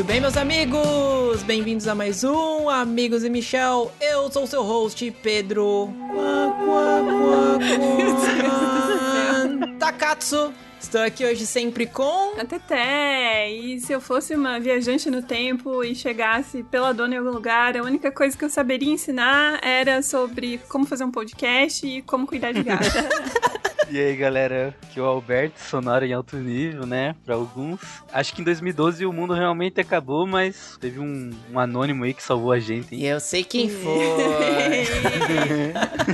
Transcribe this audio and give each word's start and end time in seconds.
Muito 0.00 0.08
bem, 0.08 0.18
meus 0.18 0.38
amigos! 0.38 1.42
Bem-vindos 1.42 1.86
a 1.86 1.94
mais 1.94 2.24
um 2.24 2.70
Amigos 2.70 3.22
e 3.22 3.28
Michel. 3.28 3.92
Eu 4.00 4.32
sou 4.32 4.44
o 4.44 4.46
seu 4.46 4.62
host, 4.62 5.10
Pedro. 5.22 5.92
Takatsu. 9.78 10.54
Estou 10.80 11.02
aqui 11.02 11.22
hoje 11.22 11.44
sempre 11.44 11.84
com. 11.84 12.32
A 12.40 12.46
Teté. 12.46 13.50
E 13.50 13.78
se 13.78 13.92
eu 13.92 14.00
fosse 14.00 14.34
uma 14.34 14.58
viajante 14.58 15.10
no 15.10 15.20
tempo 15.20 15.84
e 15.84 15.94
chegasse 15.94 16.62
pela 16.62 16.94
dona 16.94 17.16
em 17.16 17.18
algum 17.18 17.32
lugar, 17.32 17.76
a 17.76 17.82
única 17.82 18.10
coisa 18.10 18.34
que 18.34 18.44
eu 18.46 18.48
saberia 18.48 18.90
ensinar 18.90 19.60
era 19.62 20.02
sobre 20.02 20.62
como 20.70 20.86
fazer 20.86 21.04
um 21.04 21.10
podcast 21.10 21.86
e 21.86 22.00
como 22.00 22.26
cuidar 22.26 22.52
de 22.52 22.62
gato. 22.62 22.88
E 23.92 23.98
aí, 23.98 24.14
galera, 24.14 24.72
aqui 24.84 25.00
é 25.00 25.02
o 25.02 25.04
Alberto, 25.04 25.58
sonora 25.58 26.06
em 26.06 26.12
alto 26.12 26.36
nível, 26.36 26.86
né? 26.86 27.16
Pra 27.26 27.34
alguns. 27.34 27.80
Acho 28.12 28.32
que 28.32 28.40
em 28.40 28.44
2012 28.44 29.04
o 29.04 29.12
mundo 29.12 29.34
realmente 29.34 29.80
acabou, 29.80 30.28
mas 30.28 30.78
teve 30.80 31.00
um, 31.00 31.32
um 31.52 31.58
anônimo 31.58 32.04
aí 32.04 32.14
que 32.14 32.22
salvou 32.22 32.52
a 32.52 32.60
gente. 32.60 32.94
E 32.94 33.04
eu 33.04 33.18
sei 33.18 33.42
quem 33.42 33.68
foi. 33.68 34.86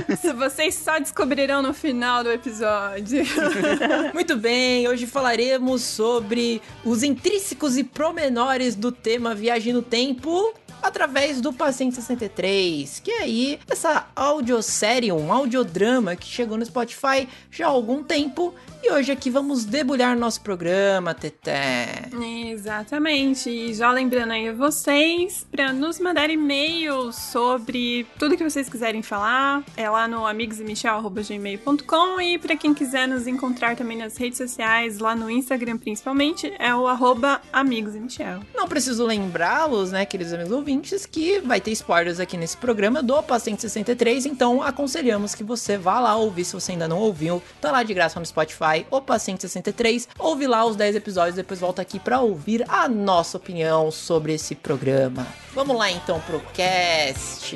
Se 0.17 0.33
vocês 0.33 0.73
só 0.73 0.97
descobrirão 0.97 1.61
no 1.61 1.71
final 1.71 2.23
do 2.23 2.31
episódio. 2.31 3.23
Muito 4.11 4.35
bem, 4.35 4.87
hoje 4.87 5.05
falaremos 5.05 5.83
sobre 5.83 6.59
os 6.83 7.03
intrínsecos 7.03 7.77
e 7.77 7.83
promenores 7.83 8.73
do 8.73 8.91
tema 8.91 9.35
Viagem 9.35 9.71
no 9.71 9.83
Tempo 9.83 10.51
através 10.81 11.41
do 11.41 11.51
Paciente 11.53 11.95
63, 11.95 12.99
que 12.99 13.11
é 13.11 13.21
aí 13.23 13.59
essa 13.69 14.07
audiosérie, 14.15 15.11
um 15.11 15.31
audiodrama 15.31 16.15
que 16.15 16.27
chegou 16.27 16.57
no 16.57 16.65
Spotify 16.65 17.27
já 17.51 17.67
há 17.67 17.69
algum 17.69 18.03
tempo. 18.03 18.53
E 18.83 18.91
hoje 18.91 19.11
aqui 19.11 19.29
vamos 19.29 19.65
debulhar 19.65 20.15
nosso 20.17 20.41
programa, 20.41 21.13
Teté. 21.13 22.09
Exatamente. 22.47 23.49
E 23.49 23.73
já 23.73 23.91
lembrando 23.91 24.31
aí 24.31 24.47
a 24.49 24.53
vocês 24.53 25.45
para 25.51 25.73
nos 25.73 25.99
mandar 25.99 26.29
e-mails 26.29 27.15
sobre 27.15 28.05
tudo 28.19 28.37
que 28.37 28.43
vocês 28.43 28.69
quiserem 28.69 29.01
falar, 29.01 29.63
é 29.75 29.89
lá 29.89 30.07
no 30.07 30.25
amigosemichel.gmail.com 30.25 32.21
e 32.21 32.37
para 32.37 32.55
quem 32.55 32.73
quiser 32.73 33.07
nos 33.07 33.25
encontrar 33.27 33.75
também 33.75 33.97
nas 33.97 34.15
redes 34.15 34.37
sociais, 34.37 34.99
lá 34.99 35.15
no 35.15 35.29
Instagram 35.29 35.77
principalmente, 35.77 36.53
é 36.59 36.73
o 36.73 36.87
arroba 36.87 37.41
amigosemichel. 37.51 38.41
Não 38.55 38.67
preciso 38.67 39.05
lembrá-los, 39.05 39.91
né, 39.91 40.05
queridos 40.05 40.33
amigos 40.33 40.51
ouvintes, 40.51 41.05
que 41.05 41.39
vai 41.39 41.59
ter 41.59 41.71
spoilers 41.71 42.19
aqui 42.19 42.37
nesse 42.37 42.57
programa 42.57 43.01
do 43.01 43.21
Paciente 43.23 43.61
63, 43.61 44.25
então 44.27 44.61
aconselhamos 44.61 45.33
que 45.33 45.43
você 45.43 45.77
vá 45.77 45.99
lá 45.99 46.15
ouvir 46.15 46.45
se 46.45 46.53
você 46.53 46.73
ainda 46.73 46.87
não 46.87 46.99
ouviu. 46.99 47.41
Tá 47.59 47.71
lá 47.71 47.83
de 47.83 47.93
graça 47.93 48.19
no 48.19 48.25
Spotify, 48.25 48.66
o 48.89 49.01
Paciente 49.01 49.41
63. 49.41 50.07
Ouve 50.17 50.47
lá 50.47 50.65
os 50.65 50.75
10 50.75 50.95
episódios, 50.95 51.35
depois 51.35 51.59
volta 51.59 51.81
aqui 51.81 51.99
para 51.99 52.19
ouvir 52.19 52.65
a 52.67 52.87
nossa 52.87 53.37
opinião 53.37 53.91
sobre 53.91 54.33
esse 54.33 54.55
programa. 54.55 55.27
Vamos 55.53 55.77
lá 55.77 55.89
então 55.91 56.19
pro 56.21 56.39
cast. 56.53 57.55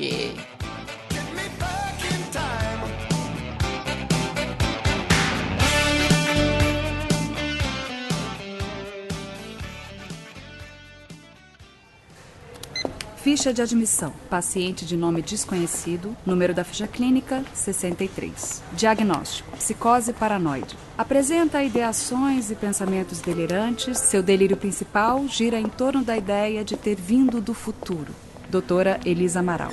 Ficha 13.22 13.54
de 13.54 13.62
admissão. 13.62 14.12
Paciente 14.28 14.84
de 14.84 14.96
nome 14.96 15.22
desconhecido. 15.22 16.16
Número 16.26 16.52
da 16.52 16.64
ficha 16.64 16.88
clínica 16.88 17.44
63. 17.54 18.60
Diagnóstico: 18.72 19.56
psicose 19.56 20.12
paranoide. 20.12 20.76
Apresenta 20.98 21.62
ideações 21.62 22.50
e 22.50 22.56
pensamentos 22.56 23.20
delirantes. 23.20 23.96
Seu 23.98 24.24
delírio 24.24 24.56
principal 24.56 25.24
gira 25.28 25.56
em 25.60 25.68
torno 25.68 26.02
da 26.02 26.16
ideia 26.16 26.64
de 26.64 26.76
ter 26.76 26.96
vindo 26.96 27.40
do 27.40 27.54
futuro. 27.54 28.12
Doutora 28.50 28.98
Elisa 29.04 29.38
Amaral. 29.38 29.72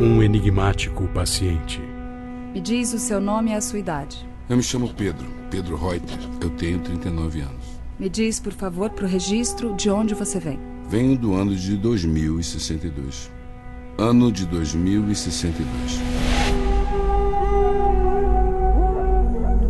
Um 0.00 0.22
enigmático 0.22 1.06
paciente. 1.08 1.78
Me 2.54 2.60
diz 2.60 2.94
o 2.94 2.98
seu 2.98 3.20
nome 3.20 3.50
e 3.50 3.54
a 3.54 3.60
sua 3.60 3.78
idade. 3.78 4.26
Eu 4.48 4.56
me 4.56 4.62
chamo 4.62 4.88
Pedro, 4.94 5.26
Pedro 5.50 5.76
Reuter. 5.76 6.18
Eu 6.40 6.48
tenho 6.48 6.78
39 6.80 7.42
anos. 7.42 7.59
Me 8.00 8.08
diz, 8.08 8.40
por 8.40 8.54
favor, 8.54 8.88
para 8.88 9.04
o 9.04 9.06
registro 9.08 9.76
de 9.76 9.90
onde 9.90 10.14
você 10.14 10.40
vem. 10.40 10.58
Venho 10.88 11.18
do 11.18 11.34
ano 11.34 11.54
de 11.54 11.76
2062. 11.76 13.30
Ano 13.98 14.32
de 14.32 14.46
2062. 14.46 15.66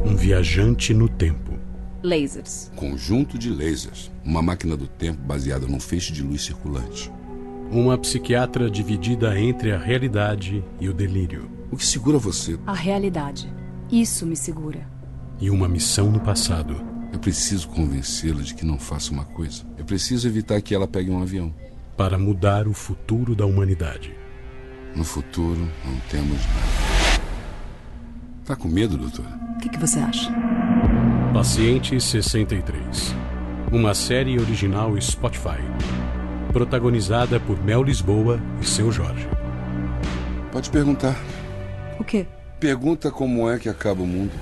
Um 0.06 0.14
viajante 0.14 0.94
no 0.94 1.08
tempo. 1.08 1.58
Lasers. 2.04 2.70
Conjunto 2.76 3.36
de 3.36 3.50
lasers. 3.50 4.12
Uma 4.24 4.40
máquina 4.40 4.76
do 4.76 4.86
tempo 4.86 5.20
baseada 5.22 5.66
num 5.66 5.80
feixe 5.80 6.12
de 6.12 6.22
luz 6.22 6.44
circulante. 6.44 7.10
Uma 7.68 7.98
psiquiatra 7.98 8.70
dividida 8.70 9.36
entre 9.40 9.72
a 9.72 9.78
realidade 9.78 10.64
e 10.80 10.88
o 10.88 10.94
delírio. 10.94 11.50
O 11.68 11.76
que 11.76 11.84
segura 11.84 12.16
você? 12.16 12.56
A 12.64 12.74
realidade. 12.74 13.52
Isso 13.90 14.24
me 14.24 14.36
segura. 14.36 14.86
E 15.40 15.50
uma 15.50 15.68
missão 15.68 16.12
no 16.12 16.20
passado. 16.20 16.99
Eu 17.12 17.18
preciso 17.18 17.68
convencê-la 17.68 18.42
de 18.42 18.54
que 18.54 18.64
não 18.64 18.78
faça 18.78 19.10
uma 19.12 19.24
coisa. 19.24 19.64
Eu 19.76 19.84
preciso 19.84 20.28
evitar 20.28 20.60
que 20.60 20.74
ela 20.74 20.86
pegue 20.86 21.10
um 21.10 21.20
avião. 21.20 21.52
Para 21.96 22.18
mudar 22.18 22.68
o 22.68 22.72
futuro 22.72 23.34
da 23.34 23.44
humanidade. 23.44 24.14
No 24.94 25.04
futuro, 25.04 25.68
não 25.84 26.00
temos 26.08 26.38
nada. 26.38 27.22
Tá 28.44 28.56
com 28.56 28.68
medo, 28.68 28.96
doutora? 28.96 29.28
O 29.56 29.58
que, 29.58 29.68
que 29.68 29.78
você 29.78 29.98
acha? 29.98 30.32
Paciente 31.34 32.00
63. 32.00 33.14
Uma 33.70 33.94
série 33.94 34.38
original 34.38 35.00
Spotify. 35.00 35.60
Protagonizada 36.52 37.38
por 37.38 37.62
Mel 37.62 37.82
Lisboa 37.82 38.40
e 38.60 38.66
seu 38.66 38.90
Jorge. 38.90 39.28
Pode 40.50 40.70
perguntar. 40.70 41.16
O 41.98 42.04
quê? 42.04 42.26
Pergunta 42.58 43.10
como 43.10 43.48
é 43.48 43.58
que 43.58 43.68
acaba 43.68 44.02
o 44.02 44.06
mundo. 44.06 44.32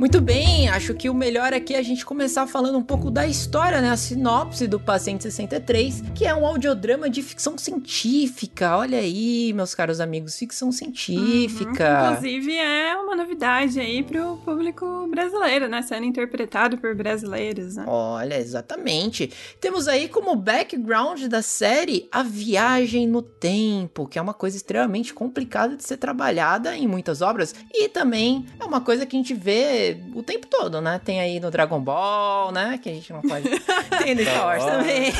Muito 0.00 0.18
bem, 0.18 0.66
acho 0.70 0.94
que 0.94 1.10
o 1.10 1.14
melhor 1.14 1.52
aqui 1.52 1.74
é 1.74 1.78
a 1.78 1.82
gente 1.82 2.06
começar 2.06 2.46
falando 2.46 2.78
um 2.78 2.82
pouco 2.82 3.10
da 3.10 3.26
história, 3.26 3.82
né? 3.82 3.90
A 3.90 3.98
sinopse 3.98 4.66
do 4.66 4.80
Paciente 4.80 5.24
63, 5.24 6.04
que 6.14 6.24
é 6.24 6.34
um 6.34 6.46
audiodrama 6.46 7.10
de 7.10 7.22
ficção 7.22 7.58
científica. 7.58 8.78
Olha 8.78 8.96
aí, 8.96 9.52
meus 9.52 9.74
caros 9.74 10.00
amigos, 10.00 10.38
ficção 10.38 10.72
científica. 10.72 12.04
Uhum. 12.04 12.12
Inclusive, 12.12 12.56
é 12.56 12.96
uma 12.96 13.14
novidade 13.14 13.78
aí 13.78 14.02
pro 14.02 14.38
público 14.38 15.06
brasileiro, 15.10 15.68
né? 15.68 15.82
Sendo 15.82 16.06
interpretado 16.06 16.78
por 16.78 16.94
brasileiros, 16.94 17.76
né? 17.76 17.84
Olha, 17.86 18.38
exatamente. 18.38 19.30
Temos 19.60 19.86
aí 19.86 20.08
como 20.08 20.34
background 20.34 21.24
da 21.24 21.42
série 21.42 22.08
a 22.10 22.22
viagem 22.22 23.06
no 23.06 23.20
tempo, 23.20 24.06
que 24.06 24.18
é 24.18 24.22
uma 24.22 24.32
coisa 24.32 24.56
extremamente 24.56 25.12
complicada 25.12 25.76
de 25.76 25.84
ser 25.84 25.98
trabalhada 25.98 26.74
em 26.74 26.88
muitas 26.88 27.20
obras. 27.20 27.54
E 27.70 27.86
também 27.86 28.46
é 28.58 28.64
uma 28.64 28.80
coisa 28.80 29.04
que 29.04 29.14
a 29.14 29.18
gente 29.18 29.34
vê 29.34 29.89
o 30.14 30.22
tempo 30.22 30.46
todo, 30.46 30.80
né? 30.80 31.00
Tem 31.04 31.20
aí 31.20 31.40
no 31.40 31.50
Dragon 31.50 31.80
Ball, 31.80 32.52
né? 32.52 32.78
Que 32.82 32.88
a 32.88 32.92
gente 32.92 33.12
não 33.12 33.22
pode. 33.22 33.48
tem 34.02 34.14
no 34.14 34.22
Star 34.22 34.46
Wars 34.46 34.64
também. 34.64 35.12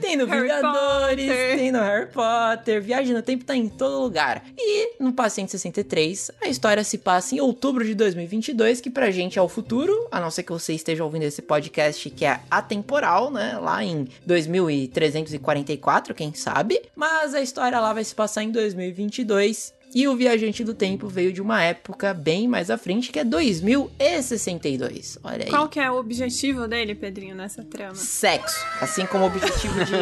tem 0.00 0.16
no 0.16 0.26
Harry 0.26 0.42
Vingadores, 0.42 1.26
Potter. 1.26 1.58
tem 1.58 1.72
no 1.72 1.80
Harry 1.80 2.06
Potter. 2.06 2.82
Viagem 2.82 3.14
no 3.14 3.22
tempo 3.22 3.44
tá 3.44 3.56
em 3.56 3.68
todo 3.68 4.02
lugar. 4.02 4.44
E 4.56 4.94
no 5.00 5.12
Paciente 5.12 5.50
63, 5.52 6.30
a 6.42 6.48
história 6.48 6.82
se 6.84 6.98
passa 6.98 7.34
em 7.34 7.40
outubro 7.40 7.84
de 7.84 7.94
2022, 7.94 8.80
que 8.80 8.90
pra 8.90 9.10
gente 9.10 9.38
é 9.38 9.42
o 9.42 9.48
futuro, 9.48 10.08
a 10.10 10.20
não 10.20 10.30
ser 10.30 10.42
que 10.42 10.52
você 10.52 10.72
esteja 10.72 11.04
ouvindo 11.04 11.22
esse 11.24 11.42
podcast 11.42 12.08
que 12.10 12.24
é 12.24 12.40
atemporal, 12.50 13.30
né? 13.30 13.58
Lá 13.58 13.84
em 13.84 14.08
2344, 14.26 16.14
quem 16.14 16.34
sabe. 16.34 16.80
Mas 16.94 17.34
a 17.34 17.40
história 17.40 17.78
lá 17.78 17.92
vai 17.92 18.04
se 18.04 18.14
passar 18.14 18.42
em 18.42 18.50
2022. 18.50 19.79
E 19.92 20.06
o 20.06 20.14
Viajante 20.14 20.62
do 20.62 20.72
Tempo 20.72 21.08
veio 21.08 21.32
de 21.32 21.42
uma 21.42 21.62
época 21.62 22.14
bem 22.14 22.46
mais 22.46 22.70
à 22.70 22.78
frente, 22.78 23.10
que 23.10 23.18
é 23.18 23.24
2062. 23.24 25.18
Olha 25.24 25.44
aí. 25.44 25.50
Qual 25.50 25.68
que 25.68 25.80
é 25.80 25.90
o 25.90 25.96
objetivo 25.96 26.68
dele, 26.68 26.94
Pedrinho, 26.94 27.34
nessa 27.34 27.64
trama? 27.64 27.94
Sexo. 27.96 28.64
Assim 28.80 29.04
como 29.06 29.26
objetivo 29.26 29.74
de. 29.84 29.92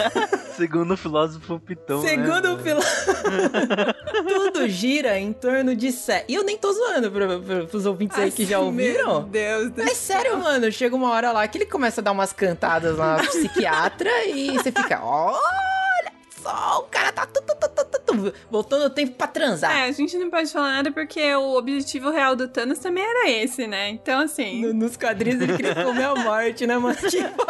Segundo 0.56 0.94
o 0.94 0.96
filósofo 0.96 1.58
Pitão. 1.60 2.02
né, 2.02 2.08
Segundo 2.08 2.44
o 2.46 2.50
mano? 2.52 2.62
piloto. 2.62 2.86
Tudo 4.52 4.68
gira 4.68 5.18
em 5.18 5.32
torno 5.32 5.74
de 5.76 5.92
sexo. 5.92 6.24
E 6.28 6.34
eu 6.34 6.44
nem 6.44 6.56
tô 6.56 6.72
zoando 6.72 7.10
pro, 7.10 7.42
pro, 7.42 7.66
pros 7.66 7.84
ouvintes 7.86 8.16
aí 8.18 8.30
que 8.30 8.44
já 8.44 8.58
Meu 8.58 8.66
ouviram. 8.66 9.22
Deus 9.28 9.70
do 9.72 9.82
É 9.82 9.94
sério, 9.94 10.38
mano. 10.38 10.70
Chega 10.72 10.94
uma 10.96 11.10
hora 11.10 11.32
lá 11.32 11.46
que 11.48 11.58
ele 11.58 11.66
começa 11.66 12.00
a 12.00 12.04
dar 12.04 12.12
umas 12.12 12.32
cantadas 12.32 12.96
lá 12.96 13.16
na 13.18 13.24
psiquiatra 13.24 14.10
e 14.26 14.52
você 14.52 14.70
fica, 14.72 15.04
olha 15.04 16.12
só, 16.42 16.80
o 16.80 16.82
cara 16.90 17.10
tá 17.12 17.26
tu, 17.26 17.42
tu, 17.42 17.54
tu, 17.56 17.84
tu, 18.16 18.32
voltando 18.50 18.84
o 18.86 18.90
tempo 18.90 19.14
pra 19.16 19.26
transar. 19.26 19.70
É, 19.76 19.84
a 19.84 19.92
gente 19.92 20.16
não 20.18 20.30
pode 20.30 20.50
falar 20.52 20.72
nada 20.72 20.92
porque 20.92 21.34
o 21.34 21.56
objetivo 21.56 22.10
real 22.10 22.34
do 22.36 22.48
Thanos 22.48 22.78
também 22.78 23.04
era 23.04 23.30
esse, 23.30 23.66
né? 23.66 23.88
Então, 23.90 24.20
assim. 24.20 24.60
No- 24.62 24.72
nos 24.74 24.96
quadrinhos 24.96 25.40
ele 25.40 25.56
queria 25.56 25.74
comer 25.74 26.04
a 26.04 26.14
morte, 26.14 26.66
né, 26.66 26.76
mano? 26.78 26.94
Tipo, 27.14 27.44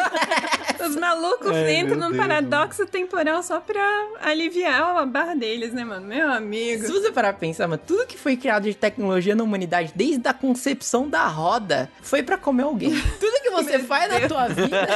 Os 0.86 0.96
malucos 0.96 1.50
Ai, 1.52 1.76
entram 1.76 1.96
meu 1.96 2.08
num 2.08 2.12
Deus, 2.12 2.26
paradoxo 2.26 2.86
temporal 2.86 3.42
só 3.42 3.60
pra 3.60 3.82
aliviar 4.22 4.96
a 4.98 5.06
barra 5.06 5.34
deles, 5.34 5.72
né, 5.72 5.84
mano? 5.84 6.06
Meu 6.06 6.30
amigo. 6.30 6.84
Se 6.84 6.92
você 6.92 7.10
parar 7.10 7.32
pra 7.32 7.40
pensar, 7.40 7.66
mano, 7.66 7.80
tudo 7.86 8.06
que 8.06 8.18
foi 8.18 8.36
criado 8.36 8.64
de 8.64 8.74
tecnologia 8.74 9.34
na 9.34 9.42
humanidade, 9.42 9.92
desde 9.94 10.26
a 10.28 10.34
concepção 10.34 11.08
da 11.08 11.26
roda, 11.26 11.90
foi 12.02 12.22
pra 12.22 12.36
comer 12.36 12.64
alguém. 12.64 12.90
Tudo 13.18 13.40
que 13.42 13.50
você 13.50 13.78
faz 13.78 14.12
na 14.12 14.28
tua 14.28 14.48
vida, 14.48 14.86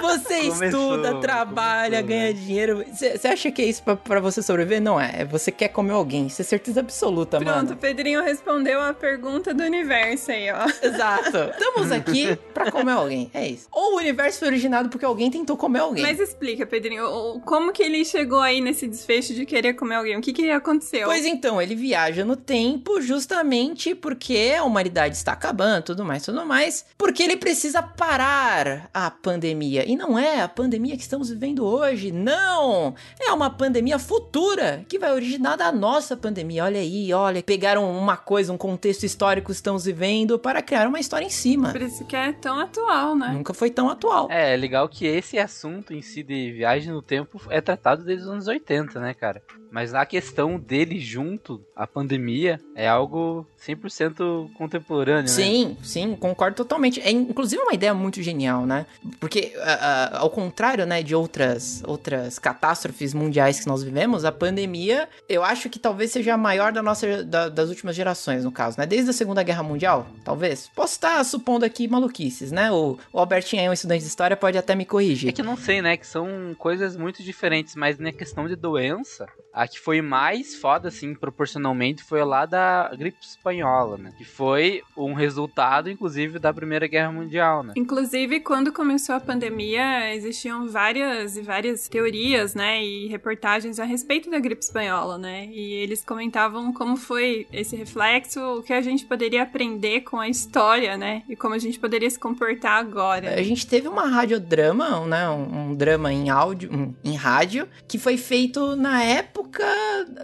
você 0.00 0.48
Começou, 0.48 0.64
estuda, 0.94 1.14
trabalha, 1.20 2.02
começou, 2.02 2.08
ganha 2.08 2.34
dinheiro. 2.34 2.84
Você 2.92 3.28
acha 3.28 3.50
que 3.50 3.62
é 3.62 3.64
isso 3.66 3.82
pra, 3.82 3.96
pra 3.96 4.20
você 4.20 4.42
sobreviver? 4.42 4.79
Não 4.80 5.00
é. 5.00 5.24
Você 5.24 5.52
quer 5.52 5.68
comer 5.68 5.92
alguém. 5.92 6.26
Isso 6.26 6.40
é 6.40 6.44
certeza 6.44 6.80
absoluta, 6.80 7.38
Pronto, 7.38 7.54
mano. 7.54 7.72
o 7.72 7.76
Pedrinho 7.76 8.22
respondeu 8.22 8.80
a 8.80 8.92
pergunta 8.94 9.52
do 9.52 9.62
universo 9.62 10.30
aí, 10.30 10.50
ó. 10.50 10.66
Exato. 10.82 11.36
Estamos 11.52 11.92
aqui 11.92 12.36
pra 12.54 12.70
comer 12.70 12.92
alguém. 12.92 13.30
É 13.34 13.46
isso. 13.46 13.68
Ou 13.70 13.94
o 13.94 13.96
universo 13.98 14.40
foi 14.40 14.48
originado 14.48 14.88
porque 14.88 15.04
alguém 15.04 15.30
tentou 15.30 15.56
comer 15.56 15.80
alguém. 15.80 16.02
Mas 16.02 16.18
explica, 16.18 16.66
Pedrinho, 16.66 17.40
como 17.44 17.72
que 17.72 17.82
ele 17.82 18.04
chegou 18.04 18.40
aí 18.40 18.60
nesse 18.60 18.86
desfecho 18.88 19.34
de 19.34 19.44
querer 19.44 19.74
comer 19.74 19.96
alguém? 19.96 20.16
O 20.16 20.20
que 20.20 20.32
que 20.32 20.50
aconteceu? 20.50 21.06
Pois 21.06 21.26
então, 21.26 21.60
ele 21.60 21.74
viaja 21.74 22.24
no 22.24 22.36
tempo 22.36 23.00
justamente 23.00 23.94
porque 23.94 24.54
a 24.58 24.64
humanidade 24.64 25.16
está 25.16 25.32
acabando, 25.32 25.84
tudo 25.84 26.04
mais, 26.04 26.24
tudo 26.24 26.46
mais, 26.46 26.86
porque 26.96 27.22
ele 27.22 27.36
precisa 27.36 27.82
parar 27.82 28.88
a 28.92 29.10
pandemia. 29.10 29.84
E 29.88 29.96
não 29.96 30.18
é 30.18 30.40
a 30.40 30.48
pandemia 30.48 30.96
que 30.96 31.02
estamos 31.02 31.30
vivendo 31.30 31.64
hoje, 31.64 32.10
não! 32.10 32.94
É 33.20 33.32
uma 33.32 33.50
pandemia 33.50 33.98
futura 33.98 34.59
que 34.88 34.98
vai 34.98 35.12
originar 35.12 35.56
da 35.56 35.72
nossa 35.72 36.16
pandemia. 36.16 36.64
Olha 36.64 36.80
aí, 36.80 37.12
olha, 37.12 37.42
pegaram 37.42 37.90
uma 37.90 38.16
coisa, 38.16 38.52
um 38.52 38.58
contexto 38.58 39.04
histórico 39.04 39.46
que 39.46 39.52
estamos 39.52 39.84
vivendo 39.84 40.38
para 40.38 40.62
criar 40.62 40.88
uma 40.88 41.00
história 41.00 41.24
em 41.24 41.30
cima. 41.30 41.70
Por 41.72 41.82
isso 41.82 42.04
que 42.06 42.16
é 42.16 42.32
tão 42.32 42.58
atual, 42.58 43.16
né? 43.16 43.30
Nunca 43.32 43.54
foi 43.54 43.70
tão 43.70 43.88
atual. 43.88 44.28
É, 44.30 44.54
é 44.54 44.56
legal 44.56 44.88
que 44.88 45.06
esse 45.06 45.38
assunto 45.38 45.92
em 45.92 46.02
si 46.02 46.22
de 46.22 46.52
viagem 46.52 46.92
no 46.92 47.02
tempo 47.02 47.40
é 47.48 47.60
tratado 47.60 48.04
desde 48.04 48.24
os 48.24 48.30
anos 48.30 48.46
80, 48.46 49.00
né, 49.00 49.14
cara? 49.14 49.42
Mas 49.70 49.94
a 49.94 50.04
questão 50.04 50.58
dele 50.58 50.98
junto 50.98 51.64
à 51.76 51.86
pandemia 51.86 52.60
é 52.74 52.88
algo 52.88 53.46
100% 53.84 54.50
contemporâneo, 54.54 55.22
né? 55.22 55.28
Sim, 55.28 55.76
sim, 55.82 56.16
concordo 56.16 56.56
totalmente. 56.56 57.00
É 57.00 57.10
inclusive 57.10 57.62
uma 57.62 57.72
ideia 57.74 57.94
muito 57.94 58.22
genial, 58.22 58.66
né? 58.66 58.86
Porque, 59.18 59.52
ah, 59.60 60.10
ah, 60.14 60.18
ao 60.18 60.30
contrário, 60.30 60.84
né, 60.86 61.02
de 61.02 61.14
outras, 61.14 61.82
outras 61.86 62.38
catástrofes 62.38 63.14
mundiais 63.14 63.60
que 63.60 63.66
nós 63.66 63.82
vivemos, 63.82 64.24
a 64.24 64.32
pandemia, 64.32 65.08
eu 65.28 65.42
acho 65.44 65.68
que 65.70 65.78
talvez 65.78 66.10
seja 66.10 66.34
a 66.34 66.36
maior 66.36 66.72
da 66.72 66.82
nossa, 66.82 67.22
da- 67.24 67.48
das 67.48 67.68
últimas 67.68 67.94
gerações, 67.94 68.44
no 68.44 68.52
caso, 68.52 68.78
né? 68.78 68.86
Desde 68.86 69.10
a 69.10 69.12
Segunda 69.12 69.42
Guerra 69.42 69.62
Mundial, 69.62 70.06
talvez. 70.24 70.68
Posso 70.74 70.94
estar 70.94 71.22
supondo 71.24 71.64
aqui 71.64 71.86
maluquices, 71.88 72.50
né? 72.52 72.70
O, 72.72 72.98
o 73.12 73.18
Albertinho 73.18 73.62
é 73.62 73.70
um 73.70 73.72
estudante 73.72 74.00
de 74.02 74.08
história, 74.08 74.36
pode 74.36 74.58
até 74.58 74.74
me 74.74 74.82
É 74.82 74.86
corrigir. 74.86 75.32
que 75.32 75.40
eu 75.40 75.44
não 75.44 75.56
sei, 75.56 75.80
né? 75.82 75.96
Que 75.96 76.06
são 76.06 76.54
coisas 76.58 76.96
muito 76.96 77.22
diferentes, 77.22 77.74
mas 77.76 77.98
na 77.98 78.12
questão 78.12 78.46
de 78.48 78.56
doença, 78.56 79.26
a 79.62 79.68
que 79.68 79.78
foi 79.78 80.00
mais 80.00 80.54
foda, 80.54 80.88
assim, 80.88 81.14
proporcionalmente, 81.14 82.02
foi 82.02 82.24
lá 82.24 82.46
da 82.46 82.90
gripe 82.96 83.18
espanhola, 83.20 83.98
né? 83.98 84.12
Que 84.16 84.24
foi 84.24 84.82
um 84.96 85.12
resultado, 85.12 85.90
inclusive, 85.90 86.38
da 86.38 86.50
Primeira 86.52 86.86
Guerra 86.86 87.12
Mundial, 87.12 87.62
né? 87.62 87.74
Inclusive, 87.76 88.40
quando 88.40 88.72
começou 88.72 89.14
a 89.14 89.20
pandemia, 89.20 90.14
existiam 90.14 90.66
várias 90.66 91.36
e 91.36 91.42
várias 91.42 91.88
teorias, 91.88 92.54
né, 92.54 92.82
e 92.82 93.06
reportagens 93.08 93.78
a 93.78 93.84
respeito 93.84 94.30
da 94.30 94.38
gripe 94.38 94.62
espanhola, 94.64 95.18
né? 95.18 95.46
E 95.52 95.74
eles 95.74 96.02
comentavam 96.04 96.72
como 96.72 96.96
foi 96.96 97.46
esse 97.52 97.76
reflexo, 97.76 98.40
o 98.40 98.62
que 98.62 98.72
a 98.72 98.80
gente 98.80 99.04
poderia 99.04 99.42
aprender 99.42 100.00
com 100.02 100.18
a 100.18 100.28
história, 100.28 100.96
né? 100.96 101.22
E 101.28 101.36
como 101.36 101.54
a 101.54 101.58
gente 101.58 101.78
poderia 101.78 102.08
se 102.08 102.18
comportar 102.18 102.78
agora. 102.78 103.34
A 103.34 103.42
gente 103.42 103.66
teve 103.66 103.88
uma 103.88 104.06
radiodrama, 104.06 105.04
né? 105.06 105.28
Um, 105.28 105.70
um 105.70 105.74
drama 105.74 106.10
em 106.12 106.30
áudio, 106.30 106.70
um- 106.72 106.94
em 107.04 107.14
rádio, 107.14 107.68
que 107.86 107.98
foi 107.98 108.16
feito 108.16 108.74
na 108.76 109.02
época 109.02 109.49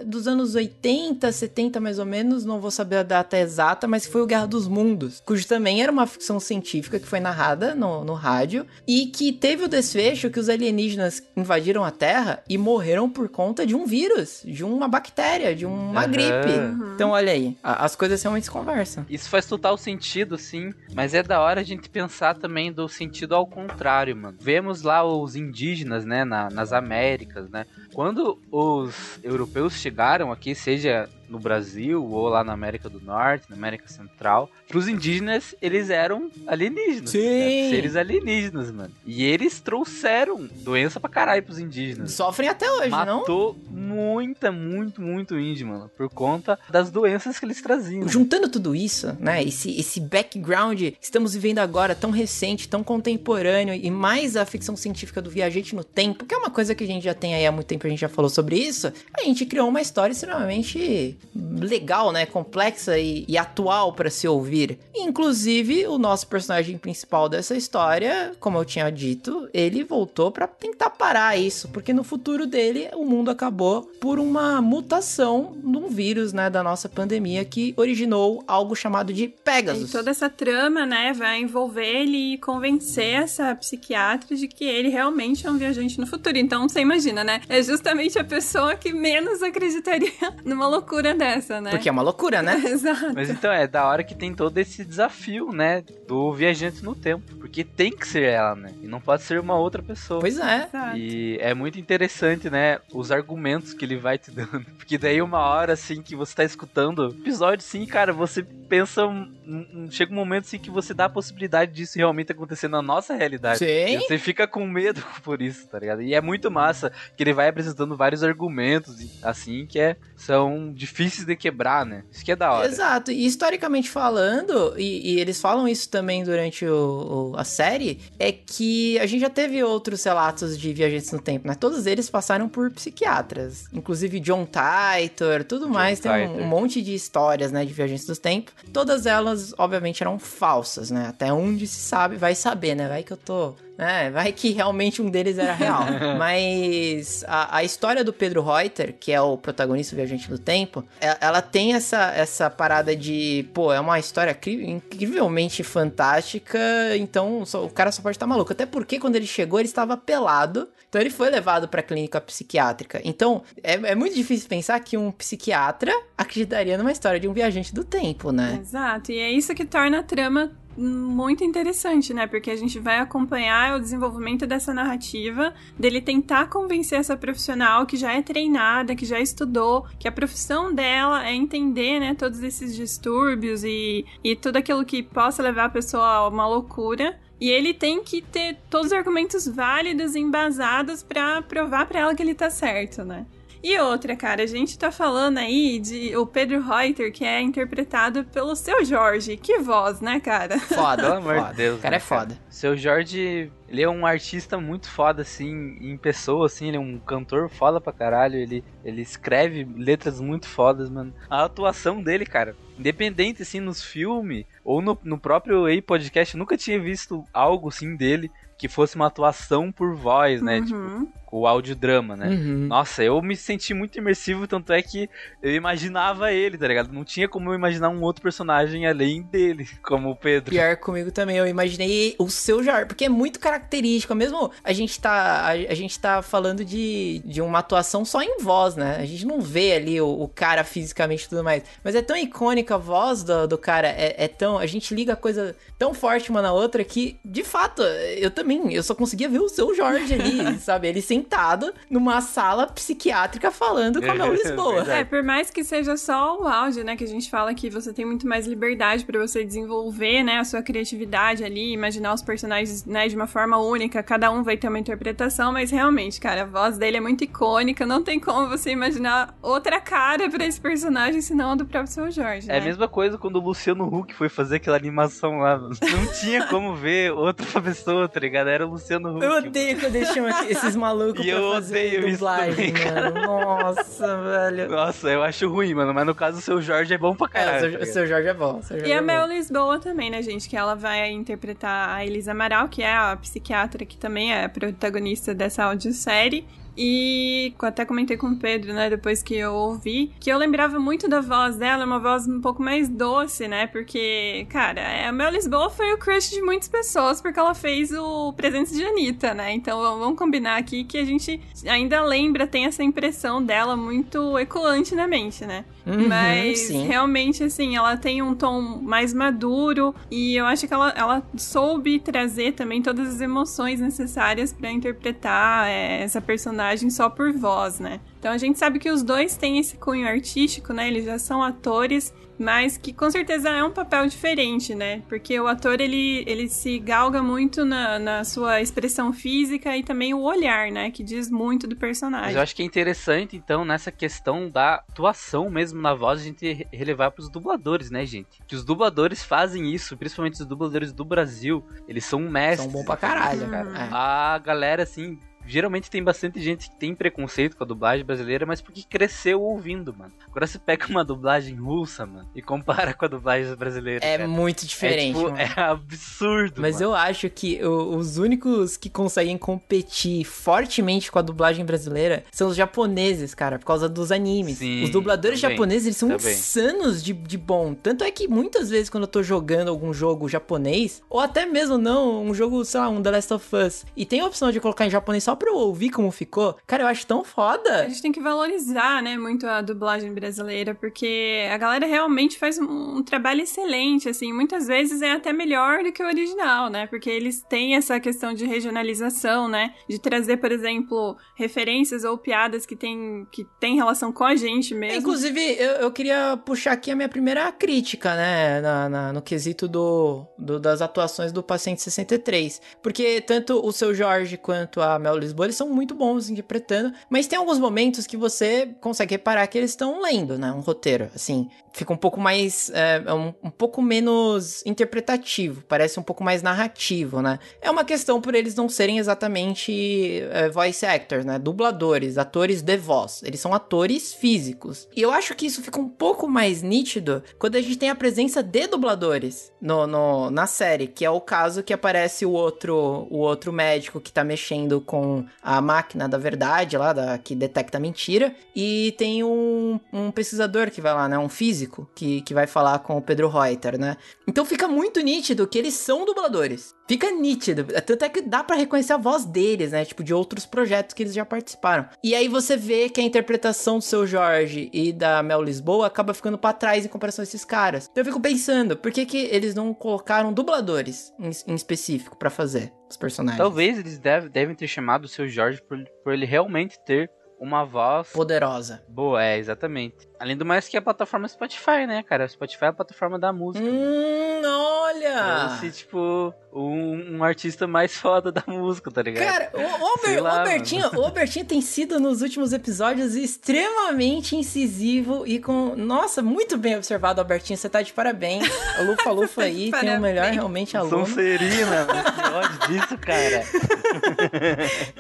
dos 0.05 0.27
anos 0.29 0.55
80, 0.55 1.31
70 1.31 1.81
mais 1.81 1.99
ou 1.99 2.05
menos, 2.07 2.45
não 2.45 2.61
vou 2.61 2.71
saber 2.71 2.97
a 2.97 3.03
data 3.03 3.37
exata, 3.39 3.87
mas 3.87 4.07
foi 4.07 4.23
o 4.23 4.27
Guerra 4.27 4.47
dos 4.47 4.69
Mundos, 4.69 5.23
cujo 5.25 5.47
também 5.47 5.83
era 5.83 5.91
uma 5.93 6.07
ficção 6.07 6.39
científica 6.41 6.99
que 6.99 7.07
foi 7.07 7.21
narrada 7.21 7.75
no, 7.75 8.05
no 8.05 8.15
rádio 8.15 8.67
e 8.87 9.07
que 9.07 9.33
teve 9.33 9.65
o 9.65 9.69
desfecho 9.69 10.31
que 10.31 10.41
os 10.41 10.49
alienígenas 10.49 11.23
invadiram 11.37 11.85
a 11.85 11.91
Terra 11.91 12.43
e 12.49 12.57
morreram 12.59 13.09
por 13.09 13.29
conta 13.29 13.67
de 13.67 13.75
um 13.75 13.85
vírus, 13.87 14.43
de 14.45 14.65
uma 14.65 14.89
bactéria, 14.89 15.55
de 15.55 15.67
uma 15.67 16.03
Aham. 16.03 16.11
gripe. 16.11 16.53
Então, 16.95 17.11
olha 17.11 17.33
aí, 17.33 17.57
a- 17.63 17.85
as 17.85 17.95
coisas 17.97 18.23
realmente 18.23 18.45
se 18.45 18.51
conversam. 18.51 19.05
Isso 19.09 19.29
faz 19.29 19.47
total 19.47 19.77
sentido, 19.77 20.39
sim, 20.39 20.73
mas 20.95 21.15
é 21.15 21.23
da 21.23 21.41
hora 21.41 21.61
a 21.61 21.65
gente 21.65 21.89
pensar 21.89 22.35
também 22.35 22.73
do 22.73 22.89
sentido 22.89 23.35
ao 23.35 23.47
contrário, 23.47 24.17
mano. 24.17 24.37
Vemos 24.41 24.83
lá 24.83 25.05
os 25.05 25.37
indígenas, 25.37 26.05
né, 26.05 26.25
na- 26.25 26.49
nas 26.51 26.73
Américas, 26.73 27.49
né? 27.51 27.67
Quando 27.97 28.39
os 28.53 29.19
europeus 29.25 29.73
chegaram 29.73 30.31
aqui, 30.31 30.55
seja 30.55 31.09
no 31.29 31.39
Brasil 31.39 32.05
ou 32.05 32.29
lá 32.29 32.43
na 32.45 32.53
América 32.53 32.89
do 32.89 33.01
Norte, 33.01 33.47
na 33.49 33.57
América 33.57 33.89
Central, 33.89 34.51
pros 34.69 34.89
indígenas 34.89 35.55
eles 35.61 35.91
eram 35.91 36.31
alienígenas. 36.47 37.11
Sim. 37.11 37.29
né? 37.29 37.71
Seres 37.71 37.97
alienígenas, 37.97 38.71
mano. 38.71 38.93
E 39.05 39.25
eles 39.25 39.61
trouxeram 39.61 40.49
doença 40.63 41.01
pra 41.01 41.09
caralho 41.09 41.43
pros 41.43 41.59
indígenas. 41.59 42.13
Sofrem 42.13 42.49
até 42.49 42.71
hoje, 42.71 42.91
não? 42.91 43.21
Matou 43.21 43.57
muita, 43.71 44.51
muito, 44.53 45.01
muito 45.01 45.39
índio, 45.39 45.67
mano. 45.67 45.91
Por 45.97 46.09
conta 46.09 46.59
das 46.71 46.91
doenças 46.91 47.39
que 47.39 47.45
eles 47.45 47.61
traziam. 47.61 48.09
Juntando 48.09 48.49
tudo 48.49 48.75
isso, 48.75 49.17
né? 49.19 49.43
Esse, 49.43 49.79
esse 49.79 50.01
background 50.01 50.79
que 50.79 50.97
estamos 51.01 51.35
vivendo 51.35 51.59
agora, 51.59 51.95
tão 51.95 52.11
recente, 52.11 52.69
tão 52.69 52.83
contemporâneo, 52.83 53.75
e 53.75 53.91
mais 53.91 54.37
a 54.37 54.45
ficção 54.45 54.77
científica 54.77 55.21
do 55.23 55.31
viajante 55.31 55.75
no 55.75 55.85
tempo, 55.85 56.25
que 56.25 56.35
é 56.35 56.39
uma 56.39 56.51
coisa 56.51 56.75
que 56.75 56.85
a 56.85 56.87
gente 56.87 57.05
já 57.05 57.15
tem 57.15 57.35
aí 57.35 57.47
há 57.47 57.53
muito 57.53 57.67
tempo, 57.67 57.87
a 57.87 57.91
gente 57.91 58.01
já 58.01 58.09
falou 58.09 58.29
sobre 58.29 58.57
isso, 58.57 58.93
a 59.17 59.23
gente 59.23 59.47
criou 59.47 59.69
uma 59.69 59.81
história 59.81 60.13
extremamente 60.13 61.16
legal, 61.35 62.13
né? 62.13 62.27
Complexa 62.27 62.99
e, 62.99 63.25
e 63.29 63.37
atual 63.37 63.93
para 63.93 64.11
se 64.11 64.27
ouvir. 64.27 64.79
Inclusive, 64.95 65.87
o 65.87 65.99
nosso 65.99 66.27
personagem 66.27 66.79
principal 66.79 67.29
dessa 67.29 67.57
história, 67.57 68.33
como 68.41 68.59
eu 68.59 68.65
tinha 68.65 68.91
dito, 68.91 69.49
ele 69.53 69.85
voltou 69.85 70.31
para 70.31 70.47
tentar 70.47 70.91
parar 70.91 71.37
isso, 71.37 71.69
porque 71.69 71.93
no 71.93 72.05
futuro 72.05 72.47
dele, 72.47 72.89
o 72.95 73.05
mundo 73.05 73.31
acabou 73.31 73.83
por 74.01 74.19
uma 74.19 74.61
mutação 74.63 75.57
num 75.63 75.89
vírus, 75.89 76.33
né, 76.33 76.49
da 76.51 76.63
nossa 76.63 76.89
pandemia 76.89 77.45
que 77.45 77.75
originou 77.77 78.43
algo 78.47 78.75
chamado 78.75 79.13
de 79.13 79.25
E 79.25 79.29
Pegasus. 79.29 79.91
toda 79.91 80.11
essa 80.11 80.29
trama, 80.29 80.87
né, 80.87 81.13
vai 81.13 81.41
envolver 81.41 81.87
ele 81.87 82.35
e 82.35 82.39
convencer 82.39 83.15
essa 83.15 83.55
psiquiatra 83.55 84.37
de 84.37 84.47
que 84.47 84.65
ele 84.65 84.89
realmente 84.89 85.47
é 85.47 85.51
um 85.51 85.57
viajante 85.57 85.99
no 85.99 86.07
futuro. 86.07 86.37
Então, 86.37 86.69
você 86.69 86.81
imagina, 86.81 87.25
né? 87.25 87.41
É 87.49 87.63
justamente 87.63 88.19
a 88.19 88.25
pessoa 88.25 88.75
que 88.77 88.93
menos 88.93 89.43
acreditaria 89.43 90.13
numa 90.45 90.67
loucura 90.69 91.06
dessa, 91.15 91.61
né? 91.61 91.71
Porque 91.71 91.89
é 91.89 91.93
uma 91.93 92.03
loucura, 92.03 92.43
né? 92.43 92.57
Exato. 92.67 93.13
Mas 93.15 93.31
então 93.31 93.53
é 93.53 93.67
da 93.67 93.85
hora 93.87 94.03
que 94.05 94.15
tem 94.15 94.35
todo 94.35 94.57
esse 94.59 94.85
desafio, 94.85 95.51
né? 95.53 95.83
Do 96.07 96.33
viajante 96.33 96.83
no 96.85 96.95
tempo. 96.95 97.35
Porque 97.37 97.65
tem 97.65 97.91
que 97.95 98.07
ser 98.07 98.25
ela, 98.25 98.55
né? 98.55 98.71
E 98.83 98.87
não 98.87 99.01
pode 99.01 99.23
ser 99.23 99.39
uma 99.41 99.57
outra 99.57 99.83
pessoa. 99.83 100.21
Pois 100.21 100.39
é. 100.39 100.65
Exato. 100.69 100.97
E 100.97 101.39
é 101.41 101.55
muito 101.55 101.79
interessante, 101.79 102.49
né? 102.51 102.79
Os 102.93 103.11
argumentos 103.11 103.73
que 103.75 103.85
ele 103.85 103.97
vai 103.97 104.19
te 104.19 104.31
dando. 104.33 104.65
Porque 104.77 104.99
daí 104.99 105.21
uma 105.23 105.39
hora, 105.41 105.73
assim, 105.73 106.03
que 106.03 106.15
você 106.17 106.35
tá 106.35 106.45
escutando 106.45 107.09
episódio, 107.21 107.65
sim, 107.65 107.85
cara, 107.87 108.13
você 108.13 108.43
pensa. 108.43 109.07
um- 109.07 109.35
um- 109.47 109.89
chega 109.91 110.11
um 110.13 110.17
momento, 110.17 110.45
assim, 110.47 110.59
que 110.59 110.71
você 110.71 110.93
dá 110.93 111.05
a 111.05 111.09
possibilidade 111.09 111.73
disso 111.73 111.97
realmente 111.99 112.33
acontecer 112.33 112.67
na 112.69 112.83
nossa 112.83 113.15
realidade. 113.15 113.65
E 113.65 113.99
Sim. 113.99 113.99
você 114.01 114.19
fica 114.19 114.47
com 114.47 114.67
medo 114.67 115.01
por 115.23 115.41
isso, 115.41 115.69
tá 115.69 115.79
ligado? 115.79 116.03
E 116.03 116.15
é 116.15 116.21
muito 116.21 116.51
massa 116.51 116.91
que 117.17 117.23
ele 117.23 117.33
vai 117.33 117.49
apresentando 117.49 117.97
vários 117.97 118.25
argumentos, 118.25 118.97
assim, 119.23 119.65
que 119.67 119.79
é, 119.79 119.97
são 120.17 120.73
difíceis 120.73 120.96
de 121.27 121.37
quebrar, 121.37 121.85
né? 121.85 122.03
Isso 122.11 122.25
que 122.25 122.33
é 122.33 122.37
da 122.37 122.53
hora. 122.53 122.67
Exato, 122.67 123.11
e 123.11 123.27
historicamente 123.27 123.91
falando, 123.91 124.75
e, 124.79 125.15
e 125.15 125.21
eles 125.21 125.41
falam 125.41 125.69
isso 125.69 125.89
também 125.89 126.25
durante 126.25 126.65
o, 126.67 127.33
o- 127.33 127.37
a 127.37 127.45
série, 127.45 128.01
é 128.19 128.33
que 128.33 128.99
a 128.99 129.07
gente 129.07 129.21
já 129.21 129.31
teve 129.31 129.63
outros 129.63 130.03
relatos 130.05 130.59
de 130.59 130.73
viajantes 130.73 131.13
no 131.13 131.21
tempo, 131.21 131.47
né? 131.47 131.55
Todos 131.55 131.87
eles 131.87 132.09
passaram 132.09 132.49
por 132.49 132.71
psiquiatras, 132.71 133.67
inclusive 133.73 134.21
John 134.21 134.47
Titor, 134.47 135.45
tudo 135.45 135.69
mais, 135.69 136.01
tem 136.01 136.11
um, 136.11 136.29
Titor. 136.29 136.43
um 136.43 136.47
monte 136.47 136.81
de 136.83 136.95
histórias, 136.95 137.53
né, 137.53 137.65
de 137.65 137.73
viajantes 137.73 138.07
do 138.07 138.17
tempo. 138.17 138.51
Todas 138.73 139.07
elas, 139.07 139.55
obviamente, 139.59 140.03
eram 140.03 140.19
falsas, 140.19 140.91
né? 140.91 141.07
Até 141.09 141.33
onde 141.33 141.67
se 141.67 141.81
sabe, 141.81 142.17
vai 142.17 142.35
saber, 142.35 142.75
né? 142.75 142.89
Vai 142.89 143.03
que 143.03 143.13
eu 143.13 143.17
tô 143.17 143.55
é, 143.79 144.11
vai 144.11 144.33
que 144.33 144.51
realmente 144.53 145.01
um 145.03 145.11
deles 145.11 145.39
era 145.39 145.53
real. 145.53 145.83
Mas 146.19 147.25
a, 147.27 147.59
a 147.59 147.65
história 147.65 148.03
do 148.03 148.13
Pedro 148.13 148.43
Reuter, 148.43 148.95
que 148.99 149.13
é 149.13 149.21
o 149.21 149.37
protagonista 149.37 149.95
do 149.95 149.99
Viajante 149.99 150.29
do 150.29 150.39
Tempo, 150.39 150.85
é- 151.01 151.17
ela 151.21 151.43
tem 151.43 151.75
essa, 151.75 152.13
essa 152.15 152.49
parada 152.51 152.95
de, 152.97 153.47
pô, 153.55 153.73
é 153.73 153.81
uma 153.81 153.99
história 153.99 154.35
cri- 154.35 154.65
incrivelmente 154.69 155.63
fantástica, 155.63 156.59
então 156.97 157.45
só- 157.45 157.65
o 157.65 157.71
cara 157.71 157.91
só 157.93 158.03
pode 158.03 158.17
estar 158.17 158.27
maluco. 158.27 158.53
Até 158.53 158.65
porque 158.67 158.99
quando 158.99 159.17
ele 159.17 159.27
chegou, 159.27 159.59
ele 159.59 159.69
estava 159.69 159.97
pelado, 159.97 160.69
então 160.89 161.01
ele 161.01 161.11
foi 161.11 161.29
levado 161.31 161.69
pra 161.69 161.83
clínica 161.83 162.21
psiquiátrica. 162.21 163.01
Então 163.05 163.43
é, 163.63 163.75
é 163.75 163.95
muito 163.95 164.15
difícil 164.15 164.49
pensar 164.49 164.79
que 164.81 164.97
um 164.97 165.11
psiquiatra 165.11 165.93
acreditaria 166.17 166.79
numa 166.79 166.93
história 166.93 167.19
de 167.21 167.29
um 167.29 167.33
viajante 167.33 167.75
do 167.75 167.85
tempo, 167.85 168.31
né? 168.33 168.59
Exato, 168.61 169.13
e 169.13 169.19
é 169.19 169.31
isso 169.31 169.55
que 169.55 169.65
torna 169.65 170.01
a 170.01 170.03
trama 170.03 170.53
muito 170.77 171.43
interessante, 171.43 172.13
né? 172.13 172.27
Porque 172.27 172.51
a 172.51 172.57
gente 172.57 172.79
vai 172.79 172.99
acompanhar 172.99 173.77
o 173.77 173.81
desenvolvimento 173.81 174.47
dessa 174.47 174.75
narrativa, 174.75 175.55
dele 175.79 176.01
tentar 176.01 176.49
convencer 176.49 176.99
essa 176.99 177.17
profissional 177.17 177.87
que 177.87 177.97
já 177.97 178.13
é 178.13 178.23
treinada, 178.23 178.95
que 178.95 179.07
já 179.07 179.19
estudou, 179.19 179.87
que 179.99 180.07
a 180.07 180.13
profissão 180.13 180.75
dela 180.75 181.27
é 181.27 181.35
entender, 181.35 182.01
né, 182.01 182.15
todos 182.15 182.43
esses 182.43 182.75
distúrbios 182.75 183.65
e, 183.65 184.05
e 184.23 184.37
tudo 184.37 184.57
aquilo 184.57 184.85
que 184.85 185.03
possa 185.03 185.43
levar 185.43 185.67
a 185.67 185.71
pessoa 185.71 186.07
a 186.07 186.29
uma 186.29 186.47
loucura. 186.47 187.19
E 187.39 187.51
ele 187.51 187.75
tem 187.75 188.03
que 188.03 188.23
ter 188.23 188.57
todos 188.71 188.87
os 188.89 188.93
argumentos 188.93 189.47
válidos 189.47 190.15
e 190.15 190.21
embasados 190.21 191.03
para 191.03 191.43
provar 191.43 191.87
para 191.87 192.01
ela 192.01 192.15
que 192.15 192.23
ele 192.23 192.35
tá 192.35 192.49
certo, 192.49 193.05
né? 193.05 193.27
E 193.63 193.79
outra, 193.79 194.15
cara, 194.15 194.43
a 194.43 194.47
gente 194.47 194.79
tá 194.79 194.91
falando 194.93 195.39
aí 195.39 195.79
de 195.79 196.17
o 196.17 196.25
Pedro 196.27 196.61
Reuter, 196.63 197.13
que 197.13 197.25
é 197.25 197.41
interpretado 197.41 198.25
pelo 198.25 198.55
seu 198.55 198.85
Jorge. 198.85 199.37
Que 199.37 199.59
voz, 199.59 200.01
né, 200.01 200.21
cara? 200.21 200.59
Foda, 200.61 201.03
Pelo 201.03 201.15
amor 201.15 201.49
de 201.51 201.57
Deus. 201.57 201.79
O 201.79 201.83
cara 201.83 201.97
é 201.97 201.99
né, 201.99 202.05
cara? 202.05 202.21
foda. 202.21 202.39
Seu 202.49 202.77
Jorge, 202.77 203.51
ele 203.69 203.83
é 203.83 203.89
um 203.89 204.07
artista 204.07 204.59
muito 204.59 204.89
foda, 204.89 205.23
assim, 205.23 205.77
em 205.81 205.97
pessoa, 205.97 206.47
assim, 206.47 206.69
ele 206.69 206.77
é 206.77 206.81
um 206.81 206.99
cantor 206.99 207.49
foda 207.49 207.81
pra 207.81 207.93
caralho, 207.93 208.37
ele, 208.37 208.65
ele 208.85 209.03
escreve 209.03 209.67
letras 209.77 210.21
muito 210.21 210.47
fodas, 210.49 210.89
mano. 210.89 211.13
A 211.29 211.45
atuação 211.45 212.03
dele, 212.03 212.25
cara, 212.25 212.55
independente, 212.79 213.43
assim, 213.43 213.61
nos 213.61 213.83
filmes, 213.83 214.45
ou 214.65 214.81
no, 214.81 214.97
no 215.03 215.19
próprio 215.19 215.69
Ei 215.69 215.83
Podcast, 215.83 216.35
eu 216.35 216.39
nunca 216.39 216.57
tinha 216.57 216.79
visto 216.81 217.25
algo, 217.33 217.69
assim, 217.69 217.97
dele, 217.97 218.31
que 218.59 218.69
fosse 218.69 218.97
uma 218.97 219.07
atuação 219.09 219.71
por 219.71 219.95
voz, 219.95 220.41
né, 220.41 220.63
tipo, 220.63 220.75
Uhum. 220.77 221.07
com 221.26 221.26
o 221.41 221.47
audiodrama, 221.47 222.17
né. 222.17 222.29
Uhum. 222.29 222.67
Nossa, 222.67 223.03
eu 223.03 223.21
me 223.23 223.37
senti 223.37 223.75
muito 223.75 223.99
imersivo, 223.99 224.47
tanto 224.47 224.73
é 224.73 224.83
que 224.83 225.09
eu 225.43 225.55
imaginava 225.55 226.33
ele, 226.33 226.57
tá 226.57 226.67
ligado? 226.67 226.93
Não 226.93 227.05
tinha 227.05 227.29
como 227.29 227.51
eu 227.51 227.55
imaginar 227.55 227.89
um 227.89 228.03
outro 228.03 228.23
personagem 228.23 228.87
além 228.87 229.23
dele, 229.23 229.69
como 229.83 230.11
o 230.11 230.17
Pedro. 230.17 230.51
Pior 230.51 230.77
comigo 230.77 231.11
também, 231.11 231.37
eu 231.37 231.47
imaginei 231.47 232.15
o 232.19 232.29
seu 232.29 232.63
Jorge, 232.63 232.87
porque 232.87 233.05
é 233.05 233.09
muito 233.09 233.39
característico, 233.39 234.15
mesmo 234.15 234.51
a 234.63 234.73
gente 234.73 235.01
tá, 235.01 235.47
a, 235.47 235.51
a 235.51 235.75
gente 235.75 235.99
tá 235.99 236.23
falando 236.23 236.65
de, 236.65 237.23
de 237.25 237.41
uma 237.41 237.59
atuação 237.59 238.05
só 238.05 238.23
em 238.23 238.39
voz, 238.39 238.77
né? 238.77 238.97
A 238.99 239.05
gente 239.05 239.27
não 239.27 239.41
vê 239.41 239.75
ali 239.75 240.01
o, 240.01 240.09
o 240.09 240.29
cara 240.29 240.65
fisicamente 240.65 241.25
e 241.25 241.29
tudo 241.29 241.45
mais, 241.45 241.63
mas 241.85 241.95
é 241.95 242.03
tão 242.03 242.17
icônica 242.17 242.75
a 242.75 242.79
voz 242.79 243.23
do, 243.23 243.47
do 243.47 243.59
cara, 243.59 243.89
é, 243.89 244.15
é 244.25 244.29
tão, 244.29 244.59
a 244.59 244.67
gente 244.67 244.95
liga 244.95 245.13
a 245.13 245.17
coisa 245.17 245.57
tão 245.79 245.93
forte 245.93 246.31
uma 246.31 246.41
na 246.41 246.53
outra 246.53 246.83
que, 246.85 247.19
de 247.25 247.45
fato, 247.45 247.83
eu 247.83 248.31
também, 248.31 248.73
eu 248.73 248.83
só 248.83 248.95
conseguia 248.95 249.29
ver 249.29 249.41
o 249.41 249.49
seu 249.49 249.75
Jorge 249.75 250.15
ali, 250.15 250.59
sabe? 250.61 250.89
Ele 250.89 251.03
sentado 251.27 251.73
numa 251.91 252.21
sala 252.21 252.67
psiquiátrica 252.69 253.51
falando 253.51 254.01
com 254.01 254.11
a 254.11 254.15
Mel 254.15 254.33
Lisboa. 254.35 254.83
É, 254.93 255.05
por 255.05 255.23
mais 255.23 255.51
que 255.51 255.65
seja 255.65 255.97
só 255.97 256.39
o 256.41 256.47
áudio, 256.47 256.85
né, 256.85 256.97
que 256.97 257.05
a 257.05 257.07
gente 257.09 257.29
fala 257.29 257.53
que 257.53 257.69
você 257.69 257.93
tem 257.93 258.05
muito 258.05 258.27
mais 258.27 258.47
liberdade 258.47 259.05
pra 259.05 259.19
você 259.19 259.45
desenvolver, 259.45 260.23
né, 260.23 260.39
a 260.39 260.45
sua 260.45 260.63
criatividade 260.63 261.43
ali, 261.45 261.73
imaginar 261.73 262.15
os 262.15 262.23
personagens, 262.23 262.85
né, 262.85 263.09
de 263.09 263.17
uma 263.17 263.27
forma 263.27 263.59
única, 263.59 264.03
cada 264.03 264.31
um 264.31 264.43
vai 264.43 264.57
ter 264.57 264.69
uma 264.69 264.79
interpretação, 264.79 265.53
mas 265.53 265.71
realmente, 265.71 266.21
cara, 266.21 266.43
a 266.43 266.47
voz 266.47 266.79
dele 266.79 266.99
é 266.99 267.01
muito 267.01 267.25
icônica, 267.25 267.85
não 267.85 268.03
tem 268.03 268.21
como 268.21 268.49
você 268.49 268.71
imaginar 268.71 269.35
outra 269.43 269.81
cara 269.81 270.31
pra 270.31 270.47
esse 270.47 270.61
personagem 270.61 271.21
senão 271.21 271.53
a 271.53 271.55
do 271.57 271.65
próprio 271.67 271.93
seu 271.93 272.11
Jorge, 272.11 272.49
É 272.49 272.55
né? 272.55 272.59
a 272.59 272.65
mesma 272.65 272.87
coisa 272.87 273.19
quando 273.19 273.37
o 273.37 273.41
Luciano 273.41 273.85
Huck 273.85 274.15
foi 274.15 274.29
fazer 274.29 274.57
aquela 274.57 274.77
animação 274.77 275.39
lá. 275.39 275.59
Não 275.59 276.07
tinha 276.21 276.47
como 276.47 276.75
ver 276.77 277.13
outra 277.13 277.61
pessoa, 277.61 278.09
tá 278.09 278.21
ligado? 278.21 278.49
Era 278.49 278.67
o 278.67 278.71
Luciano 278.71 279.17
Huck. 279.17 279.25
Eu 279.25 279.33
odeio 279.33 279.81
quando 279.81 279.95
eles 279.97 280.09
chamam 280.11 280.31
esses 280.49 280.77
malucos 280.77 281.16
E 281.23 281.31
pra 281.31 281.39
eu 281.41 281.53
fazer 281.53 281.77
odeio 281.77 282.01
isso 282.09 282.19
dublagem, 282.19 282.73
também, 282.73 282.93
mano. 282.95 283.27
Nossa, 283.27 284.17
velho. 284.23 284.69
Nossa, 284.71 285.09
eu 285.11 285.23
acho 285.23 285.49
ruim, 285.49 285.75
mano. 285.75 285.93
Mas 285.95 286.07
no 286.07 286.15
caso, 286.15 286.39
o 286.39 286.41
seu 286.43 286.61
Jorge 286.63 286.93
é 286.95 286.99
bom 286.99 287.15
pra 287.15 287.27
É, 287.27 287.45
caralho. 287.45 287.67
o 287.69 287.71
seu, 287.71 287.79
tá 287.81 287.87
seu 287.87 288.07
Jorge 288.07 288.29
é 288.29 288.35
bom. 288.35 288.61
Jorge 288.69 288.87
E 288.87 288.93
é 288.93 288.97
a 288.99 289.01
bom. 289.01 289.07
Mel 289.07 289.27
Lisboa 289.27 289.79
também, 289.79 290.11
né, 290.11 290.23
gente? 290.23 290.49
Que 290.49 290.57
ela 290.57 290.75
vai 290.75 291.11
interpretar 291.11 291.91
a 291.97 292.05
Elisa 292.05 292.33
Amaral, 292.33 292.69
que 292.69 292.83
é 292.83 292.95
a 292.95 293.17
psiquiatra 293.17 293.85
que 293.85 293.97
também 293.97 294.33
é 294.33 294.45
a 294.45 294.49
protagonista 294.49 295.35
dessa 295.35 295.65
audiosérie. 295.65 296.47
E 296.77 297.55
até 297.61 297.85
comentei 297.85 298.17
com 298.17 298.29
o 298.29 298.37
Pedro, 298.37 298.73
né, 298.75 298.91
depois 298.91 299.23
que 299.23 299.35
eu 299.35 299.53
ouvi, 299.55 300.13
que 300.21 300.31
eu 300.31 300.37
lembrava 300.37 300.79
muito 300.79 301.09
da 301.09 301.21
voz 301.21 301.57
dela, 301.57 301.85
uma 301.85 301.99
voz 301.99 302.29
um 302.29 302.41
pouco 302.41 302.63
mais 302.63 302.89
doce, 302.89 303.49
né? 303.49 303.67
Porque, 303.67 304.47
cara, 304.51 305.09
a 305.09 305.13
Mel 305.13 305.31
Lisboa 305.31 305.71
foi 305.71 305.93
o 305.93 305.99
crush 305.99 306.31
de 306.31 306.43
muitas 306.43 306.69
pessoas, 306.69 307.21
porque 307.21 307.39
ela 307.39 307.55
fez 307.55 307.93
o 307.93 308.33
Presente 308.35 308.75
de 308.75 308.85
Anitta, 308.85 309.33
né? 309.33 309.53
Então 309.53 309.81
vamos 309.99 310.19
combinar 310.19 310.57
aqui 310.59 310.85
que 310.85 310.99
a 310.99 311.05
gente 311.05 311.41
ainda 311.67 312.03
lembra, 312.03 312.47
tem 312.47 312.67
essa 312.67 312.83
impressão 312.83 313.43
dela 313.43 313.77
muito 313.77 314.39
ecoante 314.39 314.95
na 314.95 315.07
mente, 315.07 315.47
né? 315.47 315.65
Uhum, 315.87 316.09
Mas 316.09 316.59
sim. 316.59 316.85
realmente, 316.85 317.45
assim, 317.45 317.77
ela 317.77 317.97
tem 317.97 318.21
um 318.21 318.35
tom 318.35 318.61
mais 318.83 319.15
maduro 319.15 319.95
e 320.11 320.35
eu 320.35 320.45
acho 320.45 320.67
que 320.67 320.75
ela, 320.75 320.93
ela 320.97 321.23
soube 321.37 322.01
trazer 322.01 322.55
também 322.55 322.83
todas 322.83 323.09
as 323.09 323.21
emoções 323.21 323.81
necessárias 323.81 324.53
pra 324.53 324.71
interpretar 324.71 325.69
é, 325.69 326.03
essa 326.03 326.21
personagem 326.21 326.91
só 326.91 327.09
por 327.09 327.33
voz, 327.33 327.79
né? 327.79 328.01
Então 328.19 328.33
a 328.33 328.39
gente 328.39 328.59
sabe 328.59 328.81
que 328.81 328.91
os 328.91 329.05
dois 329.05 329.37
têm 329.37 329.59
esse 329.59 329.77
cunho 329.77 330.09
artístico, 330.09 330.73
né? 330.73 330.89
Eles 330.89 331.05
já 331.05 331.19
são 331.21 331.41
atores, 331.41 332.13
mas 332.39 332.77
que 332.77 332.93
com 332.93 333.11
certeza 333.11 333.49
é 333.51 333.63
um 333.65 333.71
papel 333.71 334.07
diferente, 334.07 334.75
né? 334.75 335.03
Porque 335.09 335.39
o 335.41 335.47
ator 335.47 335.81
ele, 335.81 336.23
ele 336.27 336.49
se 336.49 336.79
galga 336.79 337.23
muito 337.23 337.65
na, 337.65 337.99
na 337.99 338.25
sua 338.25 338.61
expressão 338.61 339.13
física 339.13 339.77
e 339.77 339.83
também 339.83 340.13
o 340.15 340.21
olhar, 340.23 340.71
né? 340.71 340.91
Que 340.91 341.03
diz 341.03 341.31
muito 341.31 341.67
do 341.67 341.75
Mas 341.75 341.81
personagem. 341.81 342.35
eu 342.35 342.41
acho 342.43 342.55
que 342.55 342.63
é 342.63 342.65
interessante, 342.67 343.37
então, 343.37 343.65
nessa 343.65 343.91
questão 343.91 344.51
da 344.51 344.75
atuação 344.75 345.49
mesmo 345.51 345.81
na 345.81 345.95
voz, 345.95 346.21
a 346.21 346.25
gente 346.25 346.53
re- 346.53 346.67
relevar 346.73 347.11
pros 347.11 347.29
dubladores, 347.31 347.91
né, 347.91 348.05
gente? 348.05 348.41
Que 348.47 348.55
os 348.55 348.65
dubladores 348.65 349.23
fazem 349.23 349.73
isso, 349.75 349.97
principalmente 349.97 350.35
os 350.41 350.47
dubladores 350.47 350.93
do 350.93 351.05
Brasil, 351.05 351.65
eles 351.89 352.05
são 352.05 352.21
mestres. 352.21 352.71
São 352.71 352.81
bom 352.81 352.85
pra 352.85 352.97
caralho, 352.97 353.43
Uhum. 353.45 353.51
cara. 353.51 353.71
É. 353.71 353.89
A 353.93 354.39
galera, 354.39 354.83
assim, 354.83 355.19
geralmente 355.47 355.91
tem 355.91 356.03
bastante 356.03 356.41
gente 356.41 356.69
que 356.71 356.77
tem 356.77 356.95
preconceito 356.95 357.57
com 357.57 357.65
a 357.65 357.67
dublagem 357.67 358.05
brasileira, 358.05 358.45
mas 358.45 358.61
porque 358.61 358.83
cresceu 358.83 359.41
ouvindo, 359.41 359.95
mano. 359.95 360.13
Agora 360.29 360.47
você 360.47 360.59
pega 360.59 360.87
uma 360.89 361.05
dublagem 361.05 361.55
russa, 361.55 362.05
mano, 362.05 362.29
e 362.35 362.43
compara 362.43 362.93
com 362.93 363.05
a 363.05 363.09
dublagem 363.09 363.55
brasileira. 363.55 364.05
É 364.05 364.19
cara. 364.19 364.29
muito 364.29 364.67
diferente. 364.67 365.19
É, 365.19 365.47
tipo, 365.47 365.61
é 365.61 365.61
absurdo. 365.63 366.61
Mas 366.61 366.77
mano. 366.77 366.87
eu 366.87 366.95
acho 366.95 367.31
que 367.31 367.65
os 367.65 368.19
únicos 368.19 368.77
que 368.77 368.91
conseguem 368.91 369.39
competir 369.39 370.25
fortemente 370.25 371.11
com 371.11 371.19
a 371.19 371.23
dublagem 371.23 371.65
brasileira 371.65 372.25
são 372.33 372.49
os 372.49 372.57
japoneses, 372.57 373.35
cara, 373.35 373.59
por 373.59 373.67
causa 373.67 373.89
dos 373.89 374.11
animes. 374.11 374.59
Sim, 374.59 374.85
os 374.85 374.91
dubladores 374.91 375.41
também, 375.41 375.57
japoneses, 375.57 375.87
eles 375.87 375.97
são 375.97 376.09
também. 376.09 376.33
insanos 376.33 377.03
de, 377.03 377.13
de 377.13 377.39
bom. 377.39 377.75
Tanto 377.75 378.05
é 378.05 378.11
que 378.11 378.29
muitas 378.29 378.69
vezes 378.71 378.91
quando 378.91 379.05
eu 379.05 379.09
tô 379.09 379.23
jogando 379.23 379.69
algum 379.69 379.93
jogo 379.93 380.29
japonês, 380.29 381.03
ou 381.09 381.21
até 381.21 381.47
mesmo 381.47 381.79
não, 381.79 382.25
um 382.25 382.35
jogo, 382.35 382.65
sei 382.65 382.81
lá, 382.81 382.89
um 382.89 383.03
The 383.03 383.11
Last 383.11 383.35
of 383.35 383.57
Us, 383.57 383.85
e 383.97 384.05
tem 384.05 384.21
a 384.21 384.27
opção 384.27 384.51
de 384.51 384.61
colocar 384.61 384.87
em 384.87 384.91
japonês 384.91 385.25
só 385.25 385.36
pra 385.37 385.51
eu 385.51 385.57
ouvir 385.57 385.91
como 385.91 386.11
ficou, 386.11 386.57
cara, 386.67 386.83
eu 386.83 386.87
acho 386.87 387.07
tão 387.07 387.21
A 387.21 387.25
foda. 387.25 387.89
gente 387.89 388.03
tem 388.03 388.13
que 388.13 388.21
valorizar, 388.21 389.03
né, 389.03 389.17
muito 389.17 389.47
a 389.47 389.61
dublagem 389.61 390.13
brasileira, 390.13 390.75
porque 390.75 391.47
a 391.53 391.57
galera 391.57 391.87
realmente 391.87 392.39
faz 392.39 392.59
um, 392.59 392.97
um 392.99 393.03
trabalho 393.03 393.43
excelente, 393.43 394.09
assim, 394.09 394.33
muitas 394.33 394.67
vezes 394.67 395.03
é 395.03 395.13
até 395.13 395.33
melhor 395.33 395.83
do 395.83 395.93
que 395.93 396.03
o 396.03 396.07
original, 396.07 396.69
né, 396.71 396.87
porque 396.87 397.09
eles 397.11 397.43
têm 397.49 397.75
essa 397.77 397.99
questão 398.01 398.33
de 398.35 398.45
regionalização, 398.47 399.49
né, 399.49 399.75
de 399.89 399.99
trazer, 400.01 400.37
por 400.39 400.51
exemplo, 400.53 401.17
referências 401.35 402.05
ou 402.05 402.17
piadas 402.17 402.65
que 402.65 402.77
tem, 402.77 403.27
que 403.31 403.45
tem 403.61 403.77
relação 403.77 404.13
com 404.13 404.25
a 404.25 404.35
gente 404.37 404.75
mesmo. 404.75 404.99
Inclusive, 404.99 405.41
eu, 405.59 405.73
eu 405.73 405.91
queria 405.93 406.37
puxar 406.45 406.73
aqui 406.73 406.91
a 406.91 406.97
minha 406.97 407.09
primeira 407.09 407.51
crítica, 407.53 408.15
né, 408.15 408.61
na, 408.61 408.89
na- 408.89 409.13
no 409.13 409.23
quesito 409.23 409.69
do, 409.69 410.27
do- 410.39 410.61
das 410.61 410.81
atuações 410.81 411.33
do 411.33 411.43
Paciente 411.43 411.83
63. 411.83 412.61
Porque 412.83 413.21
tanto 413.21 413.65
o 413.65 413.73
seu 413.73 413.95
Jorge 413.95 414.37
quanto 414.37 414.81
a 414.81 414.99
Mel 414.99 415.17
Lisboa, 415.27 415.47
eles 415.47 415.57
são 415.57 415.69
muito 415.69 415.95
bons 415.95 416.29
interpretando, 416.31 416.93
mas 417.11 417.27
tem 417.27 417.39
alguns 417.39 417.59
momentos 417.59 418.07
que 418.07 418.17
você 418.17 418.75
consegue 418.81 419.15
reparar 419.15 419.47
que 419.47 419.59
eles 419.59 419.71
estão 419.71 420.01
lendo, 420.03 420.39
né, 420.39 420.51
um 420.53 420.61
roteiro, 420.61 421.11
assim. 421.15 421.49
Fica 421.73 421.93
um 421.93 421.97
pouco 421.97 422.19
mais, 422.19 422.71
é, 422.71 423.03
é 423.07 423.13
um, 423.15 423.35
um 423.45 423.51
pouco 423.51 423.83
menos 423.83 424.65
interpretativo, 424.65 425.63
parece 425.69 426.01
um 426.01 426.03
pouco 426.03 426.25
mais 426.25 426.43
narrativo, 426.43 427.21
né. 427.21 427.39
É 427.61 427.71
uma 427.71 427.85
questão 427.85 428.21
por 428.21 428.35
eles 428.35 428.55
não 428.55 428.69
serem 428.69 428.99
exatamente 428.99 430.23
é, 430.33 430.49
voice 430.49 430.85
actors, 430.87 431.25
né, 431.25 431.39
dubladores, 431.39 432.17
atores 432.19 432.63
de 432.63 432.77
voz. 432.77 433.23
Eles 433.23 433.41
são 433.41 433.53
atores 433.53 434.15
físicos. 434.15 434.89
E 434.97 435.03
eu 435.03 435.11
acho 435.11 435.35
que 435.35 435.47
isso 435.47 435.63
fica 435.63 435.79
um 435.81 435.89
pouco 435.89 436.27
mais 436.29 436.63
nítido 436.63 437.23
quando 437.39 437.57
a 437.57 437.61
gente 437.61 437.77
tem 437.77 437.91
a 437.91 437.95
presença 437.95 438.43
de 438.43 438.67
dubladores 438.67 439.53
no, 439.61 439.87
no- 439.87 440.31
na 440.31 440.47
série, 440.47 440.87
que 440.87 441.05
é 441.05 441.11
o 441.11 441.21
caso 441.21 441.63
que 441.63 441.73
aparece 441.73 442.25
o 442.25 442.31
outro, 442.31 443.07
o 443.11 443.19
outro 443.19 443.53
médico 443.53 444.01
que 444.01 444.13
tá 444.13 444.25
mexendo 444.25 444.81
com 444.81 445.16
a 445.43 445.61
máquina 445.61 446.09
da 446.09 446.19
verdade 446.19 446.77
lá, 446.77 446.93
da, 446.93 447.19
que 447.19 447.35
detecta 447.35 447.81
mentira, 447.81 448.35
e 448.55 448.95
tem 448.99 449.25
um, 449.25 449.81
um 449.93 450.11
pesquisador 450.11 450.71
que 450.71 450.81
vai 450.81 450.93
lá, 450.93 451.09
né, 451.09 451.19
um 451.19 451.29
físico, 451.29 451.89
que, 451.95 452.21
que 452.23 452.35
vai 452.35 452.47
falar 452.47 452.79
com 452.81 452.97
o 452.97 453.03
Pedro 453.03 453.29
Reuter, 453.29 453.79
né. 453.79 453.97
Então 454.27 454.45
fica 454.45 454.69
muito 454.69 455.01
nítido 455.01 455.47
que 455.47 455.59
eles 455.59 455.75
são 455.75 456.05
dubladores. 456.05 456.76
Fica 456.89 457.11
nítido. 457.11 457.65
Tanto 457.65 458.05
é 458.05 458.09
que 458.09 458.21
dá 458.23 458.45
pra 458.45 458.57
reconhecer 458.57 458.93
a 458.93 458.97
voz 458.97 459.25
deles, 459.25 459.73
né? 459.73 459.85
Tipo, 459.85 460.05
de 460.05 460.15
outros 460.15 460.47
projetos 460.47 460.95
que 460.95 461.03
eles 461.03 461.15
já 461.15 461.25
participaram. 461.25 461.89
E 462.03 462.15
aí 462.15 462.29
você 462.29 462.57
vê 462.57 462.89
que 462.89 463.01
a 463.01 463.05
interpretação 463.05 463.79
do 463.79 463.85
seu 463.85 464.07
Jorge 464.07 464.71
e 464.73 464.93
da 464.93 465.23
Mel 465.23 465.43
Lisboa 465.43 465.87
acaba 465.87 466.15
ficando 466.15 466.39
pra 466.39 466.53
trás 466.53 466.85
em 466.85 466.89
comparação 466.89 467.23
a 467.23 467.25
esses 467.25 467.45
caras. 467.45 467.89
Então 467.91 468.03
eu 468.03 468.07
fico 468.07 468.21
pensando, 468.21 468.77
por 468.77 468.93
que, 468.93 469.05
que 469.05 469.19
eles 469.27 469.55
não 469.55 469.75
colocaram 469.75 470.33
dubladores 470.33 471.13
em, 471.19 471.53
em 471.53 471.55
específico 471.55 472.17
pra 472.17 472.31
fazer 472.31 472.73
os 472.89 472.97
personagens? 472.97 473.39
Talvez 473.39 473.79
eles 473.79 473.99
deve, 473.99 474.29
devem 474.29 474.55
ter 474.55 474.69
chamado 474.69 475.05
o 475.05 475.09
seu 475.09 475.29
Jorge 475.29 475.61
por, 475.63 475.79
por 476.05 476.13
ele 476.13 476.25
realmente 476.27 476.79
ter 476.85 477.11
uma 477.39 477.65
voz 477.65 478.09
Poderosa. 478.13 478.83
boa, 478.89 479.23
é, 479.23 479.37
exatamente. 479.37 480.09
Além 480.19 480.37
do 480.37 480.45
mais 480.47 480.69
que 480.69 480.77
a 480.77 480.81
plataforma 480.81 481.29
Spotify, 481.29 481.87
né, 481.87 482.03
cara? 482.03 482.25
O 482.25 482.29
Spotify 482.29 482.65
é 482.65 482.69
a 482.69 482.73
plataforma 482.73 483.19
da 483.19 483.31
música. 483.33 483.63
Hum, 483.63 484.43
olha! 484.43 485.49
Trouxe, 485.59 485.71
tipo, 485.81 486.35
um, 486.59 487.17
um 487.19 487.25
artista 487.25 487.67
mais 487.67 487.93
foda 487.97 488.33
da 488.33 488.43
música, 488.47 488.91
tá 488.91 489.03
ligado? 489.03 489.25
Cara, 489.27 489.51
o, 489.55 489.59
o, 489.61 489.99
Sei 490.01 490.17
Alber- 490.17 490.23
lá, 490.23 490.35
o 490.35 490.39
Albertinho, 490.41 490.91
o 490.97 491.05
Albertinho 491.05 491.45
tem 491.45 491.61
sido 491.61 491.99
nos 492.01 492.23
últimos 492.23 492.53
episódios 492.53 493.15
extremamente 493.15 494.37
incisivo 494.37 495.25
e 495.27 495.39
com. 495.39 495.75
Nossa, 495.77 496.23
muito 496.23 496.57
bem 496.57 496.77
observado, 496.77 497.21
Albertinho. 497.21 497.57
Você 497.57 497.69
tá 497.69 497.83
de 497.83 497.93
parabéns. 497.93 498.49
A 498.79 498.83
Lufa 498.83 499.11
Lufa 499.11 499.43
aí 499.43 499.71
tem 499.71 499.97
o 499.97 500.01
melhor 500.01 500.15
Parabéns. 500.17 500.35
realmente 500.37 500.77
aluno. 500.77 501.07
Sonserina, 501.07 501.87
que 501.87 502.35
ódio 502.35 502.69
disso, 502.69 502.99
cara. 502.99 503.45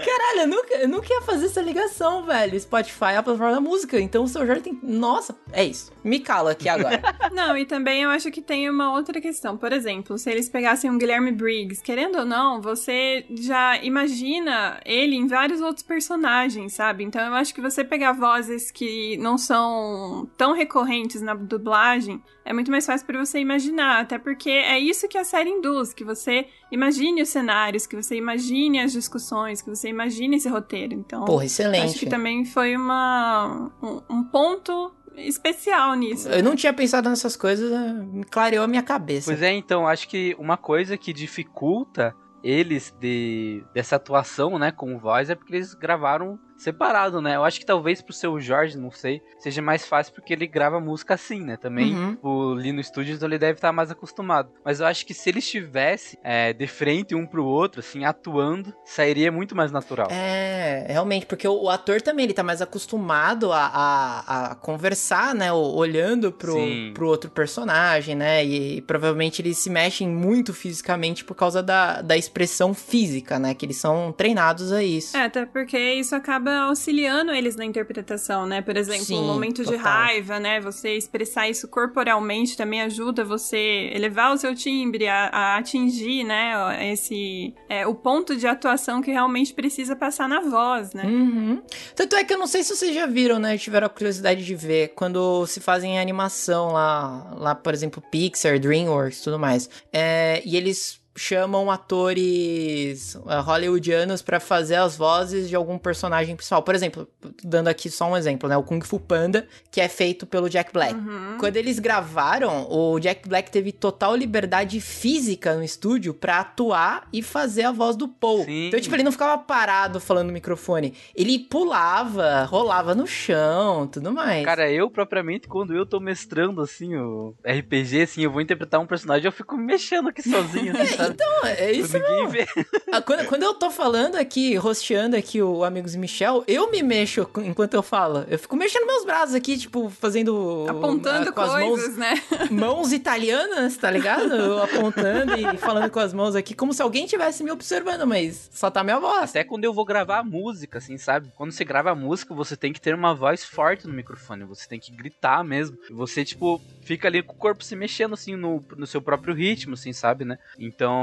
Caralho, 0.04 0.40
eu 0.40 0.46
nunca, 0.48 0.74
eu 0.74 0.88
nunca 0.88 1.06
ia 1.12 1.22
fazer 1.22 1.46
essa 1.46 1.60
ligação, 1.60 2.24
velho. 2.24 2.58
Spotify 2.58 3.04
é 3.12 3.16
a 3.16 3.22
plataforma 3.22 3.54
da 3.54 3.60
música. 3.60 3.98
Então 4.00 4.24
o 4.24 4.28
seu 4.28 4.46
Jorge 4.46 4.62
tem. 4.62 4.78
Nossa, 4.82 5.34
é 5.52 5.64
isso. 5.64 5.92
Me 6.04 6.20
cala 6.20 6.52
aqui 6.52 6.68
agora. 6.68 7.00
Não, 7.32 7.56
e 7.56 7.64
também 7.64 8.02
eu 8.02 8.10
acho 8.10 8.30
que 8.30 8.40
tem 8.40 8.68
uma 8.68 8.92
outra 8.92 9.20
questão. 9.20 9.56
Por 9.56 9.72
exemplo, 9.72 10.18
se 10.18 10.30
eles 10.30 10.48
pegassem 10.48 10.90
um 10.90 10.98
Guilherme 10.98 11.32
Briggs, 11.46 11.80
querendo 11.80 12.18
ou 12.18 12.24
não, 12.24 12.60
você 12.60 13.24
já 13.30 13.80
imagina 13.80 14.80
ele 14.84 15.14
em 15.14 15.28
vários 15.28 15.60
outros 15.60 15.84
personagens, 15.84 16.72
sabe? 16.72 17.04
Então 17.04 17.24
eu 17.24 17.34
acho 17.34 17.54
que 17.54 17.60
você 17.60 17.84
pegar 17.84 18.12
vozes 18.12 18.72
que 18.72 19.16
não 19.18 19.38
são 19.38 20.28
tão 20.36 20.52
recorrentes 20.52 21.22
na 21.22 21.34
dublagem 21.34 22.20
é 22.44 22.52
muito 22.52 22.70
mais 22.70 22.86
fácil 22.86 23.06
para 23.06 23.18
você 23.18 23.40
imaginar, 23.40 24.00
até 24.00 24.18
porque 24.18 24.50
é 24.50 24.78
isso 24.78 25.08
que 25.08 25.18
a 25.18 25.24
série 25.24 25.50
induz, 25.50 25.92
que 25.92 26.04
você 26.04 26.46
imagine 26.70 27.22
os 27.22 27.28
cenários, 27.28 27.86
que 27.86 27.96
você 27.96 28.16
imagine 28.16 28.80
as 28.80 28.92
discussões, 28.92 29.60
que 29.60 29.68
você 29.68 29.88
imagine 29.88 30.36
esse 30.36 30.48
roteiro. 30.48 30.94
Então, 30.94 31.24
Porra, 31.24 31.44
acho 31.44 31.60
excelente. 31.60 31.98
que 31.98 32.06
também 32.06 32.44
foi 32.44 32.76
uma 32.76 33.70
um, 33.82 34.00
um 34.08 34.24
ponto 34.24 34.92
especial 35.16 35.94
nisso. 35.94 36.28
Eu 36.28 36.42
não 36.42 36.56
tinha 36.56 36.72
pensado 36.72 37.08
nessas 37.08 37.36
coisas, 37.36 37.70
me 38.04 38.24
clareou 38.24 38.64
a 38.64 38.68
minha 38.68 38.82
cabeça. 38.82 39.30
Pois 39.30 39.42
é, 39.42 39.52
então, 39.52 39.86
acho 39.86 40.08
que 40.08 40.34
uma 40.38 40.56
coisa 40.56 40.96
que 40.96 41.12
dificulta 41.12 42.14
eles 42.42 42.94
de 43.00 43.64
dessa 43.74 43.96
atuação, 43.96 44.58
né, 44.58 44.70
com 44.70 44.98
voz 44.98 45.30
é 45.30 45.34
porque 45.34 45.54
eles 45.54 45.74
gravaram 45.74 46.38
separado, 46.56 47.20
né? 47.20 47.36
Eu 47.36 47.44
acho 47.44 47.58
que 47.60 47.66
talvez 47.66 48.00
pro 48.02 48.12
seu 48.12 48.40
Jorge, 48.40 48.76
não 48.78 48.90
sei, 48.90 49.20
seja 49.38 49.60
mais 49.62 49.86
fácil 49.86 50.12
porque 50.14 50.32
ele 50.32 50.46
grava 50.46 50.80
música 50.80 51.14
assim, 51.14 51.40
né? 51.40 51.56
Também 51.56 51.94
Uhum. 51.94 52.16
o 52.22 52.52
ali 52.58 52.72
no 52.72 52.80
estúdio 52.80 53.14
então 53.14 53.28
ele 53.28 53.38
deve 53.38 53.54
estar 53.58 53.72
mais 53.72 53.90
acostumado. 53.90 54.50
Mas 54.64 54.80
eu 54.80 54.86
acho 54.86 55.04
que 55.06 55.14
se 55.14 55.28
ele 55.28 55.38
estivesse 55.38 56.18
é, 56.22 56.52
de 56.52 56.66
frente 56.66 57.14
um 57.14 57.26
pro 57.26 57.44
outro, 57.44 57.80
assim, 57.80 58.04
atuando, 58.04 58.72
sairia 58.84 59.30
muito 59.30 59.54
mais 59.54 59.70
natural. 59.72 60.08
É, 60.10 60.86
realmente, 60.88 61.26
porque 61.26 61.46
o, 61.46 61.62
o 61.64 61.70
ator 61.70 62.00
também, 62.00 62.24
ele 62.24 62.32
tá 62.34 62.42
mais 62.42 62.60
acostumado 62.62 63.52
a, 63.52 63.66
a, 63.66 64.46
a 64.52 64.54
conversar, 64.54 65.34
né, 65.34 65.52
o- 65.52 65.74
olhando 65.74 66.32
pro, 66.32 66.52
Sim. 66.54 66.92
pro 66.94 67.06
outro 67.08 67.30
personagem, 67.30 68.14
né, 68.14 68.44
e, 68.44 68.80
provavelmente 68.82 69.42
eles 69.42 69.58
se 69.58 69.68
mexem 69.70 70.08
muito 70.08 70.52
fisicamente 70.54 71.24
por 71.24 71.34
causa 71.34 71.62
da, 71.62 72.00
da 72.02 72.16
expressão 72.16 72.72
física, 72.74 73.38
né, 73.38 73.54
que 73.54 73.66
eles 73.66 73.76
são 73.76 74.12
treinados 74.12 74.72
a 74.72 74.82
isso. 74.82 75.16
É, 75.16 75.24
até 75.24 75.44
porque 75.46 75.78
isso 75.78 76.14
acaba 76.14 76.45
auxiliando 76.50 77.32
eles 77.32 77.56
na 77.56 77.64
interpretação, 77.64 78.46
né? 78.46 78.62
Por 78.62 78.76
exemplo, 78.76 79.04
Sim, 79.04 79.18
um 79.18 79.26
momento 79.26 79.64
de 79.64 79.72
total. 79.72 79.84
raiva, 79.84 80.38
né? 80.40 80.60
Você 80.60 80.96
expressar 80.96 81.48
isso 81.48 81.68
corporalmente 81.68 82.56
também 82.56 82.82
ajuda 82.82 83.24
você 83.24 83.90
elevar 83.92 84.32
o 84.32 84.38
seu 84.38 84.54
timbre, 84.54 85.08
a, 85.08 85.26
a 85.26 85.56
atingir, 85.58 86.24
né? 86.24 86.92
Esse 86.92 87.54
é, 87.68 87.86
o 87.86 87.94
ponto 87.94 88.36
de 88.36 88.46
atuação 88.46 89.00
que 89.00 89.10
realmente 89.10 89.52
precisa 89.52 89.96
passar 89.96 90.28
na 90.28 90.40
voz, 90.40 90.92
né? 90.92 91.04
Uhum. 91.04 91.62
Tanto 91.94 92.16
é 92.16 92.24
que 92.24 92.32
eu 92.32 92.38
não 92.38 92.46
sei 92.46 92.62
se 92.62 92.74
vocês 92.74 92.94
já 92.94 93.06
viram, 93.06 93.38
né? 93.38 93.56
Tiveram 93.58 93.86
a 93.86 93.90
curiosidade 93.90 94.44
de 94.44 94.54
ver 94.54 94.88
quando 94.94 95.46
se 95.46 95.60
fazem 95.60 95.98
animação 95.98 96.72
lá, 96.72 97.34
lá 97.36 97.54
por 97.54 97.74
exemplo, 97.74 98.02
Pixar, 98.10 98.58
DreamWorks, 98.58 99.20
tudo 99.20 99.38
mais. 99.38 99.68
É, 99.92 100.42
e 100.44 100.56
eles 100.56 101.00
chamam 101.16 101.70
atores 101.70 103.14
uh, 103.16 103.40
hollywoodianos 103.42 104.22
pra 104.22 104.38
fazer 104.38 104.76
as 104.76 104.96
vozes 104.96 105.48
de 105.48 105.56
algum 105.56 105.78
personagem 105.78 106.36
principal. 106.36 106.62
Por 106.62 106.74
exemplo, 106.74 107.08
dando 107.42 107.68
aqui 107.68 107.90
só 107.90 108.10
um 108.10 108.16
exemplo, 108.16 108.48
né? 108.48 108.56
O 108.56 108.62
Kung 108.62 108.80
Fu 108.82 109.00
Panda, 109.00 109.46
que 109.70 109.80
é 109.80 109.88
feito 109.88 110.26
pelo 110.26 110.48
Jack 110.48 110.72
Black. 110.72 110.94
Uhum. 110.94 111.36
Quando 111.38 111.56
eles 111.56 111.78
gravaram, 111.78 112.70
o 112.70 113.00
Jack 113.00 113.28
Black 113.28 113.50
teve 113.50 113.72
total 113.72 114.14
liberdade 114.14 114.80
física 114.80 115.54
no 115.54 115.64
estúdio 115.64 116.12
pra 116.12 116.40
atuar 116.40 117.08
e 117.12 117.22
fazer 117.22 117.62
a 117.62 117.72
voz 117.72 117.96
do 117.96 118.08
Paul. 118.08 118.44
Sim. 118.44 118.68
Então, 118.68 118.80
tipo, 118.80 118.94
ele 118.94 119.02
não 119.02 119.12
ficava 119.12 119.38
parado 119.38 120.00
falando 120.00 120.28
no 120.28 120.32
microfone. 120.32 120.94
Ele 121.14 121.38
pulava, 121.38 122.44
rolava 122.44 122.94
no 122.94 123.06
chão, 123.06 123.86
tudo 123.86 124.12
mais. 124.12 124.44
Cara, 124.44 124.70
eu 124.70 124.90
propriamente, 124.90 125.48
quando 125.48 125.74
eu 125.74 125.86
tô 125.86 125.98
mestrando, 126.00 126.60
assim, 126.60 126.94
o 126.96 127.34
RPG, 127.44 128.02
assim, 128.02 128.22
eu 128.22 128.30
vou 128.30 128.40
interpretar 128.40 128.80
um 128.80 128.86
personagem, 128.86 129.26
eu 129.26 129.32
fico 129.32 129.56
mexendo 129.56 130.08
aqui 130.08 130.22
sozinho, 130.22 130.76
assim, 130.76 130.96
sabe? 130.96 131.05
Então, 131.08 131.44
é 131.44 131.72
isso 131.72 131.98
Ninguém 131.98 132.28
vê. 132.28 132.46
Ah, 132.92 133.00
quando, 133.00 133.26
quando 133.26 133.42
eu 133.42 133.54
tô 133.54 133.70
falando 133.70 134.16
aqui, 134.16 134.54
rosteando 134.56 135.16
aqui 135.16 135.42
o 135.42 135.64
Amigos 135.64 135.94
Michel, 135.94 136.44
eu 136.46 136.70
me 136.70 136.82
mexo 136.82 137.28
enquanto 137.38 137.74
eu 137.74 137.82
falo. 137.82 138.24
Eu 138.28 138.38
fico 138.38 138.56
mexendo 138.56 138.86
meus 138.86 139.04
braços 139.04 139.34
aqui, 139.34 139.58
tipo, 139.58 139.90
fazendo. 139.90 140.66
Apontando 140.68 141.30
ah, 141.30 141.32
com 141.32 141.40
as 141.40 141.52
coisas, 141.52 141.96
né? 141.96 142.22
mãos, 142.30 142.50
mãos 142.50 142.92
italianas, 142.92 143.76
tá 143.76 143.90
ligado? 143.90 144.34
Eu 144.34 144.62
apontando 144.62 145.34
e 145.34 145.56
falando 145.58 145.90
com 145.90 146.00
as 146.00 146.12
mãos 146.12 146.34
aqui, 146.34 146.54
como 146.54 146.72
se 146.72 146.82
alguém 146.82 147.06
tivesse 147.06 147.42
me 147.42 147.50
observando, 147.50 148.06
mas 148.06 148.48
só 148.52 148.70
tá 148.70 148.82
minha 148.82 148.98
voz. 148.98 149.30
Até 149.30 149.44
quando 149.44 149.64
eu 149.64 149.72
vou 149.72 149.84
gravar 149.84 150.18
a 150.18 150.24
música, 150.24 150.78
assim, 150.78 150.96
sabe? 150.98 151.32
Quando 151.36 151.52
você 151.52 151.64
grava 151.64 151.90
a 151.90 151.94
música, 151.94 152.34
você 152.34 152.56
tem 152.56 152.72
que 152.72 152.80
ter 152.80 152.94
uma 152.94 153.14
voz 153.14 153.44
forte 153.44 153.86
no 153.86 153.94
microfone. 153.94 154.44
Você 154.44 154.68
tem 154.68 154.78
que 154.78 154.92
gritar 154.92 155.42
mesmo. 155.44 155.76
Você, 155.90 156.24
tipo, 156.24 156.60
fica 156.82 157.08
ali 157.08 157.22
com 157.22 157.34
o 157.34 157.36
corpo 157.36 157.64
se 157.64 157.74
mexendo, 157.76 158.14
assim, 158.14 158.36
no, 158.36 158.64
no 158.76 158.86
seu 158.86 159.02
próprio 159.02 159.34
ritmo, 159.34 159.74
assim, 159.74 159.92
sabe, 159.92 160.24
né? 160.24 160.38
Então, 160.58 160.95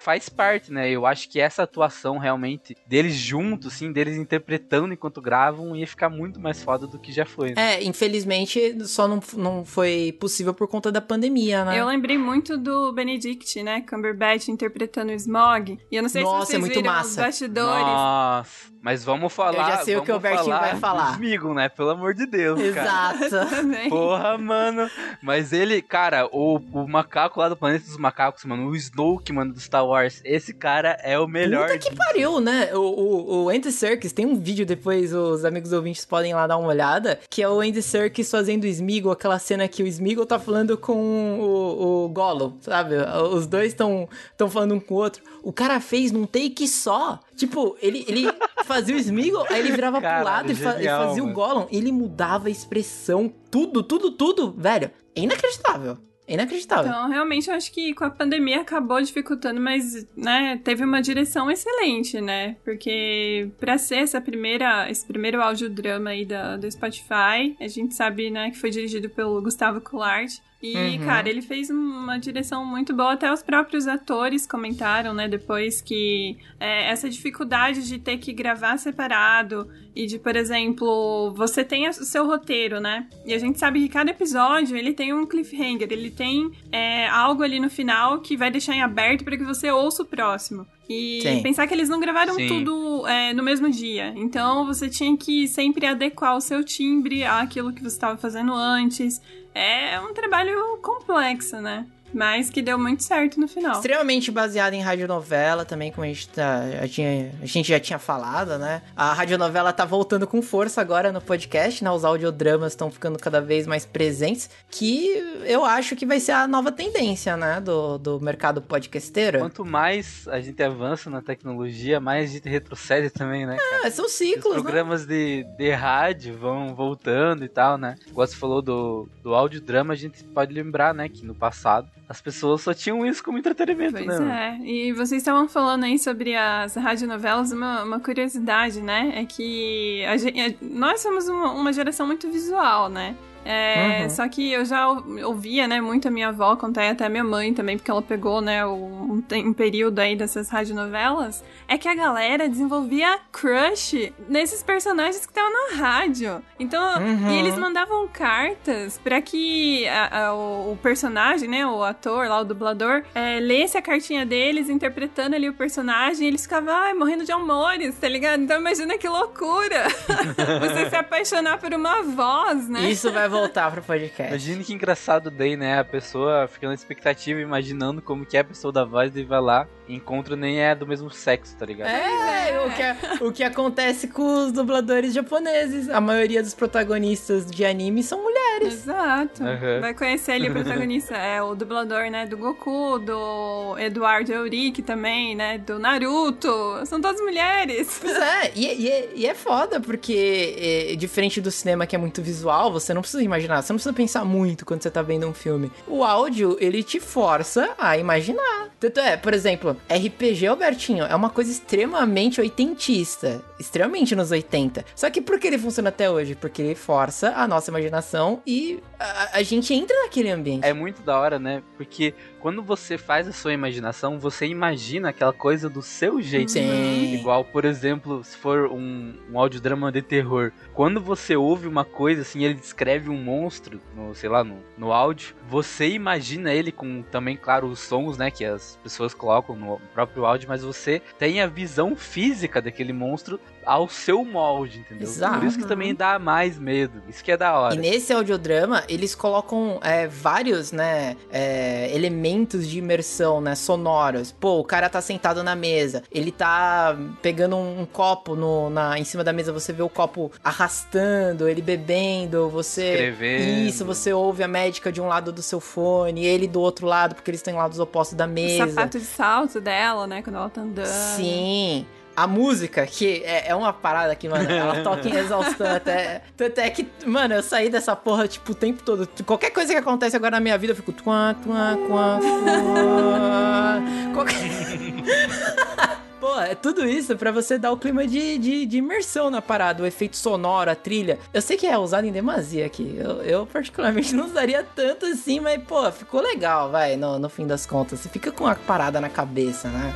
faz 0.00 0.28
parte, 0.28 0.72
né? 0.72 0.90
Eu 0.90 1.06
acho 1.06 1.28
que 1.28 1.40
essa 1.40 1.62
atuação, 1.62 2.18
realmente, 2.18 2.76
deles 2.86 3.14
juntos, 3.14 3.74
assim, 3.74 3.92
deles 3.92 4.16
interpretando 4.16 4.92
enquanto 4.92 5.20
gravam, 5.20 5.76
ia 5.76 5.86
ficar 5.86 6.08
muito 6.08 6.40
mais 6.40 6.62
foda 6.62 6.86
do 6.86 6.98
que 6.98 7.12
já 7.12 7.24
foi. 7.24 7.54
Né? 7.54 7.74
É, 7.74 7.84
infelizmente, 7.84 8.84
só 8.86 9.06
não, 9.06 9.20
não 9.34 9.64
foi 9.64 10.16
possível 10.20 10.54
por 10.54 10.68
conta 10.68 10.90
da 10.90 11.00
pandemia, 11.00 11.64
né? 11.64 11.78
Eu 11.78 11.86
lembrei 11.86 12.18
muito 12.18 12.56
do 12.56 12.92
Benedict, 12.92 13.62
né? 13.62 13.80
Cumberbatch 13.82 14.48
interpretando 14.48 15.10
o 15.10 15.14
Smog. 15.14 15.78
E 15.90 15.96
eu 15.96 16.02
não 16.02 16.08
sei 16.08 16.22
Nossa, 16.22 16.46
se 16.46 16.56
é 16.56 16.58
vocês 16.58 16.60
muito 16.60 16.74
viram 16.74 16.92
massa. 16.92 17.08
os 17.08 17.16
bastidores. 17.16 17.86
Nossa, 17.86 18.72
mas 18.82 19.04
vamos 19.04 19.32
falar. 19.32 19.58
Eu 19.58 19.76
já 19.76 19.84
sei 19.84 19.96
o 19.96 20.02
que 20.02 20.10
o 20.10 20.18
vamos 20.18 20.24
Albertinho 20.24 20.58
vai 20.58 20.76
falar. 20.76 21.12
Smeagol, 21.12 21.54
né? 21.54 21.68
Pelo 21.68 21.90
amor 21.90 22.14
de 22.14 22.26
Deus, 22.26 22.60
cara. 22.74 23.24
Exato. 23.24 23.88
Porra, 23.88 24.36
mano. 24.38 24.90
Mas 25.22 25.52
ele, 25.52 25.80
cara, 25.80 26.26
o, 26.32 26.56
o 26.56 26.88
macaco 26.88 27.40
lá 27.40 27.48
do 27.48 27.56
Planeta 27.56 27.84
dos 27.84 27.96
Macacos, 27.96 28.44
mano, 28.44 28.68
o 28.68 28.76
Snoke, 29.22 29.32
mano, 29.32 29.52
do 29.54 29.60
Star 29.60 29.86
Wars, 29.86 30.20
esse 30.24 30.52
cara 30.52 30.98
é 31.02 31.18
o 31.18 31.26
melhor. 31.28 31.68
Puta 31.68 31.78
que 31.78 31.94
pariu, 31.94 32.40
né? 32.40 32.74
O, 32.74 32.78
o, 32.80 33.44
o 33.44 33.48
Andy 33.48 33.70
Serkis, 33.70 34.12
tem 34.12 34.26
um 34.26 34.36
vídeo 34.38 34.66
depois, 34.66 35.12
os 35.14 35.44
amigos 35.44 35.72
ouvintes 35.72 36.04
podem 36.04 36.34
lá 36.34 36.46
dar 36.46 36.56
uma 36.58 36.68
olhada, 36.68 37.18
que 37.30 37.40
é 37.42 37.48
o 37.48 37.60
Andy 37.60 37.80
Serkis 37.82 38.30
fazendo 38.30 38.64
o 38.64 38.66
Smeagol, 38.66 39.12
aquela 39.12 39.38
cena 39.38 39.68
que 39.68 39.82
o 39.82 39.86
Smeagol 39.86 40.26
tá 40.26 40.38
falando 40.38 40.76
com 40.76 41.38
o, 41.40 42.04
o 42.04 42.08
Gollum, 42.08 42.54
sabe? 42.60 42.96
Os 43.32 43.46
dois 43.46 43.68
estão 43.68 44.08
tão 44.36 44.50
falando 44.50 44.74
um 44.74 44.80
com 44.80 44.94
o 44.94 44.98
outro. 44.98 45.22
O 45.42 45.52
cara 45.52 45.80
fez 45.80 46.10
num 46.10 46.26
take 46.26 46.66
só. 46.66 47.20
Tipo, 47.36 47.76
ele, 47.80 48.04
ele 48.08 48.28
fazia 48.64 48.94
o 48.94 48.98
Smeagol, 48.98 49.46
aí 49.48 49.60
ele 49.60 49.70
virava 49.72 49.98
pro 49.98 50.08
Caralho, 50.08 50.24
lado 50.24 50.52
e, 50.52 50.54
fa- 50.54 50.74
e 50.74 50.78
genial, 50.78 51.08
fazia 51.08 51.22
o 51.22 51.26
mano. 51.26 51.36
Gollum. 51.36 51.66
E 51.70 51.76
ele 51.76 51.92
mudava 51.92 52.48
a 52.48 52.50
expressão, 52.50 53.32
tudo, 53.50 53.82
tudo, 53.82 54.10
tudo, 54.12 54.52
velho. 54.56 54.90
É 55.14 55.20
inacreditável. 55.20 55.98
Inacreditável. 56.32 56.90
Então, 56.90 57.08
realmente, 57.10 57.50
eu 57.50 57.54
acho 57.54 57.70
que 57.70 57.92
com 57.92 58.04
a 58.04 58.10
pandemia 58.10 58.62
acabou 58.62 59.00
dificultando, 59.02 59.60
mas, 59.60 60.06
né, 60.16 60.58
teve 60.64 60.82
uma 60.82 61.02
direção 61.02 61.50
excelente, 61.50 62.20
né? 62.20 62.56
Porque 62.64 63.50
pra 63.58 63.76
ser 63.76 63.96
essa 63.96 64.20
primeira, 64.20 64.90
esse 64.90 65.06
primeiro 65.06 65.42
audiodrama 65.42 66.10
aí 66.10 66.24
da, 66.24 66.56
do 66.56 66.70
Spotify, 66.70 67.54
a 67.60 67.68
gente 67.68 67.94
sabe, 67.94 68.30
né, 68.30 68.50
que 68.50 68.58
foi 68.58 68.70
dirigido 68.70 69.10
pelo 69.10 69.42
Gustavo 69.42 69.80
Coulart. 69.80 70.38
E, 70.62 70.76
Uhum. 70.76 71.04
cara, 71.04 71.28
ele 71.28 71.42
fez 71.42 71.70
uma 71.70 72.18
direção 72.18 72.64
muito 72.64 72.94
boa. 72.94 73.14
Até 73.14 73.32
os 73.32 73.42
próprios 73.42 73.88
atores 73.88 74.46
comentaram, 74.46 75.12
né, 75.12 75.26
depois 75.26 75.82
que 75.82 76.36
é, 76.60 76.88
essa 76.90 77.10
dificuldade 77.10 77.86
de 77.88 77.98
ter 77.98 78.18
que 78.18 78.32
gravar 78.32 78.76
separado 78.78 79.68
e 79.94 80.06
de, 80.06 80.18
por 80.20 80.36
exemplo, 80.36 81.34
você 81.36 81.64
tem 81.64 81.88
o 81.88 81.92
seu 81.92 82.26
roteiro, 82.26 82.80
né? 82.80 83.08
E 83.26 83.34
a 83.34 83.38
gente 83.38 83.58
sabe 83.58 83.80
que 83.80 83.88
cada 83.88 84.10
episódio 84.10 84.76
ele 84.76 84.92
tem 84.94 85.12
um 85.12 85.26
cliffhanger, 85.26 85.88
ele 85.90 86.10
tem 86.10 86.50
é, 86.70 87.08
algo 87.08 87.42
ali 87.42 87.58
no 87.58 87.68
final 87.68 88.20
que 88.20 88.36
vai 88.36 88.50
deixar 88.50 88.74
em 88.74 88.82
aberto 88.82 89.24
para 89.24 89.36
que 89.36 89.44
você 89.44 89.70
ouça 89.70 90.02
o 90.02 90.06
próximo. 90.06 90.66
E 90.92 91.22
Sim. 91.22 91.42
pensar 91.42 91.66
que 91.66 91.74
eles 91.74 91.88
não 91.88 91.98
gravaram 91.98 92.34
Sim. 92.34 92.48
tudo 92.48 93.06
é, 93.06 93.32
no 93.32 93.42
mesmo 93.42 93.70
dia. 93.70 94.12
Então 94.16 94.66
você 94.66 94.88
tinha 94.88 95.16
que 95.16 95.48
sempre 95.48 95.86
adequar 95.86 96.36
o 96.36 96.40
seu 96.40 96.62
timbre 96.62 97.24
àquilo 97.24 97.72
que 97.72 97.80
você 97.82 97.96
estava 97.96 98.18
fazendo 98.18 98.52
antes. 98.52 99.20
É 99.54 99.98
um 100.00 100.12
trabalho 100.12 100.78
complexo, 100.82 101.56
né? 101.60 101.86
Mas 102.12 102.50
que 102.50 102.60
deu 102.60 102.78
muito 102.78 103.02
certo 103.02 103.40
no 103.40 103.48
final. 103.48 103.72
Extremamente 103.72 104.30
baseada 104.30 104.74
em 104.76 104.80
radionovela 104.80 105.64
também, 105.64 105.90
como 105.90 106.04
a 106.04 106.08
gente, 106.08 106.28
tá, 106.28 106.70
já 106.70 106.88
tinha, 106.88 107.32
a 107.40 107.46
gente 107.46 107.68
já 107.68 107.80
tinha 107.80 107.98
falado, 107.98 108.58
né? 108.58 108.82
A 108.96 109.12
radionovela 109.12 109.72
tá 109.72 109.84
voltando 109.84 110.26
com 110.26 110.42
força 110.42 110.80
agora 110.80 111.12
no 111.12 111.20
podcast, 111.20 111.82
né? 111.82 111.90
Os 111.90 112.04
audiodramas 112.04 112.72
estão 112.72 112.90
ficando 112.90 113.18
cada 113.18 113.40
vez 113.40 113.66
mais 113.66 113.86
presentes, 113.86 114.50
que 114.70 115.08
eu 115.44 115.64
acho 115.64 115.96
que 115.96 116.04
vai 116.04 116.20
ser 116.20 116.32
a 116.32 116.46
nova 116.46 116.70
tendência, 116.70 117.36
né? 117.36 117.60
Do, 117.60 117.98
do 117.98 118.20
mercado 118.20 118.60
podcasteiro. 118.60 119.38
Quanto 119.38 119.64
mais 119.64 120.26
a 120.28 120.40
gente 120.40 120.62
avança 120.62 121.08
na 121.08 121.22
tecnologia, 121.22 122.00
mais 122.00 122.30
a 122.30 122.32
gente 122.34 122.48
retrocede 122.48 123.10
também, 123.10 123.46
né, 123.46 123.56
cara? 123.56 123.86
Ah, 123.86 123.90
são 123.90 124.06
Os 124.06 124.12
ciclos, 124.12 124.56
né? 124.56 124.62
programas 124.62 125.06
de, 125.06 125.44
de 125.56 125.70
rádio 125.70 126.36
vão 126.36 126.74
voltando 126.74 127.44
e 127.44 127.48
tal, 127.48 127.78
né? 127.78 127.96
Igual 128.06 128.26
você 128.26 128.36
falou 128.36 128.60
do, 128.60 129.08
do 129.22 129.34
audiodrama, 129.34 129.92
a 129.92 129.96
gente 129.96 130.22
pode 130.24 130.52
lembrar, 130.52 130.94
né, 130.94 131.08
que 131.08 131.24
no 131.24 131.34
passado 131.34 131.88
as 132.08 132.20
pessoas 132.20 132.60
só 132.60 132.74
tinham 132.74 133.06
isso 133.06 133.22
como 133.24 133.38
entretenimento, 133.38 133.92
Pois 133.94 134.06
né? 134.06 134.18
mano? 134.18 134.30
é. 134.30 134.58
E 134.64 134.92
vocês 134.92 135.22
estavam 135.22 135.48
falando 135.48 135.84
aí 135.84 135.98
sobre 135.98 136.34
as 136.34 136.74
radionovelas, 136.74 137.52
uma, 137.52 137.82
uma 137.84 138.00
curiosidade, 138.00 138.82
né? 138.82 139.12
É 139.16 139.24
que 139.24 140.04
a 140.06 140.16
gen- 140.16 140.40
é- 140.40 140.54
nós 140.60 141.00
somos 141.00 141.28
uma, 141.28 141.52
uma 141.52 141.72
geração 141.72 142.06
muito 142.06 142.30
visual, 142.30 142.88
né? 142.88 143.14
É, 143.44 144.02
Uhum. 144.02 144.10
Só 144.10 144.28
que 144.28 144.52
eu 144.52 144.64
já 144.64 144.88
ou- 144.88 145.02
ouvia, 145.26 145.66
né, 145.66 145.80
muito 145.80 146.06
a 146.08 146.10
minha 146.10 146.28
avó 146.28 146.54
contar 146.56 146.84
e 146.84 146.88
até 146.90 147.06
a 147.06 147.08
minha 147.08 147.24
mãe 147.24 147.52
também, 147.52 147.76
porque 147.76 147.90
ela 147.90 148.02
pegou, 148.02 148.40
né, 148.40 148.64
um, 148.66 149.22
um 149.32 149.52
período 149.52 149.98
aí 149.98 150.14
dessas 150.16 150.48
radionovelas, 150.48 151.42
é 151.68 151.76
que 151.78 151.88
a 151.88 151.94
galera 151.94 152.48
desenvolvia 152.48 153.18
crush 153.30 154.12
nesses 154.28 154.62
personagens 154.62 155.24
que 155.26 155.32
estavam 155.32 155.50
na 155.52 155.76
rádio. 155.76 156.42
Então, 156.58 156.82
Uhum. 157.02 157.30
e 157.30 157.38
eles 157.38 157.56
mandavam 157.58 158.06
cartas 158.08 158.98
pra 159.02 159.20
que 159.20 159.86
a- 159.88 160.26
a- 160.28 160.34
o, 160.34 160.72
o 160.72 160.78
personagem, 160.82 161.48
né, 161.48 161.66
o 161.66 161.82
ator 161.82 162.28
lá, 162.28 162.40
o 162.40 162.44
dublador, 162.44 163.02
é, 163.14 163.38
lesse 163.40 163.76
a 163.76 163.82
cartinha 163.82 164.24
deles, 164.24 164.68
interpretando 164.68 165.34
ali 165.34 165.48
o 165.48 165.52
personagem, 165.54 166.24
e 166.24 166.28
eles 166.28 166.42
ficavam, 166.42 166.72
ai, 166.74 166.94
morrendo 166.94 167.24
de 167.24 167.32
amores, 167.32 167.94
tá 167.98 168.08
ligado? 168.08 168.42
Então 168.42 168.58
imagina 168.58 168.96
que 168.98 169.08
loucura! 169.08 169.84
Você 170.60 170.90
se 170.90 170.96
apaixonar 170.96 171.58
por 171.58 171.72
uma 171.74 172.02
voz, 172.02 172.68
né? 172.68 172.90
Isso 172.90 173.10
vai 173.12 173.28
voltar 173.32 173.70
pro 173.72 173.82
podcast. 173.82 174.28
Imagina 174.32 174.62
que 174.64 174.72
engraçado 174.72 175.30
daí, 175.30 175.56
né? 175.56 175.78
A 175.78 175.84
pessoa 175.84 176.46
fica 176.46 176.68
na 176.68 176.74
expectativa, 176.74 177.40
imaginando 177.40 178.00
como 178.02 178.24
que 178.26 178.36
é 178.36 178.40
a 178.40 178.44
pessoa 178.44 178.72
da 178.72 178.84
voz, 178.84 179.10
daí 179.10 179.24
vai 179.24 179.40
lá 179.40 179.66
e 179.88 179.94
encontra 179.96 180.36
nem 180.36 180.60
é 180.60 180.74
do 180.74 180.86
mesmo 180.86 181.10
sexo, 181.10 181.56
tá 181.56 181.66
ligado? 181.66 181.88
É, 181.90 182.60
o 182.66 182.70
que, 182.70 182.82
é- 182.82 182.96
o 183.20 183.32
que 183.32 183.42
acontece 183.44 184.08
com 184.08 184.44
os 184.46 184.52
dubladores 184.52 185.12
japoneses. 185.14 185.88
A 185.88 186.00
maioria 186.00 186.42
dos 186.42 186.54
protagonistas 186.54 187.50
de 187.50 187.64
anime 187.64 188.02
são 188.02 188.22
mulheres. 188.22 188.74
Exato. 188.74 189.42
Uhum. 189.42 189.80
Vai 189.80 189.94
conhecer 189.94 190.32
ali 190.32 190.48
o 190.48 190.52
protagonista, 190.52 191.14
é 191.16 191.42
o 191.42 191.54
dublador, 191.54 192.10
né, 192.10 192.26
do 192.26 192.36
Goku, 192.36 192.98
do 192.98 193.76
Eduardo 193.78 194.32
Euric 194.32 194.82
também, 194.82 195.34
né, 195.34 195.58
do 195.58 195.78
Naruto. 195.78 196.48
São 196.86 197.00
todas 197.00 197.20
mulheres. 197.20 197.98
Pois 198.00 198.16
é, 198.16 198.52
e, 198.54 198.82
e 198.82 198.88
é- 198.90 199.08
e 199.14 199.26
é 199.26 199.34
foda, 199.34 199.80
porque 199.80 200.90
é, 200.92 200.96
diferente 200.96 201.40
do 201.40 201.50
cinema 201.50 201.86
que 201.86 201.94
é 201.96 201.98
muito 201.98 202.22
visual, 202.22 202.72
você 202.72 202.92
não 202.94 203.00
precisa 203.00 203.21
imaginar, 203.24 203.62
você 203.62 203.72
não 203.72 203.78
precisa 203.78 203.92
pensar 203.92 204.24
muito 204.24 204.64
quando 204.64 204.82
você 204.82 204.90
tá 204.90 205.02
vendo 205.02 205.26
um 205.26 205.34
filme. 205.34 205.70
O 205.86 206.04
áudio, 206.04 206.56
ele 206.60 206.82
te 206.82 207.00
força 207.00 207.74
a 207.78 207.96
imaginar. 207.96 208.70
Tanto 208.78 208.98
é, 209.00 209.16
por 209.16 209.32
exemplo, 209.32 209.76
RPG, 209.88 210.46
Albertinho, 210.46 211.04
é 211.04 211.14
uma 211.14 211.30
coisa 211.30 211.50
extremamente 211.50 212.40
oitentista. 212.40 213.42
Extremamente 213.58 214.16
nos 214.16 214.32
80. 214.32 214.84
Só 214.94 215.08
que 215.08 215.20
por 215.20 215.38
que 215.38 215.46
ele 215.46 215.58
funciona 215.58 215.88
até 215.88 216.10
hoje? 216.10 216.34
Porque 216.34 216.60
ele 216.60 216.74
força 216.74 217.32
a 217.36 217.46
nossa 217.46 217.70
imaginação 217.70 218.42
e 218.44 218.80
a, 218.98 219.38
a 219.38 219.42
gente 219.42 219.72
entra 219.72 219.96
naquele 220.02 220.30
ambiente. 220.30 220.64
É 220.64 220.72
muito 220.72 221.00
da 221.02 221.18
hora, 221.18 221.38
né? 221.38 221.62
Porque 221.76 222.12
quando 222.42 222.60
você 222.60 222.98
faz 222.98 223.28
a 223.28 223.32
sua 223.32 223.52
imaginação, 223.52 224.18
você 224.18 224.46
imagina 224.46 225.10
aquela 225.10 225.32
coisa 225.32 225.70
do 225.70 225.80
seu 225.80 226.20
jeito. 226.20 226.50
Sim. 226.50 227.14
Igual, 227.14 227.44
por 227.44 227.64
exemplo, 227.64 228.24
se 228.24 228.36
for 228.36 228.66
um, 228.66 229.14
um 229.30 229.38
audiodrama 229.38 229.92
de 229.92 230.02
terror. 230.02 230.50
Quando 230.74 231.00
você 231.00 231.36
ouve 231.36 231.68
uma 231.68 231.84
coisa, 231.84 232.22
assim, 232.22 232.42
ele 232.42 232.54
descreve 232.54 233.08
um 233.08 233.16
monstro, 233.16 233.80
no, 233.94 234.12
sei 234.12 234.28
lá, 234.28 234.42
no, 234.42 234.58
no 234.76 234.92
áudio, 234.92 235.36
você 235.48 235.88
imagina 235.90 236.52
ele 236.52 236.72
com 236.72 237.02
também, 237.02 237.36
claro, 237.36 237.68
os 237.68 237.78
sons, 237.78 238.18
né, 238.18 238.28
que 238.28 238.44
as 238.44 238.76
pessoas 238.82 239.14
colocam 239.14 239.54
no 239.54 239.80
próprio 239.94 240.26
áudio, 240.26 240.48
mas 240.48 240.64
você 240.64 241.00
tem 241.20 241.40
a 241.40 241.46
visão 241.46 241.94
física 241.94 242.60
daquele 242.60 242.92
monstro 242.92 243.38
ao 243.64 243.88
seu 243.88 244.24
molde, 244.24 244.80
entendeu? 244.80 245.08
Exato. 245.08 245.38
Por 245.38 245.46
isso 245.46 245.58
que 245.58 245.66
também 245.66 245.94
dá 245.94 246.18
mais 246.18 246.58
medo. 246.58 247.02
Isso 247.08 247.22
que 247.22 247.32
é 247.32 247.36
da 247.36 247.58
hora. 247.58 247.74
E 247.74 247.78
nesse 247.78 248.12
audiodrama, 248.12 248.82
eles 248.88 249.14
colocam 249.14 249.78
é, 249.82 250.06
vários, 250.06 250.72
né, 250.72 251.16
é, 251.30 251.94
elementos 251.94 252.68
de 252.68 252.78
imersão, 252.78 253.40
né, 253.40 253.54
sonoros. 253.54 254.32
Pô, 254.32 254.58
o 254.58 254.64
cara 254.64 254.88
tá 254.88 255.00
sentado 255.00 255.42
na 255.42 255.54
mesa, 255.54 256.02
ele 256.10 256.30
tá 256.30 256.96
pegando 257.20 257.56
um, 257.56 257.86
copo 257.86 258.34
no, 258.34 258.70
na, 258.70 258.98
em 258.98 259.04
cima 259.04 259.22
da 259.22 259.32
mesa, 259.32 259.52
você 259.52 259.72
vê 259.72 259.82
o 259.82 259.88
copo 259.88 260.30
arrastando, 260.42 261.48
ele 261.48 261.62
bebendo, 261.62 262.48
você... 262.48 262.92
Escrevendo. 262.92 263.68
Isso, 263.68 263.84
você 263.84 264.12
ouve 264.12 264.42
a 264.42 264.48
médica 264.48 264.90
de 264.90 265.00
um 265.00 265.08
lado 265.08 265.32
do 265.32 265.42
seu 265.42 265.60
fone, 265.60 266.24
ele 266.24 266.46
do 266.46 266.60
outro 266.60 266.86
lado, 266.86 267.14
porque 267.14 267.30
eles 267.30 267.40
estão 267.40 267.54
em 267.54 267.56
lados 267.56 267.78
opostos 267.78 268.16
da 268.16 268.26
O 268.26 268.28
mesa. 268.28 268.66
sapato 268.68 268.98
de 268.98 269.04
salto 269.04 269.60
dela, 269.60 270.06
né, 270.06 270.22
quando 270.22 270.36
ela 270.36 270.48
tá 270.48 270.60
andando. 270.60 270.86
Sim. 270.86 271.86
A 272.14 272.26
música, 272.26 272.86
que 272.86 273.22
é, 273.24 273.48
é 273.48 273.54
uma 273.54 273.72
parada 273.72 274.14
que, 274.14 274.28
mano, 274.28 274.50
ela 274.50 274.80
toca 274.84 275.08
em 275.08 275.16
exaustão 275.16 275.76
até. 275.76 276.22
Tanto 276.36 276.58
é 276.58 276.68
que, 276.68 276.86
mano, 277.06 277.34
eu 277.34 277.42
saí 277.42 277.70
dessa 277.70 277.96
porra, 277.96 278.28
tipo, 278.28 278.52
o 278.52 278.54
tempo 278.54 278.82
todo. 278.82 279.08
Qualquer 279.24 279.50
coisa 279.50 279.72
que 279.72 279.78
acontece 279.78 280.14
agora 280.16 280.32
na 280.32 280.40
minha 280.40 280.58
vida, 280.58 280.72
eu 280.72 280.76
fico. 280.76 280.92
Tuan, 280.92 281.34
tuan, 281.42 281.76
tuan, 281.86 282.20
tuan. 282.20 283.82
Qualquer... 284.12 284.36
Pô, 286.22 286.38
é 286.38 286.54
tudo 286.54 286.86
isso 286.86 287.16
pra 287.16 287.32
você 287.32 287.58
dar 287.58 287.72
o 287.72 287.76
clima 287.76 288.06
de, 288.06 288.38
de, 288.38 288.64
de 288.64 288.78
imersão 288.78 289.28
na 289.28 289.42
parada, 289.42 289.82
o 289.82 289.86
efeito 289.86 290.16
sonoro, 290.16 290.70
a 290.70 290.74
trilha. 290.76 291.18
Eu 291.34 291.42
sei 291.42 291.56
que 291.56 291.66
é 291.66 291.76
usado 291.76 292.06
em 292.06 292.12
demasia 292.12 292.64
aqui. 292.64 292.96
Eu, 292.96 293.22
eu 293.22 293.44
particularmente 293.44 294.14
não 294.16 294.26
usaria 294.26 294.62
tanto 294.62 295.04
assim, 295.06 295.40
mas, 295.40 295.60
pô, 295.64 295.90
ficou 295.90 296.20
legal, 296.20 296.70
vai, 296.70 296.96
no, 296.96 297.18
no 297.18 297.28
fim 297.28 297.44
das 297.44 297.66
contas. 297.66 297.98
Você 297.98 298.08
fica 298.08 298.30
com 298.30 298.46
a 298.46 298.54
parada 298.54 299.00
na 299.00 299.08
cabeça, 299.08 299.66
né? 299.66 299.92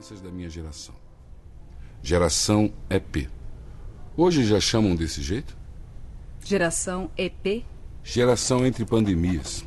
Crianças 0.00 0.22
da 0.22 0.30
minha 0.30 0.48
geração. 0.48 0.94
Geração 2.02 2.72
EP. 2.88 3.28
Hoje 4.16 4.46
já 4.46 4.58
chamam 4.58 4.96
desse 4.96 5.20
jeito? 5.20 5.54
Geração 6.42 7.10
EP? 7.18 7.66
Geração 8.02 8.64
entre 8.64 8.86
pandemias. 8.86 9.62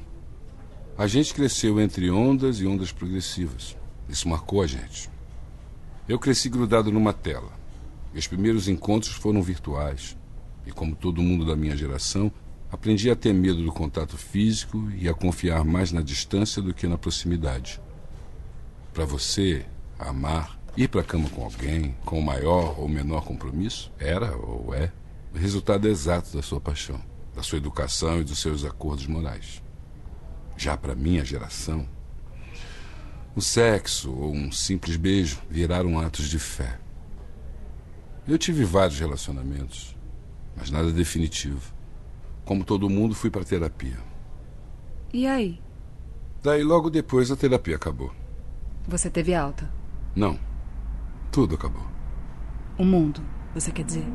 A 0.98 1.06
gente 1.06 1.36
cresceu 1.36 1.80
entre 1.80 2.10
ondas 2.10 2.60
e 2.60 2.65
ondas 2.65 2.91
progressivas. 2.91 3.78
Isso 4.10 4.28
marcou 4.28 4.63
a 4.63 4.65
gente. 4.65 5.08
Eu 6.10 6.17
cresci 6.17 6.50
grudado 6.50 6.91
numa 6.91 7.13
tela. 7.13 7.52
Meus 8.12 8.26
primeiros 8.26 8.67
encontros 8.67 9.13
foram 9.13 9.43
virtuais. 9.43 10.17
E 10.65 10.72
como 10.72 10.96
todo 10.96 11.22
mundo 11.22 11.46
da 11.46 11.56
minha 11.56 11.78
geração, 11.78 12.32
aprendi 12.72 13.12
a 13.12 13.15
ter 13.15 13.34
medo 13.34 13.63
do 13.63 13.72
contato 13.72 14.17
físico 14.17 14.89
e 14.98 15.08
a 15.08 15.13
confiar 15.13 15.63
mais 15.63 15.91
na 15.91 16.02
distância 16.02 16.60
do 16.60 16.74
que 16.74 16.88
na 16.88 16.98
proximidade. 16.98 17.80
Para 18.91 19.06
você, 19.06 19.63
amar, 20.10 20.60
ir 20.76 20.88
para 20.88 21.02
a 21.02 21.04
cama 21.04 21.30
com 21.30 21.44
alguém, 21.44 21.96
com 22.06 22.22
maior 22.22 22.80
ou 22.80 22.88
menor 22.88 23.24
compromisso, 23.24 23.92
era 24.00 24.36
ou 24.36 24.74
é 24.74 24.92
o 25.34 25.38
resultado 25.38 25.88
exato 25.88 26.36
da 26.36 26.44
sua 26.44 26.62
paixão, 26.62 27.02
da 27.36 27.42
sua 27.42 27.58
educação 27.58 28.22
e 28.22 28.24
dos 28.24 28.39
seus 28.39 28.63
acordos 28.63 29.08
morais. 29.08 29.62
Já 30.56 30.78
para 30.78 30.96
minha 30.96 31.26
geração, 31.26 31.88
o 33.36 33.42
sexo 33.42 34.13
ou 34.13 34.32
um 34.32 34.52
simples 34.52 34.96
beijo 34.96 35.39
viraram 35.50 36.00
atos 36.00 36.30
de 36.30 36.38
fé. 36.38 36.80
Eu 38.28 38.38
tive 38.38 38.63
vários 38.63 39.00
relacionamentos, 39.00 39.96
mas 40.56 40.70
nada 40.70 40.92
definitivo. 40.92 41.74
Como 42.46 42.63
todo 42.63 42.89
mundo, 42.89 43.16
fui 43.16 43.32
para 43.32 43.44
terapia. 43.44 43.98
E 45.12 45.26
aí? 45.26 45.60
Daí, 46.44 46.63
logo 46.63 46.89
depois, 46.89 47.32
a 47.32 47.36
terapia 47.36 47.76
acabou. 47.76 48.13
Você 48.88 49.10
teve 49.10 49.34
alta? 49.34 49.70
Não. 50.15 50.38
Tudo 51.32 51.56
acabou. 51.56 51.82
O 52.78 52.86
mundo, 52.86 53.21
você 53.54 53.71
quer 53.71 53.84
dizer? 53.84 54.06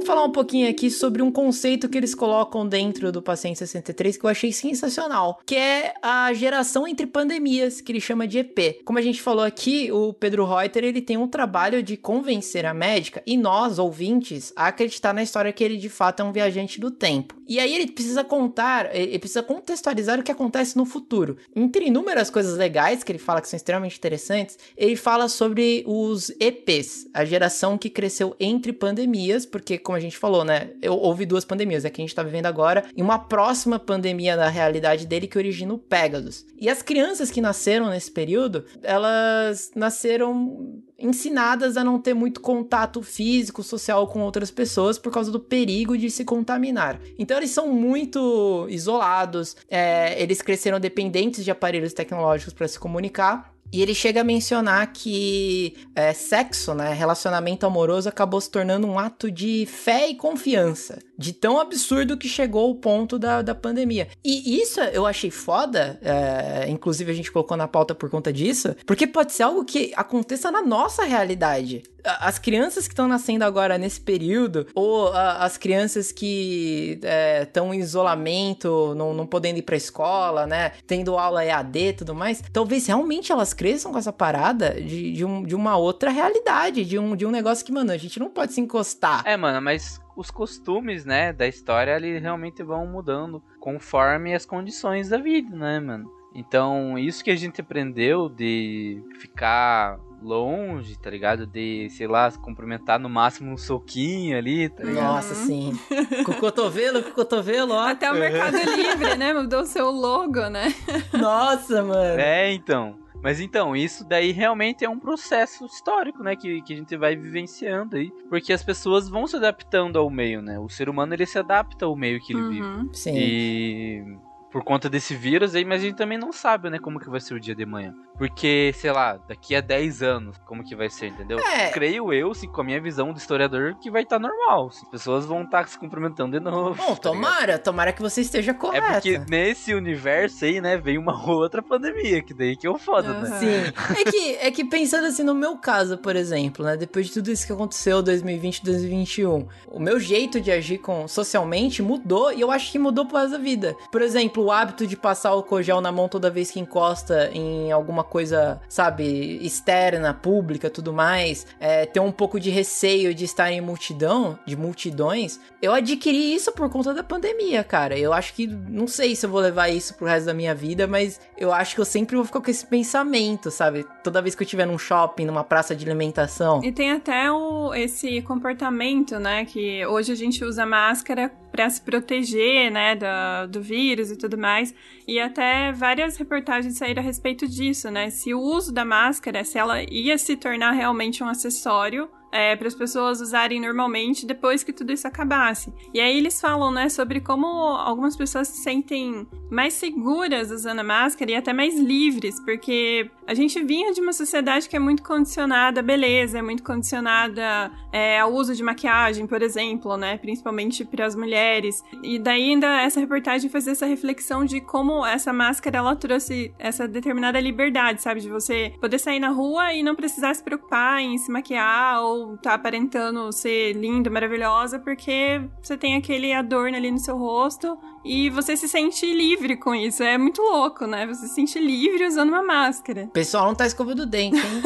Vamos 0.00 0.08
falar 0.08 0.24
um 0.24 0.32
pouquinho 0.32 0.66
aqui 0.66 0.90
sobre 0.90 1.20
um 1.20 1.30
conceito 1.30 1.86
que 1.86 1.98
eles 1.98 2.14
colocam 2.14 2.66
dentro 2.66 3.12
do 3.12 3.20
Paciente 3.20 3.58
63 3.58 4.16
que 4.16 4.24
eu 4.24 4.30
achei 4.30 4.50
sensacional, 4.50 5.38
que 5.44 5.54
é 5.54 5.92
a 6.00 6.32
geração 6.32 6.88
entre 6.88 7.06
pandemias, 7.06 7.82
que 7.82 7.92
ele 7.92 8.00
chama 8.00 8.26
de 8.26 8.38
EP. 8.38 8.82
Como 8.82 8.98
a 8.98 9.02
gente 9.02 9.20
falou 9.20 9.44
aqui, 9.44 9.92
o 9.92 10.14
Pedro 10.14 10.46
Reuter, 10.46 10.84
ele 10.84 11.02
tem 11.02 11.18
um 11.18 11.28
trabalho 11.28 11.82
de 11.82 11.98
convencer 11.98 12.64
a 12.64 12.72
médica 12.72 13.22
e 13.26 13.36
nós, 13.36 13.78
ouvintes, 13.78 14.54
a 14.56 14.68
acreditar 14.68 15.12
na 15.12 15.22
história 15.22 15.52
que 15.52 15.62
ele 15.62 15.76
de 15.76 15.90
fato 15.90 16.20
é 16.20 16.24
um 16.24 16.32
viajante 16.32 16.80
do 16.80 16.90
tempo. 16.90 17.34
E 17.46 17.60
aí 17.60 17.74
ele 17.74 17.90
precisa 17.90 18.24
contar, 18.24 18.96
ele 18.96 19.18
precisa 19.18 19.42
contextualizar 19.42 20.18
o 20.18 20.22
que 20.22 20.32
acontece 20.32 20.78
no 20.78 20.86
futuro. 20.86 21.36
Entre 21.54 21.88
inúmeras 21.88 22.30
coisas 22.30 22.56
legais 22.56 23.04
que 23.04 23.12
ele 23.12 23.18
fala 23.18 23.42
que 23.42 23.48
são 23.48 23.56
extremamente 23.58 23.98
interessantes, 23.98 24.56
ele 24.78 24.96
fala 24.96 25.28
sobre 25.28 25.84
os 25.86 26.30
EPs, 26.40 27.06
a 27.12 27.22
geração 27.24 27.76
que 27.76 27.90
cresceu 27.90 28.34
entre 28.40 28.72
pandemias, 28.72 29.44
porque 29.44 29.76
como 29.90 29.96
a 29.96 30.00
gente 30.00 30.16
falou, 30.16 30.44
né? 30.44 30.70
Eu, 30.80 30.94
houve 30.94 31.26
duas 31.26 31.44
pandemias, 31.44 31.84
é 31.84 31.90
que 31.90 32.00
a 32.00 32.04
gente 32.04 32.14
tá 32.14 32.22
vivendo 32.22 32.46
agora, 32.46 32.84
e 32.96 33.02
uma 33.02 33.18
próxima 33.18 33.76
pandemia 33.76 34.36
na 34.36 34.48
realidade 34.48 35.04
dele 35.04 35.26
que 35.26 35.36
origina 35.36 35.74
o 35.74 35.78
Pegasus. 35.78 36.46
E 36.56 36.68
as 36.68 36.80
crianças 36.80 37.28
que 37.28 37.40
nasceram 37.40 37.90
nesse 37.90 38.08
período, 38.08 38.64
elas 38.84 39.72
nasceram 39.74 40.80
ensinadas 40.96 41.76
a 41.76 41.82
não 41.82 41.98
ter 41.98 42.14
muito 42.14 42.40
contato 42.40 43.02
físico, 43.02 43.64
social 43.64 44.06
com 44.06 44.20
outras 44.20 44.50
pessoas 44.50 44.96
por 44.96 45.12
causa 45.12 45.32
do 45.32 45.40
perigo 45.40 45.98
de 45.98 46.08
se 46.08 46.24
contaminar. 46.24 47.00
Então 47.18 47.36
eles 47.36 47.50
são 47.50 47.72
muito 47.72 48.68
isolados, 48.68 49.56
é, 49.68 50.22
eles 50.22 50.40
cresceram 50.40 50.78
dependentes 50.78 51.44
de 51.44 51.50
aparelhos 51.50 51.92
tecnológicos 51.92 52.54
para 52.54 52.68
se 52.68 52.78
comunicar. 52.78 53.52
E 53.72 53.80
ele 53.80 53.94
chega 53.94 54.22
a 54.22 54.24
mencionar 54.24 54.92
que 54.92 55.76
é, 55.94 56.12
sexo, 56.12 56.74
né, 56.74 56.92
relacionamento 56.92 57.64
amoroso, 57.64 58.08
acabou 58.08 58.40
se 58.40 58.50
tornando 58.50 58.86
um 58.86 58.98
ato 58.98 59.30
de 59.30 59.66
fé 59.66 60.08
e 60.08 60.16
confiança. 60.16 60.98
De 61.20 61.34
tão 61.34 61.60
absurdo 61.60 62.16
que 62.16 62.28
chegou 62.28 62.70
o 62.70 62.74
ponto 62.74 63.18
da, 63.18 63.42
da 63.42 63.54
pandemia. 63.54 64.08
E 64.24 64.58
isso 64.58 64.80
eu 64.80 65.04
achei 65.04 65.30
foda, 65.30 65.98
é, 66.02 66.66
inclusive 66.68 67.12
a 67.12 67.14
gente 67.14 67.30
colocou 67.30 67.56
na 67.56 67.68
pauta 67.68 67.94
por 67.94 68.08
conta 68.08 68.32
disso, 68.32 68.74
porque 68.86 69.06
pode 69.06 69.32
ser 69.32 69.42
algo 69.42 69.62
que 69.64 69.92
aconteça 69.94 70.50
na 70.50 70.62
nossa 70.62 71.04
realidade 71.04 71.82
as 72.04 72.38
crianças 72.38 72.86
que 72.86 72.92
estão 72.92 73.06
nascendo 73.06 73.44
agora 73.44 73.76
nesse 73.78 74.00
período, 74.00 74.66
ou 74.74 75.08
a, 75.08 75.44
as 75.44 75.56
crianças 75.56 76.12
que 76.12 76.98
estão 77.42 77.72
é, 77.72 77.76
em 77.76 77.80
isolamento, 77.80 78.94
não, 78.94 79.12
não 79.12 79.26
podendo 79.26 79.58
ir 79.58 79.62
pra 79.62 79.76
escola, 79.76 80.46
né? 80.46 80.72
Tendo 80.86 81.18
aula 81.18 81.44
EAD 81.44 81.78
e 81.78 81.92
tudo 81.92 82.14
mais, 82.14 82.42
talvez 82.52 82.86
realmente 82.86 83.32
elas 83.32 83.52
cresçam 83.52 83.92
com 83.92 83.98
essa 83.98 84.12
parada 84.12 84.80
de, 84.80 85.12
de, 85.12 85.24
um, 85.24 85.42
de 85.42 85.54
uma 85.54 85.76
outra 85.76 86.10
realidade, 86.10 86.84
de 86.84 86.98
um, 86.98 87.14
de 87.14 87.26
um 87.26 87.30
negócio 87.30 87.64
que, 87.64 87.72
mano, 87.72 87.92
a 87.92 87.96
gente 87.96 88.18
não 88.18 88.30
pode 88.30 88.52
se 88.52 88.60
encostar. 88.60 89.22
É, 89.26 89.36
mano, 89.36 89.60
mas 89.60 89.99
os 90.16 90.30
costumes, 90.30 91.04
né, 91.04 91.32
da 91.32 91.46
história, 91.46 91.94
ali 91.94 92.18
realmente 92.18 92.62
vão 92.62 92.86
mudando 92.86 93.42
conforme 93.58 94.34
as 94.34 94.44
condições 94.44 95.08
da 95.08 95.18
vida, 95.18 95.54
né, 95.54 95.80
mano? 95.80 96.10
Então, 96.34 96.98
isso 96.98 97.24
que 97.24 97.30
a 97.30 97.36
gente 97.36 97.60
aprendeu 97.60 98.28
de 98.28 99.02
ficar 99.18 99.98
longe, 100.22 100.98
tá 100.98 101.10
ligado? 101.10 101.46
De, 101.46 101.88
sei 101.90 102.06
lá, 102.06 102.30
se 102.30 102.38
cumprimentar 102.38 102.98
no 102.98 103.08
máximo 103.08 103.52
um 103.52 103.56
soquinho 103.56 104.36
ali, 104.36 104.68
tá 104.68 104.84
ligado? 104.84 105.14
Nossa, 105.14 105.34
sim. 105.34 105.72
com 106.24 106.32
o 106.32 106.36
cotovelo, 106.36 107.02
com 107.02 107.10
o 107.10 107.14
cotovelo, 107.14 107.72
ó. 107.72 107.88
Até 107.88 108.10
o 108.10 108.14
Mercado 108.14 108.56
Livre, 108.56 109.16
né? 109.16 109.32
Mudou 109.32 109.62
o 109.62 109.66
seu 109.66 109.90
logo, 109.90 110.48
né? 110.48 110.74
Nossa, 111.12 111.82
mano. 111.82 112.20
É, 112.20 112.52
então. 112.52 112.98
Mas 113.22 113.38
então, 113.38 113.76
isso 113.76 114.02
daí 114.08 114.32
realmente 114.32 114.84
é 114.84 114.88
um 114.88 114.98
processo 114.98 115.66
histórico, 115.66 116.22
né? 116.22 116.34
Que, 116.34 116.62
que 116.62 116.72
a 116.72 116.76
gente 116.76 116.96
vai 116.96 117.14
vivenciando 117.14 117.96
aí. 117.96 118.10
Porque 118.28 118.52
as 118.52 118.62
pessoas 118.62 119.08
vão 119.08 119.26
se 119.26 119.36
adaptando 119.36 119.98
ao 119.98 120.08
meio, 120.08 120.40
né? 120.40 120.58
O 120.58 120.68
ser 120.68 120.88
humano, 120.88 121.12
ele 121.12 121.26
se 121.26 121.38
adapta 121.38 121.84
ao 121.84 121.94
meio 121.94 122.20
que 122.20 122.32
ele 122.32 122.40
uhum. 122.40 122.82
vive. 122.82 122.96
Sim. 122.96 123.14
E 123.14 124.18
por 124.50 124.64
conta 124.64 124.88
desse 124.88 125.14
vírus 125.14 125.54
aí, 125.54 125.64
mas 125.64 125.80
a 125.80 125.84
gente 125.84 125.96
também 125.96 126.18
não 126.18 126.32
sabe, 126.32 126.70
né, 126.70 126.78
como 126.78 126.98
que 126.98 127.08
vai 127.08 127.20
ser 127.20 127.34
o 127.34 127.40
dia 127.40 127.54
de 127.54 127.64
manhã. 127.64 127.94
Porque, 128.18 128.72
sei 128.74 128.92
lá, 128.92 129.18
daqui 129.28 129.54
a 129.54 129.62
10 129.62 130.02
anos, 130.02 130.36
como 130.44 130.62
que 130.62 130.76
vai 130.76 130.90
ser, 130.90 131.06
entendeu? 131.06 131.38
É. 131.38 131.70
Creio 131.70 132.12
eu, 132.12 132.32
assim, 132.32 132.46
com 132.46 132.60
a 132.60 132.64
minha 132.64 132.80
visão 132.80 133.12
do 133.12 133.18
historiador, 133.18 133.76
que 133.80 133.90
vai 133.90 134.02
estar 134.02 134.20
tá 134.20 134.28
normal. 134.28 134.68
As 134.68 134.84
pessoas 134.90 135.24
vão 135.24 135.42
estar 135.42 135.62
tá 135.62 135.66
se 135.66 135.78
cumprimentando 135.78 136.38
de 136.38 136.44
novo. 136.44 136.74
Bom, 136.74 136.94
tá 136.94 137.00
tomara, 137.00 137.46
ligado? 137.46 137.62
tomara 137.62 137.92
que 137.92 138.02
você 138.02 138.20
esteja 138.20 138.52
correto. 138.52 138.86
É 138.86 138.92
porque 139.16 139.18
nesse 139.30 139.72
universo 139.72 140.44
aí, 140.44 140.60
né, 140.60 140.76
veio 140.76 141.00
uma 141.00 141.16
outra 141.30 141.62
pandemia, 141.62 142.22
que 142.22 142.34
daí 142.34 142.56
que 142.56 142.66
é 142.66 142.70
o 142.70 142.78
foda, 142.78 143.10
uhum. 143.10 143.20
né? 143.22 143.38
Sim. 143.38 144.00
É 144.00 144.10
que, 144.10 144.36
é 144.36 144.50
que 144.50 144.64
pensando 144.64 145.06
assim, 145.06 145.22
no 145.22 145.34
meu 145.34 145.56
caso, 145.56 145.96
por 145.96 146.14
exemplo, 146.14 146.64
né, 146.64 146.76
depois 146.76 147.06
de 147.06 147.14
tudo 147.14 147.30
isso 147.30 147.46
que 147.46 147.52
aconteceu 147.52 148.02
2020, 148.02 148.64
2021, 148.64 149.48
o 149.68 149.80
meu 149.80 149.98
jeito 149.98 150.40
de 150.40 150.50
agir 150.50 150.78
com 150.78 151.08
socialmente 151.08 151.82
mudou 151.82 152.32
e 152.32 152.40
eu 152.40 152.50
acho 152.50 152.70
que 152.70 152.78
mudou 152.78 153.06
por 153.06 153.14
causa 153.14 153.38
da 153.38 153.42
vida. 153.42 153.74
Por 153.90 154.02
exemplo, 154.02 154.39
o 154.40 154.50
hábito 154.50 154.86
de 154.86 154.96
passar 154.96 155.34
o 155.34 155.42
cogel 155.42 155.80
na 155.80 155.92
mão 155.92 156.08
toda 156.08 156.30
vez 156.30 156.50
que 156.50 156.60
encosta 156.60 157.30
em 157.32 157.70
alguma 157.70 158.02
coisa, 158.04 158.60
sabe, 158.68 159.38
externa, 159.44 160.14
pública, 160.14 160.70
tudo 160.70 160.92
mais, 160.92 161.46
é, 161.58 161.86
ter 161.86 162.00
um 162.00 162.12
pouco 162.12 162.40
de 162.40 162.50
receio 162.50 163.14
de 163.14 163.24
estar 163.24 163.50
em 163.50 163.60
multidão, 163.60 164.38
de 164.46 164.56
multidões, 164.56 165.38
eu 165.62 165.72
adquiri 165.72 166.34
isso 166.34 166.52
por 166.52 166.68
conta 166.70 166.94
da 166.94 167.02
pandemia, 167.02 167.62
cara. 167.62 167.98
Eu 167.98 168.12
acho 168.12 168.34
que, 168.34 168.46
não 168.46 168.86
sei 168.86 169.14
se 169.14 169.26
eu 169.26 169.30
vou 169.30 169.40
levar 169.40 169.68
isso 169.68 169.94
pro 169.94 170.06
resto 170.06 170.26
da 170.26 170.34
minha 170.34 170.54
vida, 170.54 170.86
mas 170.86 171.20
eu 171.36 171.52
acho 171.52 171.74
que 171.74 171.80
eu 171.80 171.84
sempre 171.84 172.16
vou 172.16 172.24
ficar 172.24 172.40
com 172.40 172.50
esse 172.50 172.66
pensamento, 172.66 173.50
sabe? 173.50 173.86
Toda 174.02 174.22
vez 174.22 174.34
que 174.34 174.42
eu 174.42 174.44
estiver 174.44 174.66
num 174.66 174.78
shopping, 174.78 175.26
numa 175.26 175.44
praça 175.44 175.74
de 175.74 175.84
alimentação. 175.84 176.62
E 176.64 176.72
tem 176.72 176.92
até 176.92 177.30
o, 177.30 177.74
esse 177.74 178.22
comportamento, 178.22 179.18
né? 179.18 179.44
Que 179.44 179.84
hoje 179.86 180.12
a 180.12 180.16
gente 180.16 180.44
usa 180.44 180.64
máscara 180.64 181.30
para 181.50 181.68
se 181.68 181.80
proteger, 181.80 182.70
né, 182.70 182.94
do, 182.94 183.50
do 183.50 183.60
vírus 183.60 184.10
e 184.10 184.16
tudo 184.16 184.29
mais. 184.38 184.74
E 185.06 185.18
até 185.18 185.72
várias 185.72 186.16
reportagens 186.16 186.76
saíram 186.76 187.02
a 187.02 187.04
respeito 187.04 187.46
disso, 187.48 187.90
né? 187.90 188.10
Se 188.10 188.32
o 188.34 188.40
uso 188.40 188.72
da 188.72 188.84
máscara, 188.84 189.44
se 189.44 189.58
ela 189.58 189.82
ia 189.82 190.16
se 190.18 190.36
tornar 190.36 190.72
realmente 190.72 191.22
um 191.22 191.28
acessório 191.28 192.08
é, 192.32 192.54
para 192.56 192.68
as 192.68 192.74
pessoas 192.74 193.20
usarem 193.20 193.60
normalmente 193.60 194.26
depois 194.26 194.62
que 194.62 194.72
tudo 194.72 194.92
isso 194.92 195.06
acabasse. 195.06 195.72
E 195.92 196.00
aí 196.00 196.16
eles 196.16 196.40
falam, 196.40 196.70
né, 196.70 196.88
sobre 196.88 197.20
como 197.20 197.46
algumas 197.46 198.16
pessoas 198.16 198.48
se 198.48 198.62
sentem 198.62 199.26
mais 199.50 199.74
seguras 199.74 200.50
usando 200.50 200.80
a 200.80 200.84
máscara 200.84 201.30
e 201.30 201.34
até 201.34 201.52
mais 201.52 201.78
livres, 201.78 202.38
porque 202.40 203.10
a 203.26 203.34
gente 203.34 203.62
vinha 203.62 203.92
de 203.92 204.00
uma 204.00 204.12
sociedade 204.12 204.68
que 204.68 204.76
é 204.76 204.78
muito 204.78 205.02
condicionada 205.02 205.80
à 205.80 205.82
beleza, 205.82 206.38
é 206.38 206.42
muito 206.42 206.62
condicionada 206.62 207.70
é, 207.92 208.20
ao 208.20 208.32
uso 208.32 208.54
de 208.54 208.62
maquiagem, 208.62 209.26
por 209.26 209.42
exemplo, 209.42 209.96
né, 209.96 210.16
principalmente 210.18 210.84
para 210.84 211.06
as 211.06 211.16
mulheres. 211.16 211.82
E 212.02 212.18
daí 212.18 212.50
ainda 212.50 212.82
essa 212.82 213.00
reportagem 213.00 213.50
faz 213.50 213.66
essa 213.66 213.86
reflexão 213.86 214.44
de 214.44 214.60
como 214.60 215.04
essa 215.04 215.32
máscara 215.32 215.78
ela 215.78 215.96
trouxe 215.96 216.52
essa 216.58 216.86
determinada 216.86 217.40
liberdade, 217.40 218.02
sabe, 218.02 218.20
de 218.20 218.28
você 218.28 218.72
poder 218.80 218.98
sair 218.98 219.18
na 219.18 219.28
rua 219.28 219.72
e 219.72 219.82
não 219.82 219.94
precisar 219.94 220.34
se 220.34 220.42
preocupar 220.42 221.00
em 221.00 221.18
se 221.18 221.30
maquiar 221.30 222.02
ou 222.02 222.19
tá 222.42 222.54
aparentando 222.54 223.32
ser 223.32 223.72
linda, 223.72 224.10
maravilhosa, 224.10 224.78
porque 224.78 225.40
você 225.62 225.76
tem 225.76 225.96
aquele 225.96 226.32
adorno 226.32 226.76
ali 226.76 226.90
no 226.90 226.98
seu 226.98 227.16
rosto 227.16 227.78
e 228.04 228.30
você 228.30 228.56
se 228.56 228.68
sente 228.68 229.04
livre 229.12 229.56
com 229.56 229.74
isso. 229.74 230.02
É 230.02 230.16
muito 230.16 230.40
louco, 230.40 230.86
né? 230.86 231.06
Você 231.06 231.26
se 231.26 231.34
sente 231.34 231.58
livre 231.58 232.06
usando 232.06 232.30
uma 232.30 232.42
máscara. 232.42 233.04
O 233.04 233.08
pessoal 233.08 233.46
não 233.46 233.54
tá 233.54 233.66
escovando 233.66 234.00
o 234.00 234.06
dente, 234.06 234.38
hein? 234.38 234.62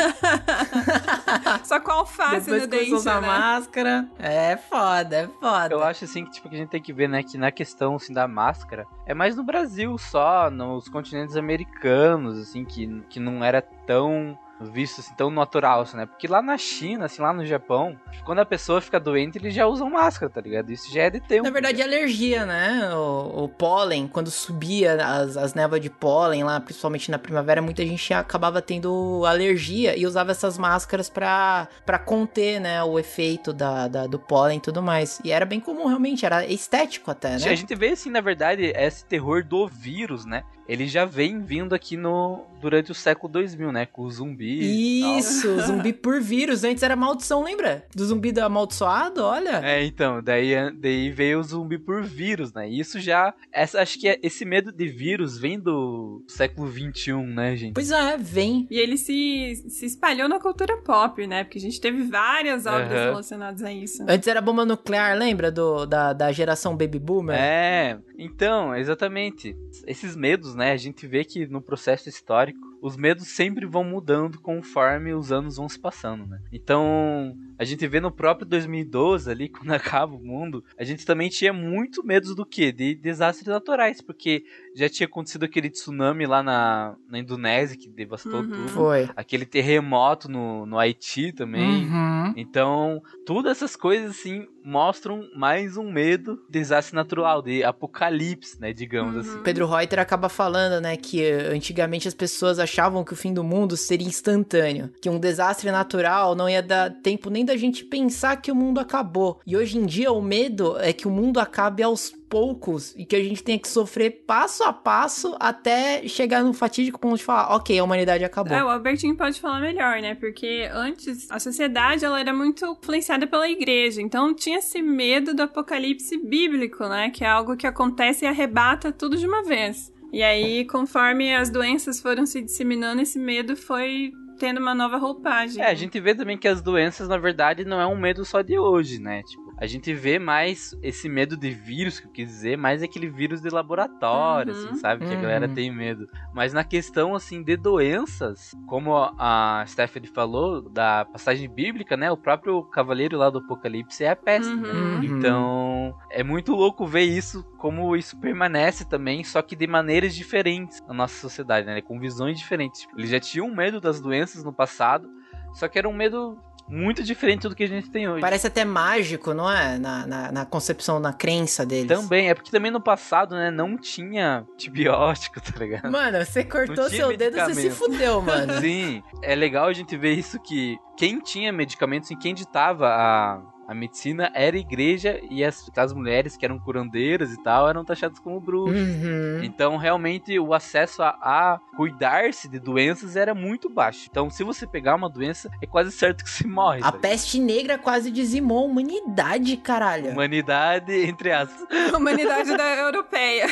Só 1.64 1.80
com 1.80 1.90
alface 1.90 2.46
Depois 2.46 2.62
no 2.62 2.68
dente, 2.68 2.84
que 2.86 2.94
usa 2.94 3.20
né? 3.20 3.26
máscara, 3.26 4.08
é 4.18 4.56
foda, 4.56 5.16
é 5.16 5.28
foda. 5.40 5.74
Eu 5.74 5.82
acho 5.82 6.04
assim 6.04 6.24
que, 6.24 6.30
tipo, 6.30 6.48
que 6.48 6.54
a 6.54 6.58
gente 6.58 6.70
tem 6.70 6.82
que 6.82 6.92
ver, 6.92 7.08
né, 7.08 7.22
que 7.22 7.36
na 7.36 7.50
questão 7.50 7.96
assim, 7.96 8.12
da 8.12 8.28
máscara, 8.28 8.86
é 9.06 9.14
mais 9.14 9.34
no 9.34 9.42
Brasil 9.42 9.96
só, 9.98 10.50
nos 10.50 10.88
continentes 10.88 11.36
americanos, 11.36 12.38
assim, 12.38 12.64
que, 12.64 13.02
que 13.08 13.18
não 13.18 13.44
era 13.44 13.60
tão 13.60 14.38
visto 14.70 15.00
assim 15.00 15.14
tão 15.14 15.31
natural, 15.31 15.83
assim, 15.83 15.96
né? 15.96 16.07
Porque 16.07 16.27
lá 16.27 16.42
na 16.42 16.57
China, 16.57 17.07
assim, 17.07 17.22
lá 17.22 17.33
no 17.33 17.44
Japão, 17.44 17.98
quando 18.24 18.40
a 18.40 18.44
pessoa 18.44 18.81
fica 18.81 18.98
doente, 18.98 19.38
eles 19.38 19.55
já 19.55 19.66
usam 19.66 19.90
máscara, 19.90 20.31
tá 20.31 20.40
ligado? 20.40 20.70
Isso 20.70 20.92
já 20.92 21.03
é 21.03 21.11
de 21.11 21.20
tempo. 21.20 21.44
Na 21.44 21.50
verdade, 21.50 21.81
é 21.81 21.85
alergia, 21.85 22.44
né? 22.44 22.90
O, 22.94 23.44
o 23.44 23.48
pólen, 23.48 24.09
quando 24.09 24.31
subia 24.31 24.94
as, 25.05 25.37
as 25.37 25.55
névoas 25.55 25.81
de 25.81 25.90
pólen 25.90 26.44
lá, 26.44 26.61
principalmente 26.61 27.11
na 27.11 27.18
primavera, 27.18 27.62
muita 27.62 27.85
gente 27.85 28.12
acabava 28.12 28.61
tendo 28.61 29.24
alergia 29.27 29.96
e 29.96 30.07
usava 30.07 30.31
essas 30.31 30.59
máscaras 30.59 31.09
pra, 31.09 31.68
pra 31.85 31.98
conter, 31.98 32.61
né, 32.61 32.83
o 32.83 32.98
efeito 32.98 33.53
da, 33.53 33.88
da, 33.88 34.07
do 34.07 34.18
pólen 34.18 34.59
e 34.59 34.61
tudo 34.61 34.83
mais. 34.83 35.20
E 35.24 35.31
era 35.31 35.44
bem 35.44 35.61
comum, 35.61 35.87
realmente, 35.87 36.24
era 36.24 36.44
estético 36.46 37.11
até, 37.11 37.31
né? 37.31 37.48
A 37.48 37.55
gente 37.55 37.74
vê, 37.74 37.90
assim, 37.90 38.11
na 38.11 38.20
verdade, 38.20 38.72
esse 38.74 39.05
terror 39.05 39.44
do 39.44 39.66
vírus, 39.66 40.24
né? 40.24 40.44
Ele 40.68 40.87
já 40.87 41.05
vem 41.05 41.40
vindo 41.40 41.74
aqui 41.74 41.96
no 41.96 42.44
durante 42.64 42.90
o 42.90 42.94
século 42.94 43.31
2000, 43.31 43.70
né? 43.70 43.85
Com 43.85 44.03
o 44.03 44.11
zumbi. 44.11 45.18
Isso, 45.18 45.61
zumbi 45.61 45.92
por 45.92 46.18
vírus. 46.18 46.64
Antes 46.64 46.83
era 46.83 46.96
maldição, 46.96 47.44
lembra? 47.44 47.85
Do 47.94 48.07
zumbi 48.07 48.33
do 48.33 48.40
amaldiçoado, 48.40 49.22
olha. 49.22 49.61
É, 49.62 49.85
então, 49.85 50.22
daí, 50.22 50.55
daí 50.72 51.11
veio 51.11 51.40
o 51.40 51.42
zumbi 51.42 51.79
por 51.79 52.03
vírus, 52.03 52.55
né? 52.55 52.66
Isso 52.66 52.98
já. 52.98 53.35
Essa, 53.53 53.83
acho 53.83 54.00
que 54.00 54.09
é, 54.09 54.18
esse 54.22 54.46
medo 54.46 54.72
de 54.72 54.88
vírus 54.88 55.38
vem 55.38 55.61
do 55.61 56.24
século 56.27 56.66
21, 56.66 57.27
né, 57.27 57.55
gente? 57.55 57.74
Pois 57.74 57.90
é, 57.90 58.16
vem. 58.16 58.66
E 58.70 58.79
ele 58.79 58.96
se, 58.96 59.62
se 59.68 59.85
espalhou 59.85 60.27
na 60.27 60.40
cultura 60.40 60.79
pop, 60.79 61.27
né? 61.27 61.44
Porque 61.44 61.59
a 61.59 61.61
gente 61.61 61.79
teve 61.79 62.05
várias 62.05 62.64
obras 62.64 62.88
uhum. 62.88 62.96
relacionadas 62.96 63.62
a 63.62 63.70
isso. 63.70 64.03
Antes 64.09 64.27
era 64.27 64.40
bomba 64.40 64.64
nuclear, 64.64 65.18
lembra? 65.18 65.53
Do, 65.53 65.85
da, 65.85 66.14
da 66.14 66.33
geração 66.33 66.74
Baby 66.74 66.98
Boomer? 66.98 67.37
É, 67.38 67.98
então, 68.18 68.74
exatamente. 68.74 69.55
Esses 69.87 70.16
medos, 70.16 70.53
né? 70.54 70.72
A 70.72 70.76
gente 70.76 71.06
vê 71.06 71.24
que 71.24 71.46
no 71.46 71.60
processo 71.60 72.08
histórico 72.08 72.73
os 72.85 72.99
medos 72.99 73.29
sempre 73.29 73.64
vão 73.64 73.83
mudando 73.83 74.38
conforme 74.38 75.14
os 75.14 75.33
anos 75.33 75.57
vão 75.57 75.66
se 75.66 75.79
passando, 75.79 76.27
né? 76.27 76.38
Então, 76.53 77.35
a 77.59 77.64
gente 77.64 77.87
vê 77.87 77.99
no 77.99 78.11
próprio 78.11 78.47
2012 78.47 79.31
ali, 79.31 79.49
quando 79.49 79.73
acaba 79.73 80.14
o 80.14 80.23
mundo, 80.23 80.62
a 80.79 80.85
gente 80.85 81.07
também 81.07 81.31
tinha 81.31 81.51
muito 81.51 82.05
medo 82.05 82.35
do 82.35 82.44
que? 82.44 82.70
De 82.70 82.94
desastres 82.94 83.49
naturais, 83.49 84.03
porque 84.03 84.44
já 84.77 84.87
tinha 84.87 85.07
acontecido 85.07 85.44
aquele 85.44 85.70
tsunami 85.70 86.27
lá 86.27 86.42
na, 86.42 86.94
na 87.09 87.18
Indonésia 87.18 87.75
que 87.75 87.88
devastou 87.88 88.42
uhum. 88.42 88.51
tudo. 88.51 88.68
Foi. 88.68 89.09
Aquele 89.16 89.47
terremoto 89.47 90.31
no, 90.31 90.66
no 90.66 90.79
Haiti 90.79 91.33
também. 91.33 91.87
Uhum. 91.87 92.35
Então, 92.37 93.03
todas 93.25 93.53
essas 93.53 93.75
coisas 93.77 94.11
assim 94.11 94.47
mostram 94.62 95.29
mais 95.37 95.77
um 95.77 95.90
medo 95.92 96.37
de 96.49 96.59
desastre 96.59 96.94
natural, 96.94 97.42
de 97.42 97.62
apocalipse, 97.62 98.59
né, 98.59 98.73
digamos 98.73 99.14
uhum. 99.14 99.20
assim. 99.20 99.42
Pedro 99.42 99.66
Reuter 99.66 99.99
acaba 99.99 100.29
falando, 100.31 100.81
né, 100.83 100.97
que 100.97 101.31
antigamente 101.31 102.09
as 102.09 102.14
pessoas 102.14 102.59
achavam 102.59 102.73
que 103.04 103.12
o 103.12 103.16
fim 103.16 103.32
do 103.32 103.44
mundo 103.44 103.76
seria 103.76 104.06
instantâneo, 104.06 104.90
que 105.00 105.08
um 105.08 105.18
desastre 105.18 105.70
natural 105.70 106.34
não 106.34 106.48
ia 106.48 106.62
dar 106.62 106.90
tempo 106.90 107.30
nem 107.30 107.44
da 107.44 107.56
gente 107.56 107.84
pensar 107.84 108.40
que 108.40 108.50
o 108.50 108.54
mundo 108.54 108.80
acabou. 108.80 109.40
E 109.46 109.56
hoje 109.56 109.78
em 109.78 109.87
dia 109.87 110.12
o 110.12 110.22
medo 110.22 110.78
é 110.78 110.92
que 110.92 111.06
o 111.06 111.10
mundo 111.10 111.38
acabe 111.38 111.82
aos 111.82 112.12
poucos 112.28 112.92
e 112.96 113.04
que 113.04 113.14
a 113.14 113.22
gente 113.22 113.44
tenha 113.44 113.58
que 113.58 113.68
sofrer 113.68 114.24
passo 114.26 114.64
a 114.64 114.72
passo 114.72 115.37
até 115.38 116.06
chegar 116.08 116.42
no 116.42 116.52
fatídico 116.52 116.98
ponto 116.98 117.16
de 117.16 117.22
falar, 117.22 117.54
ok, 117.54 117.78
a 117.78 117.84
humanidade 117.84 118.24
acabou. 118.24 118.56
É, 118.56 118.64
o 118.64 118.68
Albertinho 118.68 119.16
pode 119.16 119.40
falar 119.40 119.60
melhor, 119.60 120.00
né? 120.00 120.16
Porque 120.16 120.68
antes 120.72 121.30
a 121.30 121.38
sociedade 121.38 122.04
ela 122.04 122.18
era 122.18 122.32
muito 122.32 122.76
influenciada 122.82 123.24
pela 123.24 123.48
igreja, 123.48 124.02
então 124.02 124.34
tinha 124.34 124.58
esse 124.58 124.82
medo 124.82 125.32
do 125.32 125.42
apocalipse 125.42 126.18
bíblico, 126.18 126.88
né? 126.88 127.10
Que 127.10 127.22
é 127.22 127.28
algo 127.28 127.56
que 127.56 127.68
acontece 127.68 128.24
e 128.24 128.28
arrebata 128.28 128.90
tudo 128.90 129.16
de 129.16 129.28
uma 129.28 129.44
vez. 129.44 129.93
E 130.14 130.22
aí, 130.22 130.64
conforme 130.64 131.35
as 131.35 131.50
doenças 131.50 132.00
foram 132.00 132.24
se 132.24 132.40
disseminando, 132.40 133.03
esse 133.03 133.18
medo 133.18 133.57
foi 133.57 134.12
tendo 134.38 134.61
uma 134.61 134.72
nova 134.72 134.96
roupagem. 134.96 135.61
É, 135.61 135.66
a 135.66 135.74
gente 135.74 135.98
vê 135.98 136.14
também 136.14 136.38
que 136.38 136.46
as 136.46 136.62
doenças, 136.62 137.09
na 137.09 137.18
verdade, 137.18 137.64
não 137.64 137.81
é 137.81 137.87
um 137.88 137.98
medo 137.98 138.24
só 138.24 138.40
de 138.40 138.57
hoje, 138.57 139.00
né? 139.00 139.24
Tipo, 139.24 139.43
a 139.56 139.66
gente 139.66 139.92
vê 139.94 140.18
mais 140.18 140.76
esse 140.82 141.08
medo 141.08 141.36
de 141.36 141.50
vírus, 141.50 142.00
que 142.00 142.06
eu 142.06 142.10
quis 142.10 142.28
dizer, 142.28 142.58
mais 142.58 142.82
aquele 142.82 143.08
vírus 143.08 143.40
de 143.40 143.48
laboratório, 143.48 144.52
assim, 144.52 144.64
uhum. 144.64 144.70
assim, 144.70 144.80
sabe? 144.80 145.04
Que 145.04 145.12
uhum. 145.12 145.18
a 145.18 145.22
galera 145.22 145.46
uhum. 145.46 145.54
tem 145.54 145.70
medo. 145.70 146.08
Mas 146.32 146.52
na 146.52 146.64
questão, 146.64 147.14
assim, 147.14 147.42
de 147.42 147.56
doenças, 147.56 148.52
como 148.66 148.94
a 148.96 149.64
Stephanie 149.66 150.08
falou, 150.08 150.62
da 150.68 151.04
passagem 151.04 151.48
bíblica, 151.48 151.96
né? 151.96 152.10
O 152.10 152.16
próprio 152.16 152.62
cavaleiro 152.64 153.16
lá 153.16 153.30
do 153.30 153.38
Apocalipse 153.38 154.04
é 154.04 154.10
a 154.10 154.16
peste, 154.16 154.54
né? 154.54 154.68
uhum. 154.68 155.00
né? 155.00 155.06
Então, 155.06 155.94
é 156.10 156.22
muito 156.22 156.52
louco 156.52 156.86
ver 156.86 157.02
isso, 157.02 157.44
como 157.58 157.94
isso 157.96 158.18
permanece 158.18 158.84
também, 158.84 159.22
só 159.22 159.40
que 159.40 159.54
de 159.54 159.66
maneiras 159.66 160.14
diferentes 160.14 160.82
na 160.86 160.94
nossa 160.94 161.14
sociedade, 161.20 161.66
né? 161.66 161.80
Com 161.80 161.98
visões 161.98 162.38
diferentes. 162.38 162.86
Eles 162.96 163.10
já 163.10 163.20
tinham 163.20 163.54
medo 163.54 163.80
das 163.80 164.00
doenças 164.00 164.42
no 164.42 164.52
passado, 164.52 165.08
só 165.52 165.68
que 165.68 165.78
era 165.78 165.88
um 165.88 165.94
medo 165.94 166.36
muito 166.68 167.03
diferente 167.03 167.48
do 167.48 167.55
que 167.55 167.64
a 167.64 167.68
gente 167.68 167.90
tem 167.90 168.09
hoje. 168.09 168.20
Parece 168.20 168.46
até 168.46 168.64
mágico, 168.64 169.35
não 169.35 169.50
é? 169.50 169.79
Na, 169.79 170.07
na, 170.07 170.33
na, 170.33 170.46
concepção, 170.46 170.98
na 170.98 171.12
crença 171.12 171.64
deles. 171.64 171.88
Também, 171.88 172.31
é 172.31 172.35
porque 172.35 172.50
também 172.50 172.70
no 172.70 172.81
passado, 172.81 173.35
né, 173.35 173.50
não 173.50 173.77
tinha 173.77 174.44
antibiótico, 174.53 175.40
tá 175.42 175.59
ligado? 175.59 175.90
Mano, 175.90 176.24
você 176.24 176.44
cortou 176.44 176.88
seu 176.88 177.16
dedo, 177.16 177.37
você 177.37 177.55
se 177.55 177.70
fudeu, 177.70 178.20
mano. 178.22 178.55
Sim, 178.61 179.03
é 179.22 179.35
legal 179.35 179.66
a 179.66 179.72
gente 179.72 179.96
ver 179.96 180.14
isso 180.14 180.40
que 180.40 180.79
quem 180.96 181.20
tinha 181.20 181.53
medicamentos 181.53 182.11
e 182.11 182.16
quem 182.16 182.35
ditava 182.35 182.88
a 182.88 183.53
a 183.66 183.74
medicina 183.74 184.31
era 184.35 184.57
igreja 184.57 185.20
e 185.31 185.44
as, 185.44 185.70
as 185.77 185.92
mulheres 185.92 186.37
que 186.37 186.44
eram 186.44 186.59
curandeiras 186.59 187.33
e 187.33 187.42
tal 187.42 187.68
eram 187.68 187.85
taxadas 187.85 188.18
como 188.18 188.40
bruxas. 188.40 188.77
Uhum. 188.77 189.42
Então, 189.42 189.77
realmente, 189.77 190.38
o 190.38 190.53
acesso 190.53 191.03
a, 191.03 191.09
a 191.20 191.61
cuidar-se 191.77 192.48
de 192.48 192.59
doenças 192.59 193.16
era 193.16 193.35
muito 193.35 193.68
baixo. 193.68 194.07
Então, 194.11 194.31
se 194.31 194.44
você 194.44 194.66
pegar 194.66 194.94
uma 194.94 195.09
doença, 195.09 195.50
é 195.62 195.66
quase 195.66 195.92
certo 195.92 196.24
que 196.24 196.31
você 196.31 196.46
morre. 196.46 196.81
A 196.83 196.92
tá 196.92 196.98
peste 196.98 197.38
negra 197.40 197.79
quase 197.79 198.11
dizimou 198.11 198.64
a 198.64 198.66
humanidade, 198.66 199.57
caralho. 199.57 200.11
Humanidade, 200.11 200.92
entre 200.92 201.33
aspas. 201.33 201.66
humanidade 201.94 202.57
da 202.57 202.77
europeia. 202.77 203.46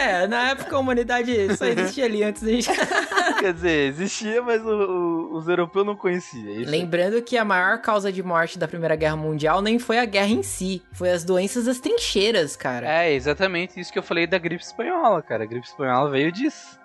é, 0.00 0.26
na 0.26 0.50
época 0.50 0.74
a 0.74 0.78
humanidade 0.78 1.56
só 1.56 1.66
existia 1.66 2.04
ali 2.04 2.22
antes 2.22 2.42
da 2.42 2.50
gente. 2.50 2.68
Quer 3.38 3.52
dizer, 3.52 3.88
existia, 3.88 4.42
mas 4.42 4.64
o, 4.64 4.68
o, 4.68 5.36
os 5.36 5.48
europeus 5.48 5.86
não 5.86 5.96
conheciam. 5.96 6.62
É 6.62 6.64
Lembrando 6.64 7.22
que 7.22 7.36
a 7.36 7.44
maior 7.44 7.80
causa 7.80 8.10
de 8.10 8.22
morte 8.22 8.58
da 8.58 8.66
Primeira 8.66 8.96
Guerra 8.96 9.16
Mundial 9.18 9.60
nem 9.60 9.78
foi 9.78 9.98
a 9.98 10.04
guerra 10.04 10.30
em 10.30 10.42
si, 10.42 10.82
foi 10.92 11.10
as 11.10 11.24
doenças 11.24 11.64
das 11.66 11.78
trincheiras, 11.78 12.56
cara. 12.56 13.04
É, 13.04 13.12
exatamente 13.12 13.78
isso 13.78 13.92
que 13.92 13.98
eu 13.98 14.02
falei 14.02 14.26
da 14.26 14.38
gripe 14.38 14.62
espanhola, 14.62 15.22
cara. 15.22 15.44
A 15.44 15.46
gripe 15.46 15.66
espanhola 15.66 16.10
veio 16.10 16.32
disso. 16.32 16.78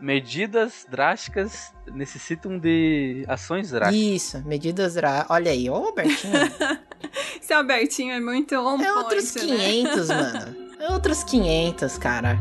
Medidas 0.00 0.86
drásticas 0.88 1.74
necessitam 1.92 2.58
de 2.58 3.24
ações 3.28 3.70
drásticas. 3.70 4.02
Isso, 4.02 4.42
medidas 4.46 4.94
drásticas. 4.94 5.30
Olha 5.30 5.50
aí, 5.50 5.68
ô 5.68 5.74
Albertinho. 5.74 6.32
Esse 7.40 7.52
Albertinho 7.52 8.12
é 8.12 8.20
muito 8.20 8.54
on 8.54 8.80
É 8.80 8.94
outros 8.94 9.30
500, 9.32 10.08
né? 10.08 10.16
mano. 10.32 10.56
É 10.80 10.92
outros 10.92 11.22
500, 11.24 11.98
cara. 11.98 12.38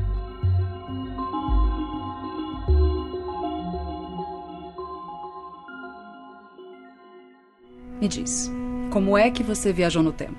Me 7.99 8.07
diz, 8.07 8.49
como 8.89 9.17
é 9.17 9.29
que 9.29 9.43
você 9.43 9.71
viajou 9.71 10.01
no 10.01 10.11
tempo? 10.11 10.37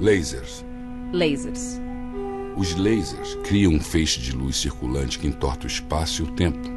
Lasers. 0.00 0.64
Lasers. 1.12 1.80
Os 2.56 2.74
lasers 2.74 3.34
criam 3.44 3.72
um 3.72 3.80
feixe 3.80 4.20
de 4.20 4.32
luz 4.32 4.56
circulante 4.56 5.18
que 5.18 5.26
entorta 5.26 5.64
o 5.64 5.66
espaço 5.66 6.22
e 6.22 6.24
o 6.24 6.32
tempo. 6.32 6.76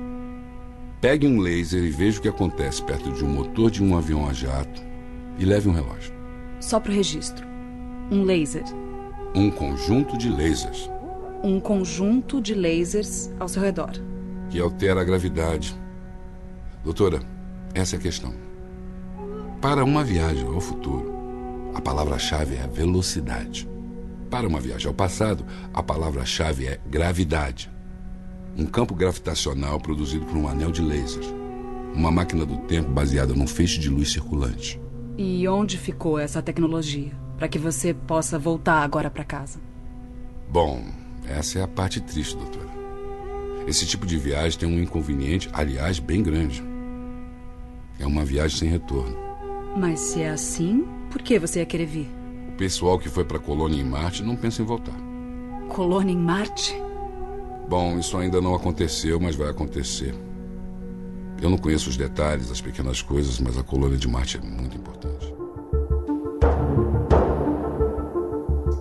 Pegue 0.99 1.25
um 1.25 1.39
laser 1.39 1.81
e 1.81 1.89
veja 1.89 2.19
o 2.19 2.21
que 2.21 2.27
acontece 2.27 2.83
perto 2.83 3.11
de 3.13 3.23
um 3.23 3.29
motor 3.29 3.71
de 3.71 3.81
um 3.81 3.97
avião 3.97 4.27
a 4.27 4.33
jato 4.33 4.83
e 5.37 5.45
leve 5.45 5.69
um 5.69 5.73
relógio. 5.73 6.13
Só 6.59 6.79
para 6.79 6.91
o 6.91 6.95
registro. 6.95 7.47
Um 8.11 8.23
laser. 8.23 8.65
Um 9.33 9.49
conjunto 9.49 10.17
de 10.17 10.29
lasers. 10.29 10.89
Um 11.41 11.61
conjunto 11.61 12.41
de 12.41 12.53
lasers 12.53 13.31
ao 13.39 13.47
seu 13.47 13.61
redor. 13.61 13.91
Que 14.49 14.59
altera 14.59 14.99
a 14.99 15.05
gravidade. 15.05 15.73
Doutora, 16.83 17.21
essa 17.73 17.95
é 17.95 17.99
a 17.99 18.01
questão. 18.01 18.48
Para 19.61 19.83
uma 19.83 20.05
viagem 20.05 20.47
ao 20.47 20.61
futuro, 20.61 21.13
a 21.75 21.81
palavra-chave 21.81 22.55
é 22.55 22.65
velocidade. 22.65 23.69
Para 24.29 24.47
uma 24.47 24.61
viagem 24.61 24.87
ao 24.87 24.93
passado, 24.93 25.45
a 25.73 25.83
palavra-chave 25.83 26.65
é 26.65 26.79
gravidade. 26.87 27.69
Um 28.57 28.65
campo 28.65 28.95
gravitacional 28.95 29.77
produzido 29.77 30.25
por 30.25 30.37
um 30.37 30.47
anel 30.47 30.71
de 30.71 30.81
laser. 30.81 31.25
Uma 31.93 32.09
máquina 32.09 32.45
do 32.45 32.55
tempo 32.67 32.89
baseada 32.89 33.33
num 33.33 33.45
feixe 33.45 33.77
de 33.79 33.89
luz 33.89 34.13
circulante. 34.13 34.79
E 35.17 35.45
onde 35.45 35.77
ficou 35.77 36.17
essa 36.17 36.41
tecnologia? 36.41 37.11
Para 37.37 37.49
que 37.49 37.59
você 37.59 37.93
possa 37.93 38.39
voltar 38.39 38.81
agora 38.81 39.09
para 39.09 39.25
casa? 39.25 39.59
Bom, 40.49 40.85
essa 41.27 41.59
é 41.59 41.63
a 41.63 41.67
parte 41.67 41.99
triste, 41.99 42.37
doutora. 42.37 42.69
Esse 43.67 43.85
tipo 43.85 44.05
de 44.05 44.17
viagem 44.17 44.57
tem 44.57 44.69
um 44.69 44.81
inconveniente, 44.81 45.49
aliás, 45.51 45.99
bem 45.99 46.23
grande. 46.23 46.63
É 47.99 48.07
uma 48.07 48.23
viagem 48.23 48.57
sem 48.57 48.69
retorno. 48.69 49.28
Mas 49.79 50.01
se 50.01 50.21
é 50.21 50.29
assim, 50.29 50.85
por 51.09 51.21
que 51.21 51.39
você 51.39 51.59
ia 51.59 51.65
querer 51.65 51.85
vir? 51.85 52.09
O 52.49 52.57
pessoal 52.57 52.99
que 52.99 53.07
foi 53.07 53.23
para 53.23 53.37
a 53.37 53.39
colônia 53.39 53.79
em 53.79 53.85
Marte 53.85 54.21
não 54.21 54.35
pensa 54.35 54.61
em 54.61 54.65
voltar. 54.65 54.93
Colônia 55.69 56.11
em 56.11 56.17
Marte? 56.17 56.75
Bom, 57.69 57.97
isso 57.97 58.17
ainda 58.17 58.41
não 58.41 58.53
aconteceu, 58.53 59.21
mas 59.21 59.37
vai 59.37 59.49
acontecer. 59.49 60.13
Eu 61.41 61.49
não 61.49 61.57
conheço 61.57 61.89
os 61.89 61.95
detalhes, 61.95 62.51
as 62.51 62.59
pequenas 62.59 63.01
coisas, 63.01 63.39
mas 63.39 63.57
a 63.57 63.63
colônia 63.63 63.97
de 63.97 64.05
Marte 64.05 64.35
é 64.35 64.41
muito 64.41 64.75
importante. 64.75 64.88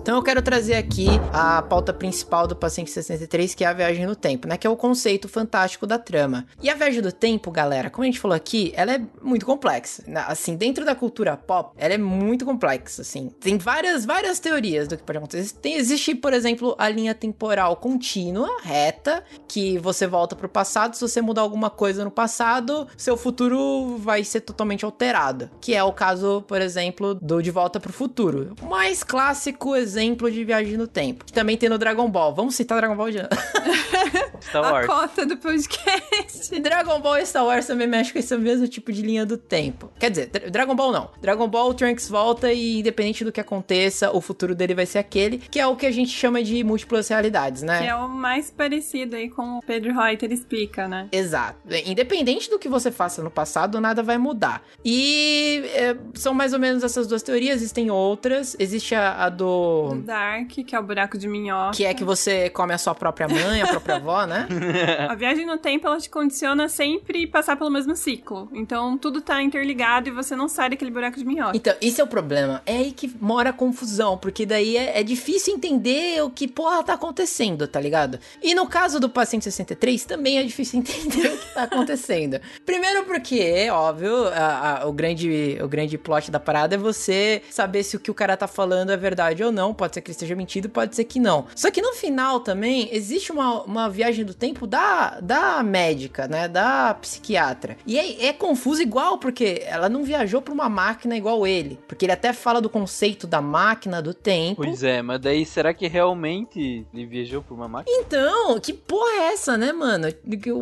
Então 0.09 0.17
eu 0.17 0.23
quero 0.23 0.41
trazer 0.41 0.73
aqui 0.73 1.05
a 1.31 1.61
pauta 1.61 1.93
principal 1.93 2.47
do 2.47 2.55
paciente 2.55 2.89
63, 2.89 3.53
que 3.53 3.63
é 3.63 3.67
a 3.67 3.73
viagem 3.73 4.07
no 4.07 4.15
tempo, 4.15 4.47
né? 4.47 4.57
Que 4.57 4.65
é 4.65 4.69
o 4.69 4.75
conceito 4.75 5.29
fantástico 5.29 5.85
da 5.85 5.99
trama. 5.99 6.47
E 6.59 6.67
a 6.67 6.73
viagem 6.73 6.99
do 6.99 7.11
tempo, 7.11 7.51
galera, 7.51 7.91
como 7.91 8.01
a 8.01 8.05
gente 8.07 8.19
falou 8.19 8.35
aqui, 8.35 8.73
ela 8.75 8.91
é 8.91 9.01
muito 9.21 9.45
complexa. 9.45 10.03
Assim, 10.25 10.55
dentro 10.55 10.83
da 10.83 10.95
cultura 10.95 11.37
pop, 11.37 11.75
ela 11.77 11.93
é 11.93 11.97
muito 11.99 12.43
complexa, 12.43 13.03
assim. 13.03 13.29
Tem 13.39 13.59
várias, 13.59 14.03
várias 14.03 14.39
teorias 14.39 14.87
do 14.87 14.97
que 14.97 15.03
pode 15.03 15.19
acontecer. 15.19 15.53
Tem, 15.57 15.75
existe, 15.75 16.15
por 16.15 16.33
exemplo, 16.33 16.73
a 16.79 16.89
linha 16.89 17.13
temporal 17.13 17.75
contínua, 17.75 18.49
reta, 18.63 19.23
que 19.47 19.77
você 19.77 20.07
volta 20.07 20.35
pro 20.35 20.49
passado, 20.49 20.95
se 20.95 21.01
você 21.01 21.21
mudar 21.21 21.41
alguma 21.41 21.69
coisa 21.69 22.03
no 22.03 22.09
passado, 22.09 22.87
seu 22.97 23.15
futuro 23.15 23.97
vai 23.99 24.23
ser 24.23 24.41
totalmente 24.41 24.83
alterado. 24.83 25.51
Que 25.61 25.75
é 25.75 25.83
o 25.83 25.93
caso, 25.93 26.43
por 26.47 26.59
exemplo, 26.59 27.13
do 27.13 27.43
De 27.43 27.51
Volta 27.51 27.79
pro 27.79 27.93
Futuro. 27.93 28.55
O 28.59 28.65
mais 28.65 29.03
clássico 29.03 29.75
exemplo 29.75 29.98
de 30.31 30.43
viagem 30.43 30.77
no 30.77 30.87
tempo. 30.87 31.25
Que 31.25 31.33
também 31.33 31.57
tem 31.57 31.69
no 31.69 31.77
Dragon 31.77 32.09
Ball. 32.09 32.33
Vamos 32.33 32.55
citar 32.55 32.77
Dragon 32.77 32.95
Ball 32.95 33.11
de 33.11 33.19
Star 34.41 34.63
Wars. 34.63 34.85
A 34.85 34.87
cota 34.87 35.25
do 35.25 35.37
podcast. 35.37 36.59
Dragon 36.59 36.99
Ball 36.99 37.17
e 37.17 37.25
Star 37.25 37.45
Wars 37.45 37.67
também 37.67 37.87
mexem 37.87 38.13
com 38.13 38.19
esse 38.19 38.37
mesmo 38.37 38.67
tipo 38.67 38.91
de 38.91 39.01
linha 39.01 39.25
do 39.25 39.37
tempo. 39.37 39.91
Quer 39.99 40.09
dizer, 40.09 40.27
Dragon 40.49 40.75
Ball 40.75 40.91
não. 40.91 41.09
Dragon 41.21 41.47
Ball, 41.47 41.69
o 41.69 41.73
Trunks 41.73 42.09
volta 42.09 42.51
e 42.51 42.79
independente 42.79 43.23
do 43.23 43.31
que 43.31 43.39
aconteça, 43.39 44.11
o 44.11 44.21
futuro 44.21 44.55
dele 44.55 44.73
vai 44.73 44.85
ser 44.85 44.99
aquele, 44.99 45.37
que 45.37 45.59
é 45.59 45.67
o 45.67 45.75
que 45.75 45.85
a 45.85 45.91
gente 45.91 46.11
chama 46.11 46.41
de 46.41 46.63
múltiplas 46.63 47.07
realidades, 47.07 47.61
né? 47.61 47.81
Que 47.81 47.87
é 47.87 47.95
o 47.95 48.07
mais 48.07 48.49
parecido 48.49 49.15
aí 49.15 49.29
com 49.29 49.57
o 49.57 49.61
Pedro 49.61 49.93
Reuter 49.93 50.31
explica, 50.31 50.87
né? 50.87 51.07
Exato. 51.11 51.59
Independente 51.85 52.49
do 52.49 52.57
que 52.57 52.69
você 52.69 52.91
faça 52.91 53.21
no 53.21 53.29
passado, 53.31 53.79
nada 53.79 54.01
vai 54.01 54.17
mudar. 54.17 54.63
E 54.83 55.63
é, 55.73 55.95
são 56.13 56.33
mais 56.33 56.53
ou 56.53 56.59
menos 56.59 56.83
essas 56.83 57.07
duas 57.07 57.21
teorias, 57.21 57.57
existem 57.57 57.91
outras. 57.91 58.55
Existe 58.59 58.95
a, 58.95 59.25
a 59.25 59.29
do... 59.29 59.78
do... 59.87 60.01
Dark, 60.01 60.49
que 60.49 60.75
é 60.75 60.79
o 60.79 60.83
buraco 60.83 61.17
de 61.17 61.27
minhoca. 61.27 61.75
Que 61.75 61.85
é 61.85 61.93
que 61.93 62.03
você 62.03 62.49
come 62.49 62.73
a 62.73 62.77
sua 62.77 62.93
própria 62.93 63.27
mãe, 63.27 63.61
a 63.61 63.67
própria 63.67 63.95
avó, 63.95 64.25
né? 64.25 64.47
a 65.09 65.15
viagem 65.15 65.45
no 65.45 65.57
tempo, 65.57 65.87
ela 65.87 65.97
te 65.97 66.09
condiciona 66.09 66.67
sempre 66.67 67.25
passar 67.27 67.55
pelo 67.55 67.69
mesmo 67.69 67.95
ciclo. 67.95 68.49
Então, 68.53 68.97
tudo 68.97 69.21
tá 69.21 69.41
interligado 69.41 70.09
e 70.09 70.11
você 70.11 70.35
não 70.35 70.47
sai 70.47 70.69
daquele 70.71 70.91
buraco 70.91 71.17
de 71.17 71.25
minhoca. 71.25 71.55
Então, 71.55 71.73
esse 71.81 72.01
é 72.01 72.03
o 72.03 72.07
problema. 72.07 72.61
É 72.65 72.77
aí 72.77 72.91
que 72.91 73.11
mora 73.19 73.49
a 73.51 73.53
confusão, 73.53 74.17
porque 74.17 74.45
daí 74.45 74.77
é, 74.77 74.99
é 74.99 75.03
difícil 75.03 75.53
entender 75.53 76.21
o 76.23 76.29
que 76.29 76.47
porra 76.47 76.83
tá 76.83 76.93
acontecendo, 76.93 77.67
tá 77.67 77.79
ligado? 77.79 78.19
E 78.41 78.53
no 78.55 78.67
caso 78.67 78.99
do 78.99 79.09
paciente 79.09 79.43
63, 79.45 80.05
também 80.05 80.39
é 80.39 80.43
difícil 80.43 80.79
entender 80.79 81.27
o 81.27 81.37
que 81.37 81.53
tá 81.53 81.63
acontecendo. 81.63 82.39
Primeiro 82.65 83.03
porque, 83.03 83.69
óbvio, 83.69 84.27
a, 84.27 84.81
a, 84.81 84.87
o, 84.87 84.93
grande, 84.93 85.57
o 85.61 85.67
grande 85.67 85.97
plot 85.97 86.31
da 86.31 86.39
parada 86.39 86.75
é 86.75 86.77
você 86.77 87.41
saber 87.49 87.83
se 87.83 87.95
o 87.95 87.99
que 87.99 88.11
o 88.11 88.13
cara 88.13 88.35
tá 88.35 88.47
falando 88.47 88.91
é 88.91 88.97
verdade 88.97 89.43
ou 89.43 89.51
não. 89.51 89.68
Pode 89.73 89.93
ser 89.93 90.01
que 90.01 90.09
ele 90.09 90.13
esteja 90.13 90.35
mentindo, 90.35 90.69
pode 90.69 90.95
ser 90.95 91.03
que 91.03 91.19
não. 91.19 91.45
Só 91.55 91.71
que 91.71 91.81
no 91.81 91.93
final 91.93 92.39
também 92.39 92.89
existe 92.91 93.31
uma, 93.31 93.63
uma 93.63 93.89
viagem 93.89 94.25
do 94.25 94.33
tempo 94.33 94.65
da, 94.65 95.19
da 95.19 95.63
médica, 95.63 96.27
né? 96.27 96.47
Da 96.47 96.93
psiquiatra. 96.93 97.77
E 97.85 97.97
é, 97.97 98.27
é 98.27 98.33
confuso 98.33 98.81
igual, 98.81 99.17
porque 99.17 99.63
ela 99.65 99.89
não 99.89 100.03
viajou 100.03 100.41
pra 100.41 100.53
uma 100.53 100.69
máquina 100.69 101.15
igual 101.15 101.45
ele. 101.45 101.79
Porque 101.87 102.05
ele 102.05 102.13
até 102.13 102.33
fala 102.33 102.61
do 102.61 102.69
conceito 102.69 103.27
da 103.27 103.41
máquina 103.41 104.01
do 104.01 104.13
tempo. 104.13 104.63
Pois 104.63 104.83
é, 104.83 105.01
mas 105.01 105.19
daí 105.19 105.45
será 105.45 105.73
que 105.73 105.87
realmente 105.87 106.85
ele 106.93 107.05
viajou 107.05 107.41
pra 107.41 107.53
uma 107.53 107.67
máquina? 107.67 107.97
Então, 107.99 108.59
que 108.59 108.73
porra 108.73 109.11
é 109.11 109.33
essa, 109.33 109.57
né, 109.57 109.71
mano? 109.71 110.07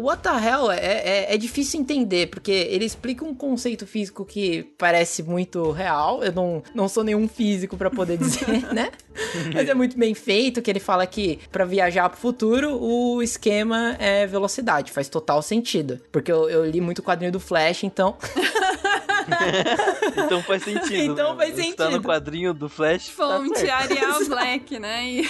What 0.02 0.24
the 0.24 0.30
hell? 0.30 0.72
É, 0.72 0.78
é, 0.78 1.34
é 1.34 1.38
difícil 1.38 1.80
entender, 1.80 2.28
porque 2.28 2.52
ele 2.52 2.86
explica 2.86 3.24
um 3.24 3.34
conceito 3.34 3.86
físico 3.86 4.26
que 4.26 4.64
parece 4.78 5.24
muito 5.24 5.72
real. 5.72 6.24
Eu 6.24 6.32
não, 6.32 6.64
não 6.74 6.88
sou 6.88 7.04
nenhum 7.04 7.28
físico 7.28 7.78
para 7.78 7.90
poder 7.90 8.18
dizer, 8.18 8.48
né? 8.74 8.92
Mas 9.54 9.68
é 9.68 9.74
muito 9.74 9.98
bem 9.98 10.14
feito, 10.14 10.62
que 10.62 10.70
ele 10.70 10.80
fala 10.80 11.06
que 11.06 11.40
para 11.52 11.66
viajar 11.66 12.10
pro 12.10 12.20
futuro, 12.20 12.82
o 12.82 13.22
esquema 13.22 13.96
é 14.00 14.28
velocidade. 14.28 14.92
Faz 14.92 15.10
total 15.10 15.42
sentido. 15.42 16.00
Porque 16.12 16.32
eu, 16.32 16.50
eu 16.50 16.66
li 16.66 16.82
muito 16.82 17.00
o 17.00 17.04
quadrinho 17.04 17.32
do 17.32 17.40
Flash, 17.40 17.84
então... 17.84 18.16
então 20.18 20.42
faz 20.44 20.64
sentido. 20.64 21.14
Então 21.14 21.36
né? 21.36 21.38
faz 21.38 21.56
sentido. 21.56 21.76
Tá 21.76 21.90
no 21.90 22.02
quadrinho 22.02 22.54
do 22.54 22.70
Flash. 22.70 23.10
Fonte 23.10 23.66
tá 23.66 23.78
Arial 23.78 24.24
Black, 24.26 24.80
né? 24.80 25.06
E... 25.06 25.30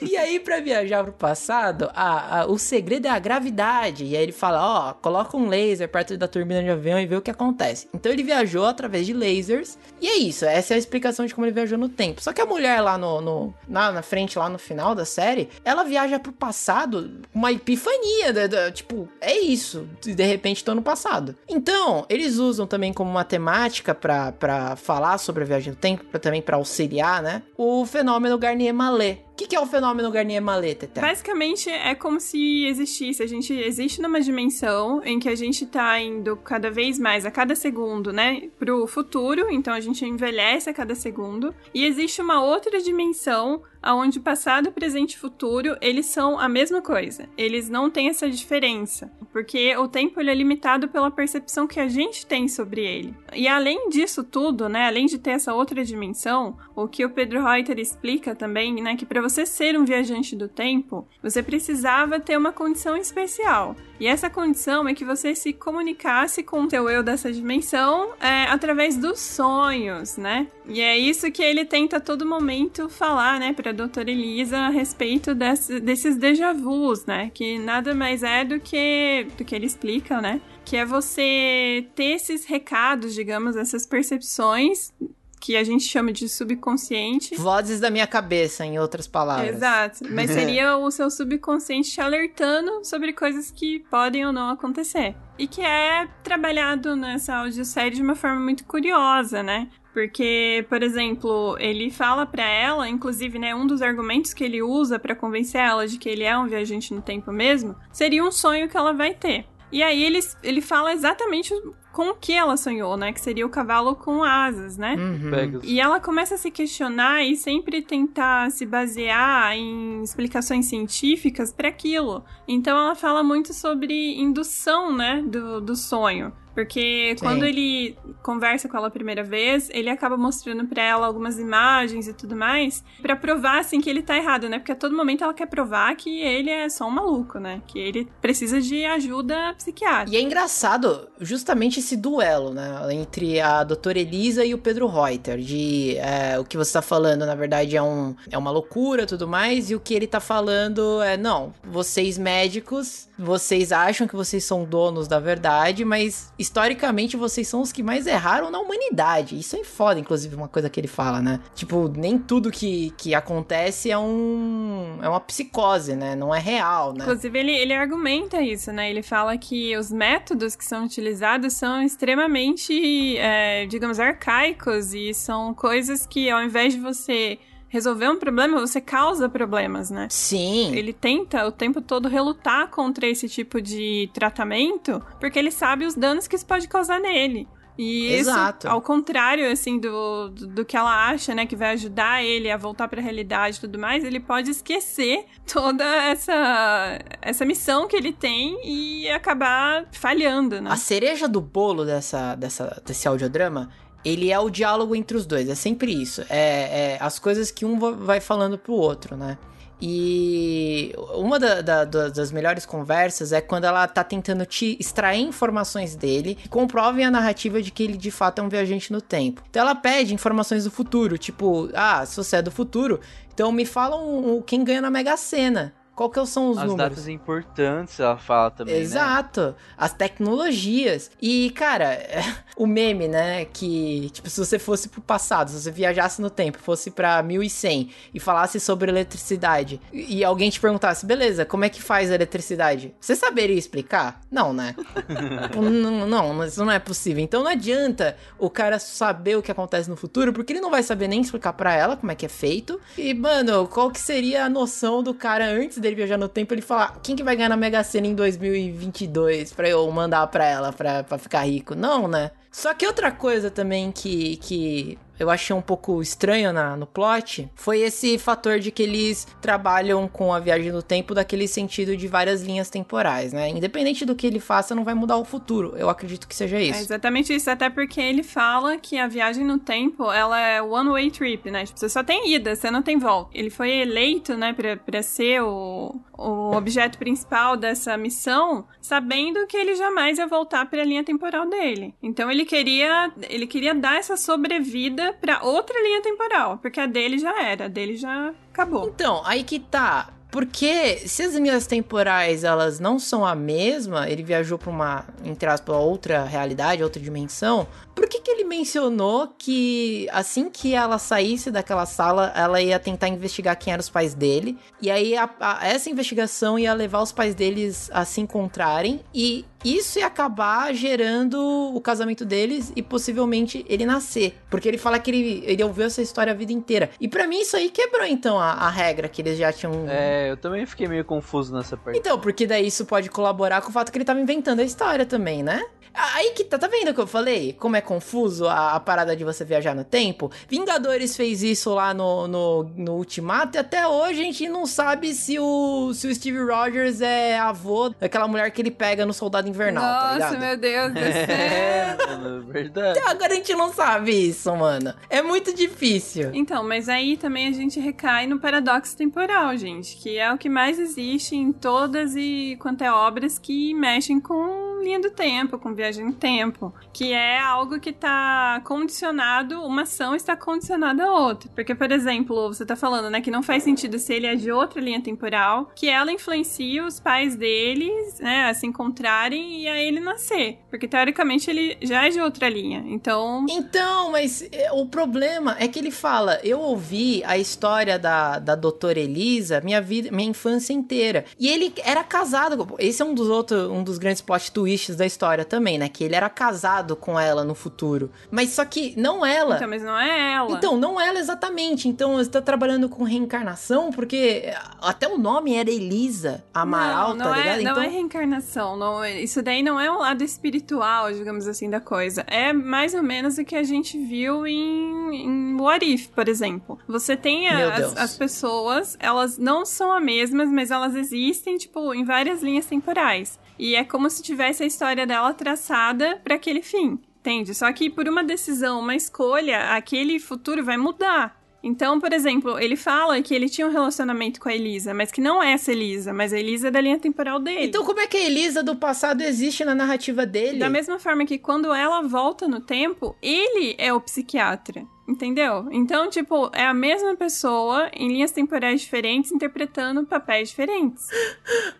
e 0.02 0.16
aí, 0.16 0.40
pra 0.40 0.60
viajar 0.60 1.02
pro 1.02 1.12
passado, 1.12 1.90
a, 1.94 2.40
a, 2.40 2.46
o 2.46 2.58
segredo 2.58 3.06
é 3.06 3.10
a 3.10 3.18
gravidade. 3.18 4.04
E 4.04 4.16
aí 4.16 4.22
ele 4.22 4.32
fala: 4.32 4.90
ó, 4.90 4.92
coloca 4.94 5.36
um 5.36 5.48
laser 5.48 5.88
perto 5.88 6.16
da 6.16 6.28
turbina 6.28 6.62
de 6.62 6.70
avião 6.70 6.98
e 6.98 7.06
vê 7.06 7.16
o 7.16 7.22
que 7.22 7.30
acontece. 7.30 7.88
Então 7.94 8.12
ele 8.12 8.22
viajou 8.22 8.66
através 8.66 9.06
de 9.06 9.12
lasers. 9.12 9.78
E 10.00 10.08
é 10.08 10.18
isso, 10.18 10.44
essa 10.44 10.74
é 10.74 10.76
a 10.76 10.78
explicação 10.78 11.26
de 11.26 11.34
como 11.34 11.46
ele 11.46 11.54
viajou 11.54 11.78
no 11.78 11.88
tempo. 11.88 12.22
Só 12.22 12.32
que 12.32 12.40
a 12.40 12.46
mulher 12.46 12.80
lá 12.80 12.98
no, 12.98 13.20
no 13.20 13.54
na, 13.68 13.92
na, 13.92 14.02
frente, 14.02 14.38
lá 14.38 14.48
no 14.48 14.58
final 14.58 14.94
da 14.94 15.04
série, 15.04 15.48
ela 15.64 15.84
viaja 15.84 16.18
pro 16.18 16.32
passado, 16.32 17.20
uma 17.34 17.52
epifania. 17.52 18.32
Da, 18.32 18.46
da, 18.46 18.70
tipo, 18.70 19.08
é 19.20 19.38
isso. 19.38 19.88
De 20.02 20.24
repente 20.24 20.64
tô 20.64 20.74
no 20.74 20.82
passado. 20.82 21.36
Então, 21.48 22.04
eles 22.08 22.36
usam 22.36 22.49
também 22.66 22.92
como 22.92 23.10
matemática 23.10 23.94
para 23.94 24.76
falar 24.76 25.18
sobre 25.18 25.44
a 25.44 25.46
viagem 25.46 25.72
do 25.72 25.76
tempo, 25.76 26.04
pra, 26.04 26.20
também 26.20 26.42
para 26.42 26.56
auxiliar, 26.56 27.22
né? 27.22 27.42
O 27.56 27.84
fenômeno 27.86 28.38
Garnier-Mallet 28.38 29.22
que, 29.40 29.46
que 29.46 29.56
é 29.56 29.60
o 29.60 29.66
fenômeno 29.66 30.10
Garnier-Mallet, 30.10 30.80
Tete? 30.80 31.00
Basicamente, 31.00 31.70
é 31.70 31.94
como 31.94 32.20
se 32.20 32.66
existisse. 32.66 33.22
A 33.22 33.26
gente 33.26 33.54
existe 33.54 34.02
numa 34.02 34.20
dimensão 34.20 35.00
em 35.02 35.18
que 35.18 35.30
a 35.30 35.34
gente 35.34 35.64
tá 35.64 35.98
indo 35.98 36.36
cada 36.36 36.70
vez 36.70 36.98
mais, 36.98 37.24
a 37.24 37.30
cada 37.30 37.54
segundo, 37.54 38.12
né, 38.12 38.50
pro 38.58 38.86
futuro. 38.86 39.46
Então, 39.50 39.72
a 39.72 39.80
gente 39.80 40.04
envelhece 40.04 40.68
a 40.68 40.74
cada 40.74 40.94
segundo. 40.94 41.54
E 41.72 41.86
existe 41.86 42.20
uma 42.20 42.42
outra 42.42 42.82
dimensão 42.82 43.62
onde 43.82 44.20
passado, 44.20 44.72
presente 44.72 45.14
e 45.14 45.18
futuro, 45.18 45.76
eles 45.80 46.06
são 46.06 46.38
a 46.38 46.48
mesma 46.48 46.82
coisa. 46.82 47.28
Eles 47.36 47.68
não 47.68 47.90
têm 47.90 48.08
essa 48.08 48.28
diferença, 48.28 49.10
porque 49.32 49.74
o 49.76 49.88
tempo 49.88 50.20
ele 50.20 50.30
é 50.30 50.34
limitado 50.34 50.88
pela 50.88 51.10
percepção 51.10 51.66
que 51.66 51.80
a 51.80 51.88
gente 51.88 52.26
tem 52.26 52.46
sobre 52.46 52.84
ele. 52.84 53.14
E 53.34 53.48
além 53.48 53.88
disso 53.88 54.22
tudo, 54.22 54.68
né, 54.68 54.86
além 54.86 55.06
de 55.06 55.18
ter 55.18 55.30
essa 55.30 55.54
outra 55.54 55.82
dimensão, 55.84 56.58
o 56.76 56.86
que 56.86 57.04
o 57.04 57.10
Pedro 57.10 57.42
Reuter 57.42 57.78
explica 57.78 58.34
também, 58.34 58.82
né, 58.82 58.96
que 58.96 59.06
para 59.06 59.22
você 59.30 59.46
ser 59.46 59.78
um 59.78 59.84
viajante 59.84 60.34
do 60.34 60.48
tempo, 60.48 61.06
você 61.22 61.42
precisava 61.42 62.18
ter 62.18 62.36
uma 62.36 62.52
condição 62.52 62.96
especial. 62.96 63.76
E 63.98 64.06
essa 64.06 64.28
condição 64.30 64.88
é 64.88 64.94
que 64.94 65.04
você 65.04 65.34
se 65.34 65.52
comunicasse 65.52 66.42
com 66.42 66.62
o 66.62 66.68
teu 66.68 66.88
eu 66.88 67.02
dessa 67.02 67.30
dimensão 67.30 68.12
é, 68.18 68.44
através 68.44 68.96
dos 68.96 69.20
sonhos, 69.20 70.16
né? 70.16 70.48
E 70.66 70.80
é 70.80 70.98
isso 70.98 71.30
que 71.30 71.42
ele 71.42 71.64
tenta 71.64 71.98
a 71.98 72.00
todo 72.00 72.24
momento 72.24 72.88
falar, 72.88 73.38
né, 73.38 73.52
para 73.52 73.70
a 73.70 73.74
doutora 73.74 74.10
Elisa 74.10 74.56
a 74.56 74.68
respeito 74.70 75.34
desse, 75.34 75.80
desses 75.80 76.16
déjà 76.16 76.52
vus, 76.52 77.04
né? 77.04 77.30
Que 77.32 77.58
nada 77.58 77.94
mais 77.94 78.22
é 78.22 78.44
do 78.44 78.58
que 78.58 79.26
do 79.36 79.44
que 79.44 79.54
ele 79.54 79.66
explica, 79.66 80.20
né? 80.20 80.40
Que 80.64 80.76
é 80.76 80.84
você 80.84 81.86
ter 81.94 82.16
esses 82.16 82.46
recados, 82.46 83.14
digamos, 83.14 83.54
essas 83.54 83.86
percepções 83.86 84.92
que 85.40 85.56
a 85.56 85.64
gente 85.64 85.84
chama 85.84 86.12
de 86.12 86.28
subconsciente. 86.28 87.34
Vozes 87.34 87.80
da 87.80 87.90
minha 87.90 88.06
cabeça, 88.06 88.64
em 88.64 88.78
outras 88.78 89.08
palavras. 89.08 89.56
Exato. 89.56 90.04
Mas 90.10 90.30
seria 90.30 90.76
o 90.76 90.90
seu 90.90 91.10
subconsciente 91.10 91.90
te 91.90 92.00
alertando 92.00 92.84
sobre 92.84 93.14
coisas 93.14 93.50
que 93.50 93.80
podem 93.90 94.26
ou 94.26 94.32
não 94.32 94.50
acontecer. 94.50 95.16
E 95.38 95.46
que 95.46 95.62
é 95.62 96.06
trabalhado 96.22 96.94
nessa 96.94 97.36
audiosérie 97.36 97.96
de 97.96 98.02
uma 98.02 98.14
forma 98.14 98.38
muito 98.38 98.64
curiosa, 98.64 99.42
né? 99.42 99.68
Porque, 99.94 100.64
por 100.68 100.82
exemplo, 100.82 101.56
ele 101.58 101.90
fala 101.90 102.26
para 102.26 102.44
ela, 102.44 102.88
inclusive, 102.88 103.38
né, 103.38 103.54
um 103.54 103.66
dos 103.66 103.82
argumentos 103.82 104.32
que 104.32 104.44
ele 104.44 104.62
usa 104.62 104.98
para 104.98 105.16
convencer 105.16 105.60
ela 105.60 105.86
de 105.86 105.98
que 105.98 106.08
ele 106.08 106.22
é 106.22 106.36
um 106.38 106.46
viajante 106.46 106.94
no 106.94 107.02
tempo 107.02 107.32
mesmo, 107.32 107.74
seria 107.90 108.22
um 108.22 108.30
sonho 108.30 108.68
que 108.68 108.76
ela 108.76 108.92
vai 108.92 109.14
ter. 109.14 109.46
E 109.72 109.82
aí 109.82 110.04
ele, 110.04 110.20
ele 110.42 110.60
fala 110.60 110.92
exatamente 110.92 111.54
com 111.92 112.10
o 112.10 112.14
que 112.14 112.32
ela 112.32 112.56
sonhou, 112.56 112.96
né? 112.96 113.12
Que 113.12 113.20
seria 113.20 113.44
o 113.44 113.50
cavalo 113.50 113.94
com 113.94 114.22
asas, 114.22 114.76
né? 114.76 114.94
Uhum. 114.96 115.60
E 115.62 115.80
ela 115.80 116.00
começa 116.00 116.34
a 116.34 116.38
se 116.38 116.50
questionar 116.50 117.24
e 117.24 117.36
sempre 117.36 117.82
tentar 117.82 118.50
se 118.50 118.64
basear 118.64 119.56
em 119.56 120.02
explicações 120.02 120.66
científicas 120.66 121.52
para 121.52 121.68
aquilo. 121.68 122.24
Então 122.46 122.78
ela 122.78 122.94
fala 122.94 123.22
muito 123.22 123.52
sobre 123.52 124.14
indução, 124.18 124.94
né? 124.94 125.22
Do, 125.26 125.60
do 125.60 125.76
sonho. 125.76 126.32
Porque 126.54 127.14
Sim. 127.16 127.24
quando 127.24 127.44
ele 127.44 127.96
conversa 128.22 128.68
com 128.68 128.76
ela 128.76 128.88
a 128.88 128.90
primeira 128.90 129.22
vez, 129.22 129.70
ele 129.70 129.88
acaba 129.88 130.16
mostrando 130.16 130.66
pra 130.66 130.82
ela 130.82 131.06
algumas 131.06 131.38
imagens 131.38 132.08
e 132.08 132.12
tudo 132.12 132.36
mais, 132.36 132.84
pra 133.00 133.16
provar 133.16 133.60
assim 133.60 133.80
que 133.80 133.88
ele 133.88 134.02
tá 134.02 134.16
errado, 134.16 134.48
né? 134.48 134.58
Porque 134.58 134.72
a 134.72 134.76
todo 134.76 134.96
momento 134.96 135.24
ela 135.24 135.34
quer 135.34 135.46
provar 135.46 135.94
que 135.96 136.20
ele 136.20 136.50
é 136.50 136.68
só 136.68 136.86
um 136.86 136.90
maluco, 136.90 137.38
né? 137.38 137.62
Que 137.66 137.78
ele 137.78 138.08
precisa 138.20 138.60
de 138.60 138.84
ajuda 138.84 139.54
psiquiátrica. 139.56 140.16
E 140.16 140.20
é 140.20 140.22
engraçado 140.22 141.08
justamente 141.20 141.80
esse 141.80 141.96
duelo, 141.96 142.52
né? 142.52 142.70
Entre 142.92 143.40
a 143.40 143.64
doutora 143.64 143.98
Elisa 143.98 144.44
e 144.44 144.54
o 144.54 144.58
Pedro 144.58 144.86
Reuter. 144.86 145.38
De 145.38 145.96
é, 145.98 146.38
o 146.38 146.44
que 146.44 146.56
você 146.56 146.72
tá 146.72 146.82
falando, 146.82 147.24
na 147.24 147.34
verdade, 147.34 147.76
é, 147.76 147.82
um, 147.82 148.14
é 148.30 148.36
uma 148.36 148.50
loucura 148.50 149.06
tudo 149.06 149.26
mais. 149.26 149.70
E 149.70 149.74
o 149.74 149.80
que 149.80 149.94
ele 149.94 150.06
tá 150.06 150.20
falando 150.20 151.02
é: 151.02 151.16
não, 151.16 151.52
vocês 151.64 152.18
médicos, 152.18 153.08
vocês 153.18 153.72
acham 153.72 154.06
que 154.06 154.16
vocês 154.16 154.44
são 154.44 154.64
donos 154.64 155.06
da 155.06 155.18
verdade, 155.18 155.84
mas 155.84 156.32
historicamente 156.40 157.16
vocês 157.16 157.46
são 157.46 157.60
os 157.60 157.70
que 157.70 157.82
mais 157.82 158.06
erraram 158.06 158.50
na 158.50 158.58
humanidade. 158.58 159.38
Isso 159.38 159.56
é 159.56 159.64
foda, 159.64 160.00
inclusive, 160.00 160.34
uma 160.34 160.48
coisa 160.48 160.70
que 160.70 160.80
ele 160.80 160.88
fala, 160.88 161.20
né? 161.20 161.40
Tipo, 161.54 161.88
nem 161.88 162.18
tudo 162.18 162.50
que, 162.50 162.92
que 162.96 163.14
acontece 163.14 163.90
é 163.90 163.98
um. 163.98 164.98
é 165.02 165.08
uma 165.08 165.20
psicose, 165.20 165.94
né? 165.94 166.16
Não 166.16 166.34
é 166.34 166.38
real, 166.38 166.92
né? 166.92 167.04
Inclusive, 167.04 167.38
ele, 167.38 167.52
ele 167.52 167.74
argumenta 167.74 168.40
isso, 168.40 168.72
né? 168.72 168.90
Ele 168.90 169.02
fala 169.02 169.36
que 169.36 169.76
os 169.76 169.92
métodos 169.92 170.56
que 170.56 170.64
são 170.64 170.84
utilizados 170.84 171.52
são 171.52 171.82
extremamente, 171.82 173.16
é, 173.18 173.66
digamos, 173.66 174.00
arcaicos 174.00 174.94
e 174.94 175.12
são 175.12 175.52
coisas 175.52 176.06
que, 176.06 176.30
ao 176.30 176.42
invés 176.42 176.74
de 176.74 176.80
você 176.80 177.38
resolver 177.70 178.08
um 178.08 178.18
problema, 178.18 178.60
você 178.60 178.80
causa 178.80 179.28
problemas, 179.28 179.90
né? 179.90 180.08
Sim. 180.10 180.74
Ele 180.74 180.92
tenta 180.92 181.46
o 181.46 181.52
tempo 181.52 181.80
todo 181.80 182.08
relutar 182.08 182.68
contra 182.68 183.06
esse 183.06 183.28
tipo 183.28 183.62
de 183.62 184.10
tratamento, 184.12 185.00
porque 185.18 185.38
ele 185.38 185.52
sabe 185.52 185.86
os 185.86 185.94
danos 185.94 186.26
que 186.26 186.36
isso 186.36 186.44
pode 186.44 186.68
causar 186.68 187.00
nele. 187.00 187.48
E 187.78 188.12
Exato. 188.12 188.66
isso, 188.66 188.74
ao 188.74 188.82
contrário, 188.82 189.50
assim, 189.50 189.78
do, 189.78 190.28
do, 190.28 190.46
do, 190.48 190.64
que 190.66 190.76
ela 190.76 191.08
acha, 191.08 191.34
né, 191.34 191.46
que 191.46 191.56
vai 191.56 191.70
ajudar 191.70 192.22
ele 192.22 192.50
a 192.50 192.56
voltar 192.58 192.88
para 192.88 193.00
a 193.00 193.02
realidade 193.02 193.56
e 193.56 193.60
tudo 193.60 193.78
mais, 193.78 194.04
ele 194.04 194.20
pode 194.20 194.50
esquecer 194.50 195.24
toda 195.50 195.82
essa, 195.84 196.98
essa 197.22 197.44
missão 197.46 197.88
que 197.88 197.96
ele 197.96 198.12
tem 198.12 198.60
e 198.64 199.08
acabar 199.08 199.86
falhando, 199.92 200.60
né? 200.60 200.70
A 200.70 200.76
cereja 200.76 201.26
do 201.26 201.40
bolo 201.40 201.86
dessa, 201.86 202.34
dessa, 202.34 202.82
desse 202.84 203.08
audiodrama 203.08 203.70
ele 204.04 204.30
é 204.30 204.38
o 204.38 204.50
diálogo 204.50 204.94
entre 204.94 205.16
os 205.16 205.26
dois, 205.26 205.48
é 205.48 205.54
sempre 205.54 205.92
isso. 205.92 206.22
É, 206.28 206.94
é 206.94 206.98
as 207.00 207.18
coisas 207.18 207.50
que 207.50 207.64
um 207.64 207.78
vai 207.78 208.20
falando 208.20 208.58
pro 208.58 208.74
outro, 208.74 209.16
né? 209.16 209.38
E 209.82 210.92
uma 211.14 211.38
da, 211.38 211.62
da, 211.62 211.84
das 211.84 212.30
melhores 212.30 212.66
conversas 212.66 213.32
é 213.32 213.40
quando 213.40 213.64
ela 213.64 213.88
tá 213.88 214.04
tentando 214.04 214.44
te 214.44 214.76
extrair 214.78 215.22
informações 215.22 215.96
dele 215.96 216.34
que 216.34 216.48
comprovem 216.50 217.04
a 217.06 217.10
narrativa 217.10 217.62
de 217.62 217.70
que 217.70 217.82
ele 217.82 217.96
de 217.96 218.10
fato 218.10 218.40
é 218.40 218.44
um 218.44 218.48
viajante 218.48 218.92
no 218.92 219.00
tempo. 219.00 219.42
Então 219.48 219.62
ela 219.62 219.74
pede 219.74 220.12
informações 220.12 220.64
do 220.64 220.70
futuro, 220.70 221.16
tipo, 221.16 221.70
ah, 221.72 222.04
se 222.04 222.14
você 222.16 222.36
é 222.36 222.42
do 222.42 222.50
futuro, 222.50 223.00
então 223.32 223.50
me 223.50 223.64
falam 223.64 224.42
quem 224.46 224.62
ganha 224.62 224.82
na 224.82 224.90
Mega 224.90 225.16
Sena. 225.16 225.72
Qual 226.00 226.08
que 226.08 226.24
são 226.24 226.50
os 226.50 226.56
As 226.56 226.64
números? 226.64 226.88
datas 226.96 227.08
importantes, 227.08 228.00
ela 228.00 228.16
fala 228.16 228.50
também, 228.50 228.74
né? 228.74 228.80
Exato. 228.80 229.48
Né? 229.48 229.54
As 229.76 229.92
tecnologias. 229.92 231.10
E, 231.20 231.50
cara, 231.50 231.98
o 232.56 232.66
meme, 232.66 233.06
né? 233.06 233.44
Que, 233.44 234.08
tipo, 234.08 234.30
se 234.30 234.40
você 234.40 234.58
fosse 234.58 234.88
pro 234.88 235.02
passado, 235.02 235.50
se 235.50 235.60
você 235.60 235.70
viajasse 235.70 236.22
no 236.22 236.30
tempo, 236.30 236.58
fosse 236.58 236.90
pra 236.90 237.22
1100 237.22 237.90
e 238.14 238.18
falasse 238.18 238.58
sobre 238.58 238.90
eletricidade, 238.90 239.78
e 239.92 240.24
alguém 240.24 240.48
te 240.48 240.58
perguntasse, 240.58 241.04
beleza, 241.04 241.44
como 241.44 241.66
é 241.66 241.68
que 241.68 241.82
faz 241.82 242.10
a 242.10 242.14
eletricidade? 242.14 242.94
Você 242.98 243.14
saberia 243.14 243.58
explicar? 243.58 244.22
Não, 244.30 244.54
né? 244.54 244.74
não, 245.54 246.06
não, 246.06 246.44
isso 246.46 246.64
não 246.64 246.72
é 246.72 246.78
possível. 246.78 247.22
Então 247.22 247.44
não 247.44 247.50
adianta 247.50 248.16
o 248.38 248.48
cara 248.48 248.78
saber 248.78 249.36
o 249.36 249.42
que 249.42 249.52
acontece 249.52 249.90
no 249.90 249.96
futuro, 249.96 250.32
porque 250.32 250.54
ele 250.54 250.62
não 250.62 250.70
vai 250.70 250.82
saber 250.82 251.08
nem 251.08 251.20
explicar 251.20 251.52
para 251.52 251.74
ela 251.74 251.94
como 251.94 252.10
é 252.10 252.14
que 252.14 252.24
é 252.24 252.30
feito. 252.30 252.80
E, 252.96 253.12
mano, 253.12 253.68
qual 253.68 253.90
que 253.90 254.00
seria 254.00 254.46
a 254.46 254.48
noção 254.48 255.02
do 255.02 255.12
cara 255.12 255.44
antes 255.44 255.76
dele 255.76 255.89
viajar 255.94 256.16
no 256.16 256.28
tempo, 256.28 256.54
ele 256.54 256.62
falar 256.62 257.00
quem 257.02 257.16
que 257.16 257.22
vai 257.22 257.36
ganhar 257.36 257.48
na 257.48 257.56
Mega 257.56 257.82
Sena 257.82 258.06
em 258.06 258.14
2022 258.14 259.52
pra 259.52 259.68
eu 259.68 259.90
mandar 259.90 260.26
pra 260.26 260.44
ela 260.44 260.72
pra, 260.72 261.02
pra 261.04 261.18
ficar 261.18 261.42
rico. 261.42 261.74
Não, 261.74 262.08
né? 262.08 262.30
Só 262.50 262.74
que 262.74 262.86
outra 262.86 263.10
coisa 263.12 263.50
também 263.50 263.92
que, 263.92 264.36
que 264.36 264.98
eu 265.20 265.30
achei 265.30 265.54
um 265.54 265.60
pouco 265.60 266.00
estranho 266.00 266.50
na, 266.50 266.74
no 266.76 266.86
plot 266.86 267.50
foi 267.54 267.80
esse 267.80 268.18
fator 268.18 268.58
de 268.58 268.70
que 268.70 268.82
eles 268.82 269.28
trabalham 269.40 270.08
com 270.08 270.32
a 270.32 270.40
viagem 270.40 270.72
no 270.72 270.82
tempo 270.82 271.14
daquele 271.14 271.46
sentido 271.46 271.94
de 271.94 272.08
várias 272.08 272.42
linhas 272.42 272.70
temporais, 272.70 273.32
né? 273.32 273.50
Independente 273.50 274.06
do 274.06 274.16
que 274.16 274.26
ele 274.26 274.40
faça, 274.40 274.74
não 274.74 274.82
vai 274.82 274.94
mudar 274.94 275.18
o 275.18 275.24
futuro. 275.24 275.74
Eu 275.76 275.90
acredito 275.90 276.26
que 276.26 276.34
seja 276.34 276.58
isso. 276.58 276.78
É 276.78 276.82
exatamente 276.82 277.34
isso, 277.34 277.50
até 277.50 277.68
porque 277.68 278.00
ele 278.00 278.22
fala 278.22 278.78
que 278.78 278.98
a 278.98 279.06
viagem 279.06 279.44
no 279.44 279.58
tempo, 279.58 280.10
ela 280.10 280.40
é 280.40 280.62
one 280.62 280.88
way 280.88 281.10
trip, 281.10 281.50
né? 281.50 281.66
Tipo, 281.66 281.78
você 281.78 281.88
só 281.88 282.02
tem 282.02 282.32
ida, 282.32 282.56
você 282.56 282.70
não 282.70 282.82
tem 282.82 282.98
volta. 282.98 283.30
Ele 283.34 283.50
foi 283.50 283.70
eleito, 283.70 284.34
né, 284.36 284.54
pra, 284.54 284.76
pra 284.76 285.02
ser 285.02 285.42
o, 285.42 285.94
o 286.16 286.56
objeto 286.56 286.96
principal 286.96 287.58
dessa 287.58 287.94
missão, 287.98 288.66
sabendo 288.80 289.46
que 289.46 289.56
ele 289.56 289.74
jamais 289.74 290.18
ia 290.18 290.26
voltar 290.26 290.64
para 290.64 290.80
a 290.80 290.84
linha 290.84 291.04
temporal 291.04 291.46
dele. 291.46 291.94
Então 292.02 292.30
ele 292.30 292.46
queria, 292.46 293.12
ele 293.28 293.46
queria 293.46 293.74
dar 293.74 293.96
essa 293.96 294.16
sobrevida 294.16 295.09
para 295.12 295.42
outra 295.42 295.80
linha 295.82 296.02
temporal, 296.02 296.58
porque 296.58 296.80
a 296.80 296.86
dele 296.86 297.18
já 297.18 297.42
era, 297.42 297.66
a 297.66 297.68
dele 297.68 297.96
já 297.96 298.32
acabou. 298.52 298.88
Então, 298.88 299.22
aí 299.24 299.42
que 299.44 299.58
tá. 299.58 300.08
Porque 300.30 300.98
se 301.06 301.22
as 301.22 301.34
linhas 301.34 301.66
temporais 301.66 302.44
elas 302.44 302.78
não 302.78 302.98
são 302.98 303.24
a 303.24 303.34
mesma, 303.34 304.08
ele 304.08 304.22
viajou 304.22 304.58
para 304.58 304.70
uma, 304.70 305.04
entre 305.24 305.48
aspas, 305.48 305.76
outra 305.76 306.24
realidade, 306.24 306.82
outra 306.82 307.02
dimensão, 307.02 307.66
por 307.94 308.08
que, 308.08 308.20
que 308.20 308.30
ele 308.30 308.44
mencionou 308.44 309.34
que 309.36 310.08
assim 310.10 310.48
que 310.48 310.74
ela 310.74 310.98
saísse 310.98 311.50
daquela 311.50 311.84
sala, 311.84 312.32
ela 312.34 312.60
ia 312.60 312.78
tentar 312.78 313.08
investigar 313.08 313.58
quem 313.58 313.72
eram 313.72 313.80
os 313.80 313.90
pais 313.90 314.14
dele? 314.14 314.56
E 314.80 314.90
aí 314.90 315.16
a, 315.16 315.28
a, 315.38 315.68
essa 315.68 315.90
investigação 315.90 316.58
ia 316.58 316.72
levar 316.72 317.02
os 317.02 317.12
pais 317.12 317.34
deles 317.34 317.90
a 317.92 318.04
se 318.04 318.20
encontrarem 318.20 319.00
e 319.12 319.44
isso 319.62 319.98
ia 319.98 320.06
acabar 320.06 320.72
gerando 320.74 321.38
o 321.74 321.80
casamento 321.80 322.24
deles 322.24 322.72
e 322.74 322.82
possivelmente 322.82 323.64
ele 323.68 323.84
nascer. 323.84 324.34
Porque 324.48 324.66
ele 324.66 324.78
fala 324.78 324.98
que 324.98 325.10
ele, 325.10 325.44
ele 325.46 325.62
ouviu 325.62 325.84
essa 325.84 326.00
história 326.00 326.32
a 326.32 326.36
vida 326.36 326.52
inteira. 326.52 326.90
E 326.98 327.06
para 327.06 327.26
mim 327.26 327.40
isso 327.40 327.56
aí 327.56 327.68
quebrou 327.68 328.06
então 328.06 328.38
a, 328.38 328.52
a, 328.52 328.70
regra 328.70 329.08
que 329.08 329.20
eles 329.20 329.36
já 329.36 329.52
tinham. 329.52 329.84
É, 329.86 330.19
eu 330.28 330.36
também 330.36 330.66
fiquei 330.66 330.86
meio 330.86 331.04
confuso 331.04 331.54
nessa 331.54 331.76
parte. 331.76 331.98
Então, 331.98 332.18
porque 332.18 332.46
daí 332.46 332.66
isso 332.66 332.84
pode 332.84 333.08
colaborar 333.08 333.62
com 333.62 333.70
o 333.70 333.72
fato 333.72 333.90
que 333.90 333.98
ele 333.98 334.04
tava 334.04 334.20
inventando 334.20 334.60
a 334.60 334.64
história 334.64 335.06
também, 335.06 335.42
né? 335.42 335.64
Aí 335.94 336.30
que 336.30 336.44
tá, 336.44 336.58
tá 336.58 336.66
vendo 336.66 336.90
o 336.90 336.94
que 336.94 337.00
eu 337.00 337.06
falei? 337.06 337.52
Como 337.58 337.76
é 337.76 337.80
confuso 337.80 338.46
a, 338.46 338.74
a, 338.74 338.80
parada 338.80 339.16
de 339.16 339.24
você 339.24 339.44
viajar 339.44 339.74
no 339.74 339.84
tempo? 339.84 340.30
Vingadores 340.48 341.16
fez 341.16 341.42
isso 341.42 341.74
lá 341.74 341.92
no, 341.92 342.28
no, 342.28 342.64
no, 342.76 342.92
Ultimato 342.96 343.56
e 343.56 343.58
até 343.58 343.86
hoje 343.86 344.20
a 344.20 344.24
gente 344.24 344.48
não 344.48 344.66
sabe 344.66 345.14
se 345.14 345.38
o, 345.38 345.92
se 345.94 346.06
o 346.06 346.14
Steve 346.14 346.38
Rogers 346.38 347.00
é 347.00 347.38
avô 347.38 347.90
daquela 347.90 348.28
mulher 348.28 348.50
que 348.50 348.62
ele 348.62 348.70
pega 348.70 349.04
no 349.04 349.12
Soldado 349.12 349.48
Invernal, 349.48 349.82
Nossa, 349.82 350.02
tá 350.02 350.14
ligado? 350.14 350.38
meu 350.38 350.56
Deus 350.56 350.94
do 350.94 351.00
céu. 351.00 351.30
É, 351.50 351.96
mano, 352.06 352.42
verdade. 352.44 352.98
Até 352.98 353.10
agora 353.10 353.32
a 353.32 353.36
gente 353.36 353.54
não 353.54 353.72
sabe 353.72 354.28
isso, 354.28 354.54
mano. 354.54 354.94
É 355.08 355.22
muito 355.22 355.54
difícil. 355.54 356.30
Então, 356.32 356.62
mas 356.66 356.88
aí 356.88 357.16
também 357.16 357.48
a 357.48 357.52
gente 357.52 357.80
recai 357.80 358.26
no 358.26 358.38
paradoxo 358.38 358.96
temporal, 358.96 359.56
gente, 359.56 359.96
que 359.96 360.18
é 360.18 360.32
o 360.32 360.38
que 360.38 360.48
mais 360.48 360.78
existe 360.78 361.36
em 361.36 361.52
todas 361.52 362.14
e 362.16 362.56
quanto 362.60 362.82
é 362.82 362.92
obras 362.92 363.38
que 363.38 363.74
mexem 363.74 364.20
com 364.20 364.69
linha 364.80 365.00
do 365.00 365.10
tempo, 365.10 365.58
com 365.58 365.74
viagem 365.74 366.04
no 366.04 366.12
tempo, 366.12 366.72
que 366.92 367.12
é 367.12 367.40
algo 367.40 367.78
que 367.78 367.90
está 367.90 368.60
condicionado, 368.64 369.62
uma 369.62 369.82
ação 369.82 370.14
está 370.14 370.36
condicionada 370.36 371.04
a 371.04 371.12
outra. 371.12 371.50
Porque, 371.54 371.74
por 371.74 371.90
exemplo, 371.90 372.48
você 372.48 372.62
está 372.64 372.76
falando, 372.76 373.10
né, 373.10 373.20
que 373.20 373.30
não 373.30 373.42
faz 373.42 373.62
sentido 373.62 373.98
se 373.98 374.14
ele 374.14 374.26
é 374.26 374.34
de 374.34 374.50
outra 374.50 374.80
linha 374.80 375.00
temporal, 375.00 375.70
que 375.74 375.88
ela 375.88 376.12
influencia 376.12 376.84
os 376.84 376.98
pais 376.98 377.36
deles, 377.36 378.18
né, 378.20 378.48
a 378.48 378.54
se 378.54 378.66
encontrarem 378.66 379.62
e 379.62 379.68
a 379.68 379.80
ele 379.80 380.00
nascer. 380.00 380.58
Porque, 380.68 380.88
teoricamente, 380.88 381.50
ele 381.50 381.76
já 381.82 382.06
é 382.06 382.10
de 382.10 382.20
outra 382.20 382.48
linha. 382.48 382.84
Então... 382.86 383.46
Então, 383.48 384.12
mas 384.12 384.42
é, 384.52 384.72
o 384.72 384.86
problema 384.86 385.56
é 385.58 385.68
que 385.68 385.78
ele 385.78 385.90
fala, 385.90 386.40
eu 386.42 386.60
ouvi 386.60 387.22
a 387.24 387.38
história 387.38 387.98
da, 387.98 388.38
da 388.38 388.54
doutora 388.54 388.98
Elisa 388.98 389.60
minha 389.60 389.80
vida, 389.80 390.10
minha 390.10 390.28
infância 390.28 390.72
inteira. 390.72 391.24
E 391.38 391.48
ele 391.48 391.72
era 391.84 392.02
casado, 392.04 392.74
esse 392.78 393.02
é 393.02 393.04
um 393.04 393.14
dos 393.14 393.28
outros, 393.28 393.68
um 393.68 393.82
dos 393.82 393.98
grandes 393.98 394.22
plot 394.22 394.52
twists 394.52 394.69
twists 394.70 394.94
da 394.94 395.04
história 395.04 395.44
também, 395.44 395.78
né? 395.78 395.88
Que 395.88 396.04
ele 396.04 396.14
era 396.14 396.28
casado 396.28 396.94
com 396.94 397.18
ela 397.18 397.44
no 397.44 397.54
futuro. 397.54 398.10
Mas 398.30 398.50
só 398.50 398.64
que 398.64 398.94
não 398.96 399.26
ela. 399.26 399.56
Então, 399.56 399.68
mas 399.68 399.82
não 399.82 399.98
é 399.98 400.34
ela. 400.34 400.52
Então, 400.52 400.76
não 400.76 401.00
ela 401.00 401.18
exatamente. 401.18 401.88
Então, 401.88 402.16
você 402.16 402.30
tá 402.30 402.40
trabalhando 402.40 402.88
com 402.88 403.02
reencarnação, 403.02 403.90
porque 403.90 404.52
até 404.80 405.08
o 405.08 405.18
nome 405.18 405.54
era 405.54 405.70
Elisa 405.70 406.44
Amaral, 406.54 407.14
não, 407.14 407.16
não 407.16 407.32
tá 407.32 407.38
é, 407.38 407.56
ligado? 407.58 407.62
Não 407.64 407.70
então... 407.72 407.82
é 407.82 407.88
reencarnação. 407.88 408.76
Não, 408.76 409.04
isso 409.04 409.42
daí 409.42 409.62
não 409.62 409.80
é 409.80 409.90
um 409.90 409.98
lado 409.98 410.22
espiritual, 410.22 411.12
digamos 411.12 411.48
assim, 411.48 411.68
da 411.68 411.80
coisa. 411.80 412.24
É 412.26 412.52
mais 412.52 412.94
ou 412.94 413.02
menos 413.02 413.38
o 413.38 413.44
que 413.44 413.56
a 413.56 413.62
gente 413.62 413.98
viu 413.98 414.46
em, 414.46 415.16
em 415.16 415.60
What 415.60 415.84
If, 415.84 416.08
por 416.08 416.28
exemplo. 416.28 416.78
Você 416.86 417.16
tem 417.16 417.48
as, 417.48 417.96
as 417.96 418.16
pessoas, 418.16 418.96
elas 419.00 419.36
não 419.36 419.66
são 419.66 419.92
as 419.92 420.02
mesmas, 420.02 420.48
mas 420.48 420.70
elas 420.70 420.94
existem, 420.94 421.56
tipo, 421.56 421.92
em 421.92 422.04
várias 422.04 422.42
linhas 422.42 422.66
temporais. 422.66 423.38
E 423.58 423.74
é 423.74 423.84
como 423.84 424.08
se 424.08 424.22
tivesse 424.22 424.59
a 424.62 424.66
história 424.66 425.06
dela 425.06 425.32
traçada 425.34 426.20
para 426.22 426.34
aquele 426.34 426.62
fim, 426.62 426.98
entende? 427.18 427.54
Só 427.54 427.72
que 427.72 427.90
por 427.90 428.08
uma 428.08 428.22
decisão, 428.22 428.80
uma 428.80 428.94
escolha, 428.94 429.74
aquele 429.74 430.18
futuro 430.18 430.64
vai 430.64 430.76
mudar. 430.76 431.40
Então, 431.62 432.00
por 432.00 432.12
exemplo, 432.12 432.58
ele 432.58 432.74
fala 432.74 433.20
que 433.20 433.34
ele 433.34 433.48
tinha 433.48 433.66
um 433.66 433.70
relacionamento 433.70 434.40
com 434.40 434.48
a 434.48 434.54
Elisa, 434.54 434.94
mas 434.94 435.12
que 435.12 435.20
não 435.20 435.42
é 435.42 435.52
essa 435.52 435.70
Elisa, 435.70 436.12
mas 436.12 436.32
a 436.32 436.38
Elisa 436.38 436.68
é 436.68 436.70
da 436.70 436.80
linha 436.80 436.98
temporal 436.98 437.38
dele. 437.38 437.66
Então, 437.66 437.84
como 437.84 438.00
é 438.00 438.06
que 438.06 438.16
a 438.16 438.24
Elisa 438.24 438.62
do 438.62 438.76
passado 438.76 439.20
existe 439.20 439.64
na 439.64 439.74
narrativa 439.74 440.24
dele? 440.24 440.58
Da 440.58 440.70
mesma 440.70 440.98
forma 440.98 441.26
que 441.26 441.38
quando 441.38 441.72
ela 441.72 442.00
volta 442.02 442.48
no 442.48 442.60
tempo, 442.60 443.14
ele 443.20 443.74
é 443.76 443.92
o 443.92 444.00
psiquiatra. 444.00 444.86
Entendeu? 445.10 445.66
Então, 445.72 446.08
tipo, 446.08 446.52
é 446.54 446.64
a 446.64 446.72
mesma 446.72 447.16
pessoa 447.16 447.90
em 447.92 448.06
linhas 448.06 448.30
temporais 448.30 448.80
diferentes 448.80 449.32
interpretando 449.32 450.06
papéis 450.06 450.50
diferentes. 450.50 451.08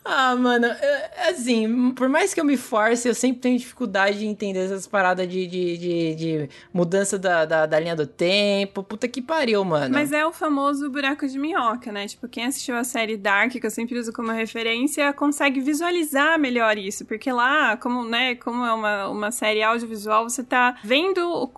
Ah, 0.05 0.35
mano, 0.35 0.67
assim, 1.29 1.93
por 1.93 2.09
mais 2.09 2.35
que 2.35 2.41
eu 2.41 2.45
me 2.45 2.57
force, 2.57 3.07
eu 3.07 3.15
sempre 3.15 3.41
tenho 3.41 3.57
dificuldade 3.57 4.19
de 4.19 4.27
entender 4.27 4.65
essas 4.65 4.89
paradas 4.89 5.29
de, 5.29 5.47
de, 5.47 5.79
de, 5.79 6.15
de 6.17 6.49
mudança 6.75 7.17
da, 7.17 7.45
da, 7.45 7.67
da, 7.67 7.79
linha 7.79 7.95
do 7.95 8.05
tempo. 8.05 8.83
Puta 8.83 9.07
que 9.07 9.23
pariu, 9.23 9.65
mano. 9.65 9.95
Mas 9.95 10.11
é 10.11 10.27
o 10.27 10.33
famoso 10.33 10.91
buraco 10.91 11.25
de 11.29 11.39
minhoca, 11.39 11.93
né? 11.93 12.09
Tipo, 12.09 12.27
quem 12.27 12.47
assistiu 12.47 12.75
a 12.75 12.83
série 12.83 13.17
Dark, 13.17 13.53
que 13.53 13.65
eu 13.65 13.71
sempre 13.71 13.97
uso 13.97 14.13
como 14.13 14.33
referência, 14.33 15.13
consegue 15.13 15.61
visualizar 15.61 16.37
melhor 16.37 16.77
isso. 16.77 17.05
Porque 17.05 17.31
lá, 17.31 17.77
como, 17.77 18.03
né, 18.05 18.35
como 18.35 18.65
é 18.65 18.73
uma, 18.75 19.09
uma 19.09 19.31
série 19.31 19.63
audiovisual, 19.63 20.29
você 20.29 20.43
tá 20.43 20.77
vendo 20.83 21.49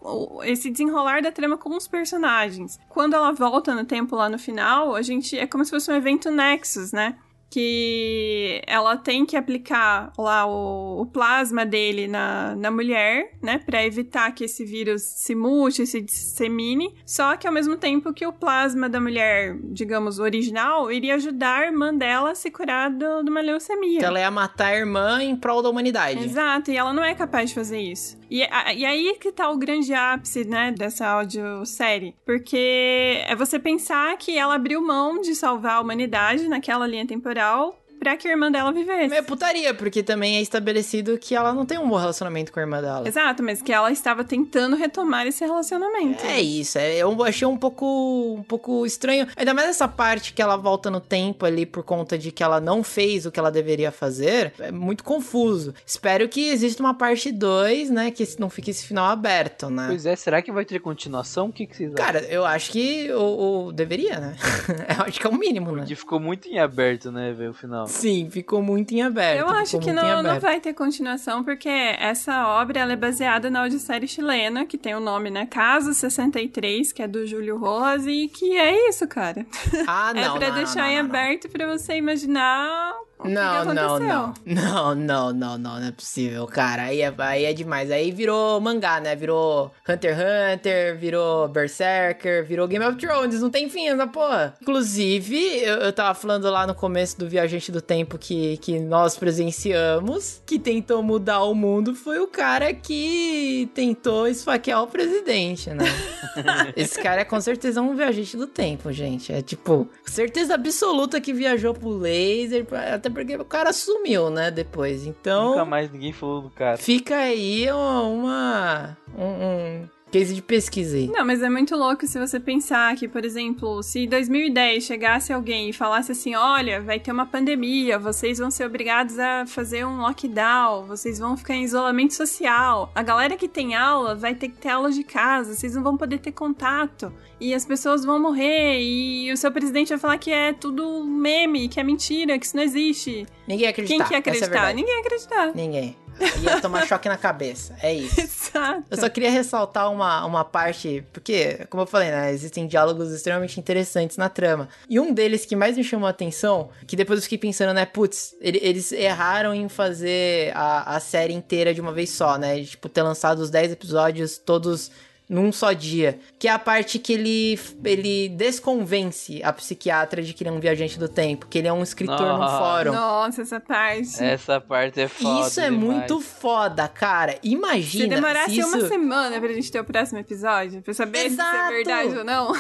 esse 0.45 0.71
desenrolar 0.71 1.23
da 1.23 1.33
trama 1.33 1.62
com 1.63 1.77
os 1.77 1.87
personagens. 1.87 2.79
Quando 2.89 3.15
ela 3.15 3.33
volta 3.33 3.73
no 3.73 3.85
tempo 3.85 4.17
lá 4.17 4.29
no 4.29 4.39
final, 4.39 4.97
a 4.97 5.01
gente 5.01 5.39
é 5.39 5.47
como 5.47 5.65
se 5.65 5.71
fosse 5.71 5.91
um 5.91 5.95
evento 5.95 6.29
Nexus, 6.29 6.91
né? 6.91 7.17
Que 7.53 8.63
ela 8.67 8.97
tem 8.97 9.27
que 9.27 9.37
aplicar 9.37 10.11
lá 10.19 10.47
o, 10.47 11.03
o 11.03 11.07
plasma 11.07 11.67
dele 11.67 12.09
na, 12.09 12.57
na 12.57 12.71
mulher, 12.71 13.33
né, 13.43 13.59
para 13.59 13.85
evitar 13.85 14.33
que 14.33 14.45
esse 14.45 14.65
vírus 14.65 15.03
se 15.03 15.35
mute, 15.35 15.87
se 15.87 16.01
dissemine. 16.01 16.95
Só 17.05 17.37
que 17.37 17.47
ao 17.47 17.53
mesmo 17.53 17.77
tempo 17.77 18.15
que 18.15 18.27
o 18.27 18.33
plasma 18.33 18.89
da 18.89 18.99
mulher, 18.99 19.59
digamos, 19.65 20.19
original, 20.19 20.91
iria 20.91 21.17
ajudar 21.17 21.61
a 21.61 21.67
irmã 21.67 21.95
dela 21.95 22.31
a 22.31 22.35
se 22.35 22.51
curar 22.51 22.91
do, 22.91 23.23
de 23.23 23.29
uma 23.29 23.43
leucemia. 23.43 23.99
Que 23.99 24.07
ela 24.07 24.19
ia 24.19 24.31
matar 24.31 24.69
a 24.69 24.77
irmã 24.77 25.23
em 25.23 25.37
prol 25.37 25.61
da 25.61 25.69
humanidade. 25.69 26.25
Exato, 26.25 26.71
e 26.71 26.77
ela 26.79 26.95
não 26.95 27.05
é 27.05 27.15
capaz 27.15 27.51
de 27.51 27.55
fazer 27.55 27.81
isso. 27.81 28.19
E, 28.31 28.43
a, 28.45 28.73
e 28.73 28.87
aí 28.87 29.19
que 29.21 29.31
tá 29.31 29.51
o 29.51 29.59
grande 29.59 29.93
ápice, 29.93 30.43
né, 30.47 30.73
dessa 30.73 31.07
audiosérie. 31.07 32.15
Porque 32.25 33.23
é 33.27 33.37
você 33.37 33.59
pensar 33.59 34.17
que 34.17 34.39
ela 34.39 34.55
abriu 34.55 34.81
mão 34.81 35.21
de 35.21 35.35
salvar 35.35 35.75
a 35.75 35.81
humanidade 35.83 36.49
naquela 36.49 36.87
linha 36.87 37.07
temporal 37.07 37.42
legal 37.43 37.82
pra 38.03 38.17
que 38.17 38.27
a 38.27 38.33
irmã 38.33 38.51
dela 38.51 38.73
vivesse. 38.73 39.15
É 39.15 39.23
putaria, 39.23 39.73
porque 39.73 40.03
também 40.03 40.37
é 40.37 40.41
estabelecido 40.41 41.17
que 41.17 41.37
ela 41.37 41.55
não 41.55 41.65
tem 41.65 41.79
um 41.79 41.89
bom 41.89 41.97
relacionamento 41.97 42.51
com 42.51 42.59
a 42.59 42.63
irmã 42.63 42.83
dela. 42.83 43.07
Exato, 43.07 43.45
mas 43.45 43.63
que 43.63 43.73
ela 43.73 43.93
estava 43.93 44.25
tentando 44.25 44.75
retomar 44.75 45.25
esse 45.29 45.45
relacionamento. 45.45 46.27
É 46.27 46.41
isso, 46.41 46.79
é, 46.79 46.97
eu 46.97 47.23
achei 47.23 47.47
um 47.47 47.57
pouco, 47.57 48.35
um 48.37 48.43
pouco 48.43 48.85
estranho. 48.85 49.29
Ainda 49.37 49.55
mais 49.55 49.69
essa 49.69 49.87
parte 49.87 50.33
que 50.33 50.43
ela 50.43 50.57
volta 50.57 50.91
no 50.91 50.99
tempo 51.01 51.47
ali 51.47 51.65
por 51.65 51.85
conta 51.85 52.19
de 52.19 52.33
que 52.33 52.43
ela 52.43 52.61
não 52.61 52.83
fez 52.83 53.25
o 53.25 53.31
que 53.31 53.39
ela 53.39 53.53
deveria 53.53 53.93
fazer. 53.93 54.53
É 54.59 54.73
muito 54.73 55.05
confuso. 55.05 55.73
Espero 55.87 56.29
que 56.29 56.49
exista 56.49 56.83
uma 56.83 56.95
parte 56.95 57.31
2, 57.31 57.89
né? 57.91 58.11
Que 58.11 58.27
não 58.41 58.51
fique 58.51 58.73
esse 58.73 58.85
final 58.85 59.07
aberto, 59.07 59.71
né? 59.71 59.87
Pois 59.87 60.07
é, 60.07 60.17
será 60.17 60.43
que 60.43 60.51
vai 60.51 60.65
ter 60.65 60.81
continuação? 60.81 61.51
O 61.51 61.53
que, 61.53 61.69
que 61.69 61.77
vocês 61.77 61.95
acham? 61.95 62.05
Cara, 62.05 62.21
eu 62.25 62.45
acho 62.45 62.73
que 62.73 63.13
o, 63.13 63.67
o 63.67 63.73
deveria, 63.73 64.19
né? 64.19 64.37
eu 64.99 65.05
acho 65.05 65.21
que 65.21 65.27
é 65.27 65.31
o 65.31 65.39
mínimo, 65.39 65.71
né? 65.71 65.83
Porque 65.83 65.95
ficou 65.95 66.19
muito 66.19 66.49
em 66.49 66.59
aberto, 66.59 67.13
né, 67.13 67.33
ver 67.33 67.51
o 67.51 67.55
final. 67.55 67.87
Sim, 67.93 68.31
ficou 68.31 68.63
muito 68.63 68.93
em 68.93 69.03
aberto. 69.03 69.41
Eu 69.41 69.49
acho 69.49 69.79
que 69.79 69.93
não, 69.93 70.23
não 70.23 70.41
vai 70.41 70.59
ter 70.61 70.73
continuação, 70.73 71.45
porque 71.45 71.69
essa 71.69 72.49
obra 72.49 72.81
ela 72.81 72.95
é 72.95 72.97
baseada 72.97 73.51
na 73.51 73.61
audiosérie 73.61 74.09
chilena, 74.09 74.65
que 74.65 74.79
tem 74.79 74.95
o 74.95 75.01
nome, 75.01 75.31
né? 75.31 75.47
Caso 75.47 75.93
63, 75.93 76.91
que 76.91 77.03
é 77.03 77.07
do 77.07 77.27
Júlio 77.27 77.59
Rojas, 77.59 78.07
e 78.07 78.29
que 78.29 78.57
é 78.57 78.89
isso, 78.89 79.07
cara. 79.07 79.47
Ah, 79.87 80.13
não. 80.17 80.23
é 80.23 80.39
pra 80.39 80.49
não, 80.49 80.57
deixar 80.57 80.83
não, 80.83 80.87
não, 80.87 80.95
em 80.95 80.99
aberto 80.99 81.49
pra 81.51 81.67
você 81.67 81.97
imaginar 81.97 82.95
não, 83.25 83.65
não, 83.65 83.99
não. 83.99 84.35
Não, 84.45 84.95
não, 84.95 85.33
não, 85.33 85.59
não, 85.59 85.59
não 85.59 85.87
é 85.87 85.93
possível, 85.93 86.47
cara. 86.47 86.85
Aí 86.85 87.01
é, 87.01 87.13
aí 87.19 87.45
é 87.45 87.53
demais. 87.53 87.91
Aí 87.91 88.11
virou 88.11 88.61
mangá, 88.61 89.01
né? 89.01 89.15
Virou 89.15 89.71
Hunter 89.89 90.17
x 90.17 90.23
Hunter, 90.23 90.99
virou 90.99 91.49
Berserker, 91.49 92.45
virou 92.45 92.69
Game 92.69 92.85
of 92.85 92.97
Thrones. 92.99 93.41
Não 93.41 93.51
tem 93.51 93.69
fim 93.69 93.89
essa 93.89 94.07
porra. 94.07 94.55
Inclusive, 94.61 95.37
eu, 95.63 95.77
eu 95.77 95.93
tava 95.93 96.15
falando 96.15 96.51
lá 96.51 96.67
no 96.67 96.75
começo 96.75 97.19
do 97.19 97.29
Viajante 97.29 97.73
do 97.73 97.81
Tempo 97.81 98.19
que, 98.19 98.57
que 98.59 98.79
nós 98.79 99.17
presenciamos, 99.17 100.43
que 100.47 100.59
tentou 100.59 101.03
mudar 101.03 101.43
o 101.45 101.55
mundo, 101.55 101.95
foi 101.95 102.19
o 102.19 102.27
cara 102.27 102.73
que 102.73 103.71
tentou 103.75 104.27
esfaquear 104.27 104.83
o 104.83 104.87
presidente, 104.87 105.71
né? 105.71 105.85
Esse 106.77 107.01
cara 107.01 107.23
é 107.23 107.25
com 107.25 107.41
certeza 107.41 107.81
um 107.81 107.95
viajante 107.95 108.37
do 108.37 108.47
tempo, 108.47 108.93
gente. 108.93 109.33
É 109.33 109.43
tipo, 109.43 109.89
certeza 110.05 110.55
absoluta 110.55 111.21
que 111.21 111.33
viajou 111.33 111.75
pro 111.75 111.91
laser, 111.91 112.67
até 112.93 113.09
porque 113.13 113.37
o 113.37 113.45
cara 113.45 113.73
sumiu, 113.73 114.31
né, 114.31 114.51
depois. 114.51 115.07
Então. 115.07 115.51
Nunca 115.51 115.65
mais 115.65 115.91
ninguém 115.91 116.13
falou 116.13 116.43
do 116.43 116.51
cara. 116.51 116.77
Fica 116.77 117.17
aí 117.17 117.71
uma. 117.71 118.97
um, 119.17 119.25
um 119.25 119.89
case 120.13 120.35
de 120.35 120.43
pesquisa 120.43 120.97
aí. 120.97 121.09
Não, 121.09 121.25
mas 121.25 121.43
é 121.43 121.49
muito 121.49 121.75
louco 121.75 122.07
se 122.07 122.19
você 122.19 122.39
pensar 122.39 122.95
que, 122.95 123.09
por 123.09 123.25
exemplo, 123.25 123.83
se 123.83 124.01
em 124.01 124.09
2010 124.09 124.85
chegasse 124.85 125.33
alguém 125.33 125.71
e 125.71 125.73
falasse 125.73 126.13
assim: 126.13 126.35
olha, 126.35 126.83
vai 126.83 127.01
ter 127.01 127.11
uma 127.11 127.25
pandemia, 127.25 127.99
vocês 127.99 128.39
vão 128.39 128.51
ser 128.51 128.67
obrigados 128.67 129.19
a 129.19 129.47
fazer 129.47 129.87
um 129.87 130.03
lockdown, 130.03 130.85
vocês 130.85 131.19
vão 131.19 131.37
ficar 131.37 131.55
em 131.55 131.65
isolamento 131.65 132.13
social, 132.13 132.93
a 132.95 133.03
galera 133.03 133.37
que 133.37 133.49
tem 133.49 133.75
aula 133.75 134.15
vai 134.15 134.35
ter 134.35 134.49
que 134.49 134.59
ter 134.59 134.69
aula 134.69 134.93
de 134.93 135.03
casa, 135.03 135.55
vocês 135.55 135.75
não 135.75 135.83
vão 135.83 135.97
poder 135.97 136.19
ter 136.19 136.33
contato, 136.33 137.11
e 137.41 137.55
as 137.55 137.65
pessoas 137.65 138.05
vão 138.05 138.21
morrer, 138.21 138.81
e 138.83 139.33
o 139.33 139.37
seu 139.37 139.51
presidente 139.51 139.89
vai 139.89 139.99
falar 139.99 140.19
que 140.19 140.31
é 140.31 140.53
tudo 140.53 141.03
meme, 141.05 141.69
que 141.69 141.81
é 141.81 141.83
mentira, 141.83 142.39
que 142.39 142.45
isso 142.45 142.57
não 142.57 142.63
existe. 142.63 143.27
Ninguém 143.49 143.65
ia 143.65 143.71
acreditar. 143.71 143.97
Quem 143.97 144.07
que 144.07 144.13
ia 144.13 144.19
acreditar? 144.19 144.71
É 144.71 144.75
Ninguém 144.75 144.95
ia 144.95 145.01
acreditar. 145.01 145.55
Ninguém. 145.55 145.97
Ia 146.43 146.61
tomar 146.61 146.87
choque 146.87 147.09
na 147.09 147.17
cabeça. 147.17 147.75
É 147.83 147.93
isso. 147.95 148.21
Exato. 148.53 148.85
Eu 148.91 148.97
só 148.97 149.09
queria 149.09 149.31
ressaltar 149.31 149.91
uma, 149.91 150.25
uma 150.25 150.45
parte, 150.45 151.05
porque, 151.13 151.67
como 151.71 151.83
eu 151.83 151.87
falei, 151.87 152.11
né, 152.11 152.33
existem 152.33 152.67
diálogos 152.67 153.11
extremamente 153.13 153.59
interessantes 153.59 154.17
na 154.17 154.29
trama. 154.29 154.69
E 154.89 155.01
um 155.01 155.13
deles 155.13 155.45
que 155.45 155.57
mais 155.57 155.77
me 155.77 155.85
chamou 155.85 156.07
a 156.07 156.11
atenção, 156.11 156.71
que 156.87 156.97
depois 156.97 157.19
eu 157.19 157.23
fiquei 157.23 157.39
pensando, 157.39 157.73
né, 157.73 157.87
putz, 157.87 158.35
eles 158.41 158.93
erraram 158.93 159.55
em 159.55 159.69
fazer 159.69 160.53
a, 160.55 160.97
a 160.97 161.01
série 161.01 161.33
inteira 161.33 161.73
de 161.75 161.81
uma 161.81 161.93
vez 161.93 162.11
só, 162.11 162.37
né? 162.39 162.61
De, 162.61 162.67
tipo, 162.67 162.89
ter 162.89 163.03
lançado 163.03 163.39
os 163.39 163.51
10 163.51 163.73
episódios 163.73 164.39
todos 164.39 164.91
num 165.33 165.51
só 165.51 165.73
dia. 165.73 166.21
Que 166.39 166.47
é 166.47 166.51
a 166.51 166.59
parte 166.59 166.99
que 166.99 167.15
ele, 167.15 167.59
ele 167.83 168.29
desconvence 168.29 169.43
a 169.43 169.51
psiquiatra 169.53 170.23
de 170.23 170.35
que 170.35 170.43
ele 170.45 170.51
é 170.51 170.53
um 170.53 170.61
viajante 170.61 170.99
do 170.99 171.09
tempo, 171.09 171.47
que 171.47 171.57
ele 171.57 171.67
é 171.67 171.73
um 171.73 171.83
escritor 171.83 172.21
Nossa. 172.21 172.53
no 172.53 172.59
fórum. 172.59 172.93
Nossa, 172.93 173.43
essa 173.43 173.59
parte. 173.59 174.23
Essa 174.23 174.61
parte 174.61 175.01
é 175.01 175.09
foda. 175.09 175.49
Isso 175.49 175.59
é 175.59 175.71
demais. 175.71 175.83
muito 175.83 176.21
foda, 176.21 176.87
cara. 176.87 177.39
Imagina. 177.43 178.05
Se 178.05 178.11
demorasse 178.11 178.51
se 178.51 178.61
isso... 178.61 178.69
uma 178.69 178.87
semana 178.87 179.41
pra 179.41 179.53
gente 179.53 179.73
ter 179.73 179.81
o 179.81 179.85
próximo 179.85 180.19
episódio, 180.19 180.83
pra 180.83 180.93
saber 180.93 181.27
Exato. 181.27 181.51
se 181.51 181.57
é 181.57 181.77
verdade 181.77 182.19
ou 182.19 182.25
não. 182.25 182.53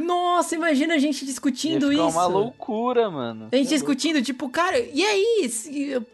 Nossa, 0.00 0.54
imagina 0.54 0.94
a 0.94 0.98
gente 0.98 1.24
discutindo 1.24 1.92
isso. 1.92 2.02
uma 2.02 2.26
loucura, 2.26 3.10
mano. 3.10 3.48
A 3.50 3.56
gente 3.56 3.68
discutindo, 3.68 4.22
tipo, 4.22 4.48
cara, 4.48 4.78
e 4.78 5.04
aí? 5.04 5.50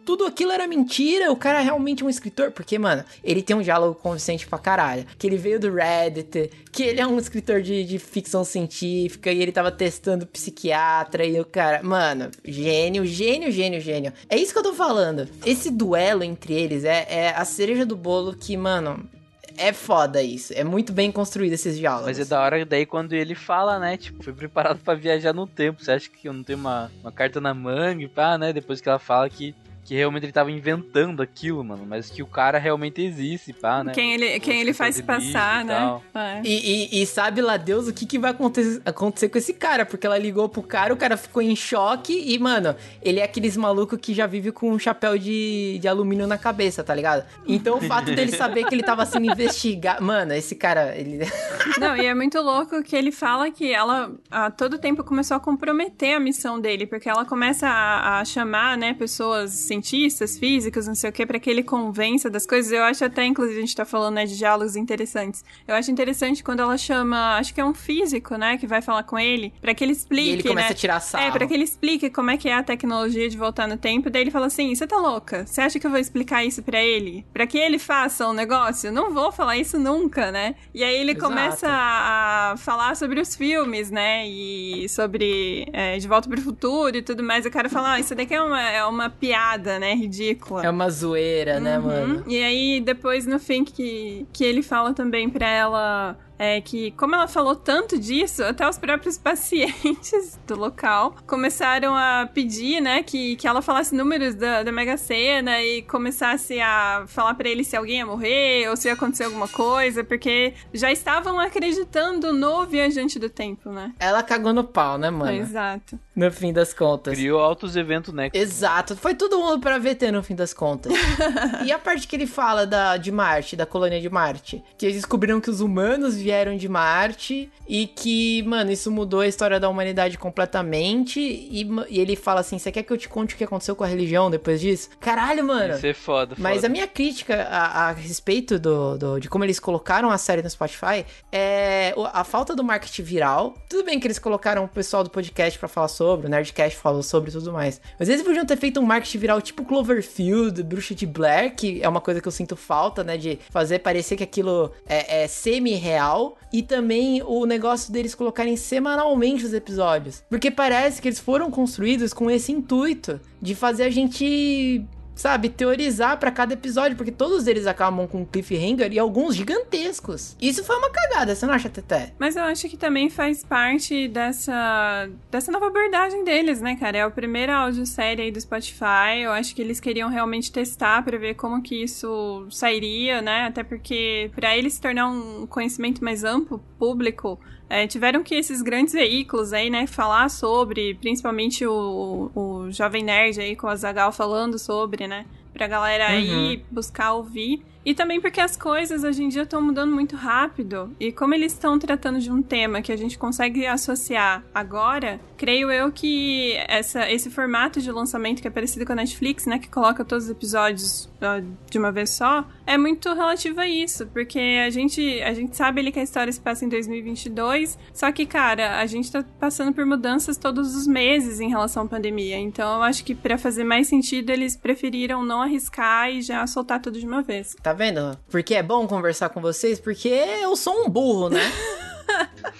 Tudo 0.05 0.27
aquilo 0.27 0.53
era 0.53 0.67
mentira? 0.67 1.33
O 1.33 1.37
cara 1.37 1.61
é 1.61 1.63
realmente 1.63 2.05
um 2.05 2.09
escritor? 2.09 2.51
Porque, 2.51 2.79
mano, 2.79 3.05
ele 3.23 3.43
tem 3.43 3.57
um 3.57 3.63
diálogo 3.63 3.95
convincente 3.95 4.47
pra 4.47 4.59
caralho. 4.59 5.07
Que 5.19 5.27
ele 5.27 5.37
veio 5.37 5.59
do 5.59 5.73
Reddit, 5.73 6.51
que 6.71 6.83
ele 6.83 7.01
é 7.01 7.07
um 7.07 7.19
escritor 7.19 7.63
de, 7.63 7.85
de 7.85 7.99
ficção 7.99 8.45
científica 8.45 9.31
e 9.31 9.41
ele 9.41 9.53
tava 9.53 9.71
testando 9.71 10.27
psiquiatra 10.27 11.25
e 11.25 11.41
o 11.41 11.45
cara, 11.45 11.83
mano, 11.83 12.31
gênio, 12.45 13.07
gênio, 13.07 13.51
gênio, 13.51 13.81
gênio. 13.81 14.13
É 14.29 14.37
isso 14.37 14.53
que 14.53 14.59
eu 14.59 14.63
tô 14.63 14.75
falando. 14.75 15.29
Esse 15.45 15.71
duelo 15.71 16.23
entre 16.23 16.55
eles 16.55 16.85
é, 16.85 17.07
é 17.09 17.35
a 17.35 17.45
cereja 17.45 17.87
do 17.87 17.97
bolo 17.97 18.35
que, 18.35 18.57
mano, 18.57 19.09
é 19.57 19.73
foda 19.73 20.23
isso. 20.23 20.53
É 20.57 20.65
muito 20.65 20.93
bem 20.93 21.11
construído 21.11 21.53
esses 21.53 21.77
diálogos. 21.77 22.07
Mas 22.07 22.19
é 22.19 22.25
da 22.25 22.41
hora 22.41 22.65
daí 22.65 22.87
quando 22.87 23.13
ele 23.13 23.35
fala, 23.35 23.79
né? 23.79 23.97
Tipo, 23.97 24.23
foi 24.23 24.33
preparado 24.33 24.79
pra 24.81 24.95
viajar 24.95 25.33
no 25.33 25.47
tempo. 25.47 25.83
Você 25.83 25.93
acha 25.93 26.11
que 26.11 26.29
eu 26.29 26.33
não 26.33 26.43
tenho 26.43 26.59
uma, 26.59 26.91
uma 27.03 27.13
carta 27.13 27.41
na 27.41 27.55
manga 27.55 28.03
e 28.03 28.09
pá, 28.09 28.37
né? 28.39 28.53
Depois 28.53 28.81
que 28.81 28.89
ela 28.89 28.99
fala 28.99 29.29
que 29.29 29.55
que 29.85 29.95
realmente 29.95 30.25
ele 30.25 30.33
tava 30.33 30.51
inventando 30.51 31.23
aquilo, 31.23 31.63
mano, 31.63 31.85
mas 31.87 32.09
que 32.09 32.23
o 32.23 32.27
cara 32.27 32.59
realmente 32.59 33.03
existe, 33.03 33.53
pá, 33.53 33.85
né? 33.85 33.93
Quem 33.93 34.15
ele, 34.15 34.41
quem 34.41 34.61
ele 34.61 34.73
faz 34.73 35.01
passar, 35.01 35.65
né? 35.65 36.01
É. 36.15 36.41
E, 36.43 36.97
e, 36.99 37.03
e, 37.03 37.07
sabe 37.07 37.43
lá 37.43 37.57
Deus 37.59 37.87
o 37.87 37.93
que, 37.93 38.07
que 38.07 38.19
vai 38.19 38.31
acontecer, 38.31 38.81
acontecer 38.85 39.29
com 39.29 39.37
esse 39.37 39.53
cara, 39.53 39.85
porque 39.85 40.07
ela 40.07 40.17
ligou 40.17 40.49
pro 40.49 40.63
cara, 40.63 40.95
o 40.95 40.97
cara 40.97 41.17
ficou 41.17 41.43
em 41.43 41.55
choque 41.55 42.13
e, 42.13 42.39
mano, 42.39 42.75
ele 43.03 43.21
é 43.21 43.25
aqueles 43.25 43.57
maluco 43.57 43.99
que 43.99 44.15
já 44.15 44.27
vive 44.27 44.53
com 44.53 44.71
um 44.71 44.79
chapéu 44.79 45.19
de, 45.19 45.79
de 45.79 45.87
alumínio 45.87 46.27
na 46.27 46.39
cabeça, 46.39 46.83
tá 46.83 46.95
ligado? 46.95 47.25
Então 47.47 47.77
o 47.77 47.81
fato 47.83 48.07
dele 48.15 48.33
saber 48.37 48.65
que 48.65 48.75
ele 48.75 48.83
tava 48.83 49.05
sendo 49.05 49.27
investigado, 49.31 50.03
mano, 50.03 50.33
esse 50.33 50.55
cara, 50.55 50.97
ele... 50.97 51.19
Não, 51.79 51.95
e 51.95 52.07
é 52.07 52.15
muito 52.15 52.41
louco 52.41 52.83
que 52.83 52.97
ele 52.97 53.13
fala 53.13 53.51
que 53.51 53.73
ela 53.73 54.11
a 54.31 54.51
todo 54.51 54.79
tempo 54.79 55.05
começou 55.05 55.37
a 55.37 55.41
comprometer 55.41 56.17
a 56.17 56.21
missão 56.21 56.59
dele, 56.59 56.87
porque 56.87 57.09
ela 57.09 57.25
começa 57.25 57.69
a, 57.69 58.21
a 58.21 58.25
chamar, 58.25 58.79
né, 58.79 58.95
pessoas 58.95 59.53
cientistas, 59.75 60.39
físicos, 60.39 60.87
não 60.87 60.95
sei 60.95 61.11
o 61.11 61.13
que, 61.13 61.27
para 61.27 61.39
que 61.39 61.51
ele 61.51 61.63
convença 61.63 62.31
das 62.31 62.47
coisas. 62.47 62.71
Eu 62.73 62.83
acho 62.85 63.05
até, 63.05 63.25
inclusive, 63.25 63.59
a 63.59 63.61
gente 63.61 63.77
tá 63.77 63.85
falando 63.85 64.15
né, 64.15 64.27
de 64.27 64.37
diálogos 64.37 64.77
interessantes. 64.77 65.45
Eu 65.67 65.75
acho 65.75 65.91
interessante 65.91 66.43
quando 66.43 66.61
ela 66.61 66.77
chama, 66.79 67.37
acho 67.37 67.53
que 67.53 67.61
é 67.61 67.65
um 67.65 67.75
físico, 67.75 68.37
né, 68.37 68.57
que 68.57 68.67
vai 68.67 68.81
falar 68.81 69.03
com 69.03 69.19
ele, 69.19 69.53
para 69.61 69.75
que 69.75 69.83
ele 69.83 69.93
explique. 69.93 70.29
E 70.29 70.33
ele 70.33 70.43
começa 70.43 70.69
né? 70.69 70.73
a 70.73 70.77
tirar 70.77 71.01
sarro. 71.01 71.25
É, 71.25 71.31
pra 71.31 71.47
que 71.47 71.55
ele 71.55 71.65
explique 71.65 72.11
como 72.11 72.31
é 72.31 72.37
que 72.37 72.49
é 72.49 72.55
a 72.55 72.63
tecnologia 72.63 73.29
de 73.29 73.37
voltar 73.37 73.67
no 73.67 73.77
tempo. 73.77 74.11
Daí 74.11 74.23
ele 74.23 74.31
fala 74.31 74.47
assim: 74.47 74.75
você 74.75 74.87
tá 74.87 74.97
louca? 74.97 75.47
Você 75.47 75.61
acha 75.61 75.79
que 75.79 75.87
eu 75.87 75.91
vou 75.91 75.99
explicar 75.99 76.45
isso 76.45 76.63
para 76.63 76.83
ele? 76.83 77.25
Para 77.33 77.47
que 77.47 77.59
ele 77.59 77.79
faça 77.79 78.29
um 78.29 78.33
negócio? 78.33 78.93
Não 78.93 79.13
vou 79.13 79.33
falar 79.33 79.57
isso 79.57 79.79
nunca, 79.79 80.31
né? 80.31 80.55
E 80.73 80.85
aí 80.85 80.97
ele 80.97 81.13
Exato. 81.13 81.27
começa 81.27 81.69
a 81.69 82.55
falar 82.59 82.97
sobre 82.97 83.21
os 83.21 83.35
filmes, 83.35 83.91
né? 83.91 84.27
E 84.27 84.89
sobre 84.89 85.67
é, 85.73 85.99
De 85.99 86.07
Volta 86.07 86.29
pro 86.29 86.41
Futuro 86.41 86.97
e 86.97 87.03
tudo 87.03 87.23
mais. 87.23 87.45
O 87.47 87.51
cara 87.51 87.69
fala: 87.69 87.95
ah, 87.95 88.01
isso 88.01 88.15
daqui 88.15 88.35
é 88.35 88.43
uma, 88.43 88.63
é 88.63 88.85
uma 88.85 89.11
piada, 89.11 89.64
né? 89.79 89.95
Ridícula. 89.95 90.65
É 90.65 90.71
uma 90.71 90.89
zoeira, 90.91 91.61
né, 91.61 91.79
uhum. 91.79 91.87
né, 91.87 92.01
mano? 92.07 92.25
E 92.27 92.43
aí 92.43 92.81
depois 92.81 93.27
no 93.27 93.39
fim 93.39 93.65
que, 93.65 94.27
que 94.33 94.45
ele 94.45 94.63
fala 94.63 94.93
também 94.95 95.29
pra 95.29 95.49
ela 95.49 96.17
é 96.39 96.61
que, 96.61 96.91
como 96.93 97.15
ela 97.15 97.29
falou 97.29 97.55
tanto 97.55 97.99
disso, 97.99 98.43
até 98.43 98.69
os 98.69 98.79
próprios 98.79 99.17
pacientes 99.19 100.39
do 100.47 100.57
local 100.57 101.15
começaram 101.27 101.95
a 101.95 102.29
pedir, 102.33 102.81
né, 102.81 103.03
que, 103.03 103.37
que 103.37 103.47
ela 103.47 103.63
falasse 103.63 103.95
números 103.95 104.35
da, 104.35 104.63
da 104.63 104.73
Mega 104.73 104.97
Sena 104.97 105.63
e 105.63 105.83
começasse 105.83 106.61
a 106.61 107.05
falar 107.07 107.35
para 107.35 107.49
ele 107.49 107.65
se 107.65 107.77
alguém 107.77 107.99
ia 107.99 108.07
morrer 108.07 108.69
ou 108.69 108.77
se 108.77 108.89
ia 108.89 108.95
acontecer 108.95 109.25
alguma 109.25 109.49
coisa, 109.49 110.03
porque 110.03 110.55
já 110.73 110.91
estavam 110.91 111.39
acreditando 111.39 112.33
no 112.33 112.67
viajante 112.67 113.19
do 113.19 113.29
tempo, 113.29 113.71
né? 113.71 113.93
Ela 113.99 114.23
cagou 114.23 114.53
no 114.53 114.65
pau, 114.65 114.99
né, 114.99 115.11
mano? 115.11 115.31
Exato. 115.31 115.99
No 116.15 116.31
fim 116.31 116.53
das 116.53 116.73
contas. 116.73 117.15
Criou 117.15 117.41
altos 117.41 117.77
eventos, 117.77 118.15
né? 118.15 118.31
Exato. 118.33 118.97
Foi 118.97 119.15
todo 119.15 119.39
mundo 119.39 119.61
pra 119.61 119.79
VT 119.79 120.13
no 120.13 120.23
fim 120.23 120.35
das 120.35 120.55
contas. 120.55 120.93
e 121.65 121.73
a 121.73 121.79
parte 121.79 122.07
que 122.07 122.15
ele 122.15 122.27
fala 122.27 122.67
da, 122.67 122.97
de 122.97 123.11
Marte, 123.11 123.57
da 123.57 123.67
colônia 123.67 124.01
de 124.01 124.09
Marte, 124.09 124.63
que 124.79 124.87
eles 124.87 124.97
descobriram 124.97 125.41
que 125.41 125.51
os 125.51 125.61
humanos 125.61 126.17
vieram 126.17 126.57
de 126.57 126.69
Marte 126.69 127.51
e 127.69 127.87
que, 127.87 128.43
mano, 128.45 128.71
isso 128.71 128.91
mudou 128.91 129.21
a 129.21 129.27
história 129.27 129.59
da 129.59 129.69
humanidade 129.69 130.17
completamente. 130.17 131.21
E, 131.21 131.69
e 131.89 131.99
ele 131.99 132.15
fala 132.15 132.41
assim: 132.41 132.59
Você 132.59 132.71
quer 132.71 132.83
que 132.83 132.93
eu 132.93 132.99
te 132.99 133.09
conte 133.09 133.35
o 133.35 133.39
que 133.39 133.45
aconteceu 133.45 133.75
com 133.75 133.85
a 133.85 133.87
religião 133.87 134.31
depois 134.31 134.61
disso? 134.61 134.91
Caralho, 135.01 135.45
mano. 135.45 135.75
Isso 135.75 135.87
é 135.87 135.95
foda, 135.95 136.37
foda. 136.37 136.49
Mas 136.49 136.65
a 136.65 136.69
minha 136.69 136.87
crítica 136.87 137.43
a, 137.43 137.89
a 137.89 137.93
respeito 137.93 138.59
do, 138.59 138.97
do, 138.97 139.19
de 139.19 139.29
como 139.29 139.45
eles 139.45 139.59
colocaram 139.59 140.11
a 140.11 140.19
série 140.19 140.43
no 140.43 140.51
Spotify 140.51 141.05
é 141.33 141.95
a 142.13 142.23
falta 142.23 142.55
do 142.55 142.63
marketing 142.63 143.03
viral. 143.03 143.55
Tudo 143.69 143.85
bem 143.85 143.99
que 143.99 144.07
eles 144.07 144.19
colocaram 144.19 144.65
o 144.65 144.69
pessoal 144.69 145.03
do 145.03 145.11
podcast 145.11 145.59
para 145.59 145.69
falar 145.69 145.89
sobre, 145.89 146.04
o 146.05 146.29
Nerdcast 146.29 146.79
falou 146.79 147.03
sobre 147.03 147.31
tudo 147.31 147.53
mais. 147.53 147.81
Mas 147.99 148.09
eles 148.09 148.23
podiam 148.23 148.45
ter 148.45 148.57
feito 148.57 148.81
um 148.81 148.85
marketing 148.85 149.19
viral 149.19 149.41
tipo 149.41 149.65
Cloverfield, 149.65 150.63
Bruxa 150.63 150.95
de 150.95 151.07
Blair, 151.07 151.55
que 151.55 151.83
é 151.83 151.89
uma 151.89 152.01
coisa 152.01 152.21
que 152.21 152.29
eu 152.29 152.33
sinto 152.33 152.57
falta, 152.57 153.03
né? 153.03 153.17
De 153.17 153.39
fazer 153.51 153.81
parecer 153.81 154.17
que 154.17 154.23
aquilo 154.23 154.73
é, 154.87 155.23
é 155.23 155.27
semi-real 155.29 156.37
e 156.53 156.63
também 156.63 157.23
o 157.23 157.47
negócio 157.47 157.93
deles 157.93 158.15
colocarem 158.15 158.57
semanalmente 158.57 159.45
os 159.45 159.53
episódios. 159.53 160.23
Porque 160.29 160.51
parece 160.51 161.01
que 161.01 161.09
eles 161.09 161.19
foram 161.19 161.51
construídos 161.51 162.13
com 162.13 162.31
esse 162.31 162.53
intuito 162.53 163.21
de 163.41 163.55
fazer 163.55 163.85
a 163.85 163.91
gente 163.91 164.85
sabe, 165.15 165.49
teorizar 165.49 166.19
para 166.19 166.31
cada 166.31 166.55
episódio, 166.55 166.97
porque 166.97 167.13
todos 167.13 167.47
eles 167.47 167.67
acabam 167.67 168.07
com 168.07 168.25
cliffhanger 168.25 168.93
e 168.93 168.99
alguns 168.99 169.37
gigantescos. 169.37 170.37
Isso 170.41 170.65
foi 170.65 170.77
uma 170.77 170.91
cagada, 170.91 171.35
você 171.35 171.47
não 171.47 171.55
acha, 171.55 171.69
Teté? 171.69 172.13
Mas 172.19 172.37
eu 172.37 172.43
acho 172.43 172.69
que 172.69 172.77
também 172.77 173.09
faz 173.09 173.45
parte 173.45 174.09
dessa 174.09 175.09
dessa 175.31 175.53
nova 175.53 175.67
abordagem 175.67 176.25
deles, 176.25 176.61
né, 176.61 176.77
cara? 176.77 176.99
É 176.99 177.03
a 177.03 177.11
primeira 177.11 177.57
audiosérie 177.57 178.25
aí 178.25 178.31
do 178.31 178.41
Spotify. 178.41 179.23
Eu 179.23 179.33
acho 179.33 179.55
que 179.55 179.63
eles 179.63 179.81
queriam 179.81 180.09
realmente 180.09 180.51
testar 180.51 181.03
para 181.03 181.19
ver 181.19 181.35
como 181.35 181.63
que 181.63 181.83
isso 181.83 182.47
sairia, 182.51 183.23
né? 183.23 183.47
Até 183.47 183.63
porque 183.63 184.31
para 184.35 184.57
eles 184.57 184.75
se 184.75 184.81
tornar 184.81 185.09
um 185.09 185.47
conhecimento 185.47 186.03
mais 186.03 186.25
amplo, 186.25 186.63
público, 186.79 187.39
é, 187.69 187.87
tiveram 187.87 188.23
que 188.23 188.35
esses 188.35 188.63
grandes 188.63 188.93
veículos 188.93 189.53
aí, 189.53 189.71
né, 189.71 189.87
falar 189.87 190.29
sobre, 190.29 190.95
principalmente 190.95 191.67
o, 191.67 192.31
o 192.35 192.71
Jovem 192.71 193.03
Nerd 193.03 193.41
aí 193.41 193.57
com 193.57 193.67
a 193.67 193.77
Zagal 193.77 194.13
falando 194.13 194.59
sobre, 194.59 195.07
né, 195.07 195.27
pra 195.55 195.67
galera 195.67 196.09
uhum. 196.09 196.49
aí 196.49 196.65
buscar 196.71 197.15
ouvir. 197.15 197.65
E 197.85 197.95
também 197.95 198.21
porque 198.21 198.41
as 198.41 198.57
coisas 198.57 199.05
hoje 199.05 199.23
em 199.23 199.29
dia 199.29 199.43
estão 199.43 199.61
mudando 199.61 199.93
muito 199.93 200.17
rápido. 200.17 200.95
E 200.99 201.13
como 201.13 201.35
eles 201.35 201.53
estão 201.53 201.79
tratando 201.79 202.19
de 202.19 202.31
um 202.31 202.43
tema 202.43 202.81
que 202.81 202.91
a 202.91 202.97
gente 202.97 203.19
consegue 203.19 203.67
associar 203.67 204.43
agora, 204.55 205.21
creio 205.37 205.71
eu 205.71 205.93
que 205.93 206.55
essa, 206.67 207.11
esse 207.11 207.29
formato 207.29 207.83
de 207.83 207.93
lançamento 207.93 208.41
que 208.41 208.49
é 208.49 208.51
parecido 208.51 208.87
com 208.87 208.93
a 208.93 208.97
Netflix, 208.97 209.45
né? 209.45 209.59
Que 209.59 209.69
coloca 209.69 210.05
todos 210.05 210.25
os 210.25 210.31
episódios 210.31 211.11
uh, 211.21 211.45
de 211.71 211.79
uma 211.79 211.93
vez 211.93 212.11
só, 212.11 212.47
é 212.67 212.79
muito 212.79 213.13
relativo 213.13 213.61
a 213.61 213.69
isso. 213.69 214.07
Porque 214.07 214.39
a 214.65 214.71
gente, 214.71 215.21
a 215.23 215.35
gente 215.35 215.55
sabe 215.55 215.81
ali 215.81 215.93
que 215.93 216.01
a 216.01 216.03
história 216.03 216.33
se 216.33 216.41
passa 216.41 216.65
em 216.65 216.71
2022. 216.71 217.79
Só 217.93 218.11
que, 218.11 218.25
cara, 218.25 218.81
a 218.81 218.87
gente 218.87 219.13
tá 219.13 219.23
passando 219.39 219.75
por 219.75 219.85
mudanças 219.85 220.39
todos 220.39 220.75
os 220.75 220.87
meses 220.87 221.39
em 221.39 221.51
relação 221.51 221.83
à 221.83 221.87
pandemia. 221.87 222.39
Então 222.39 222.77
eu 222.77 222.83
acho 222.83 223.05
que 223.05 223.15
para 223.15 223.37
fazer 223.37 223.65
mais 223.65 223.89
sentido, 223.89 224.31
eles 224.31 224.57
preferiram 224.57 225.23
não 225.23 225.43
arriscar 225.45 226.11
e 226.11 226.23
já 226.23 226.47
soltar 226.47 226.81
tudo 226.81 226.99
de 226.99 227.07
uma 227.07 227.23
vez. 227.23 227.57
Tá 227.63 227.73
vendo? 227.73 228.19
Porque 228.31 228.55
é 228.55 228.63
bom 228.63 228.87
conversar 228.87 229.29
com 229.29 229.41
vocês, 229.41 229.79
porque 229.79 230.09
eu 230.09 230.57
sou 230.57 230.85
um 230.85 230.89
burro, 230.89 231.29
né? 231.29 231.41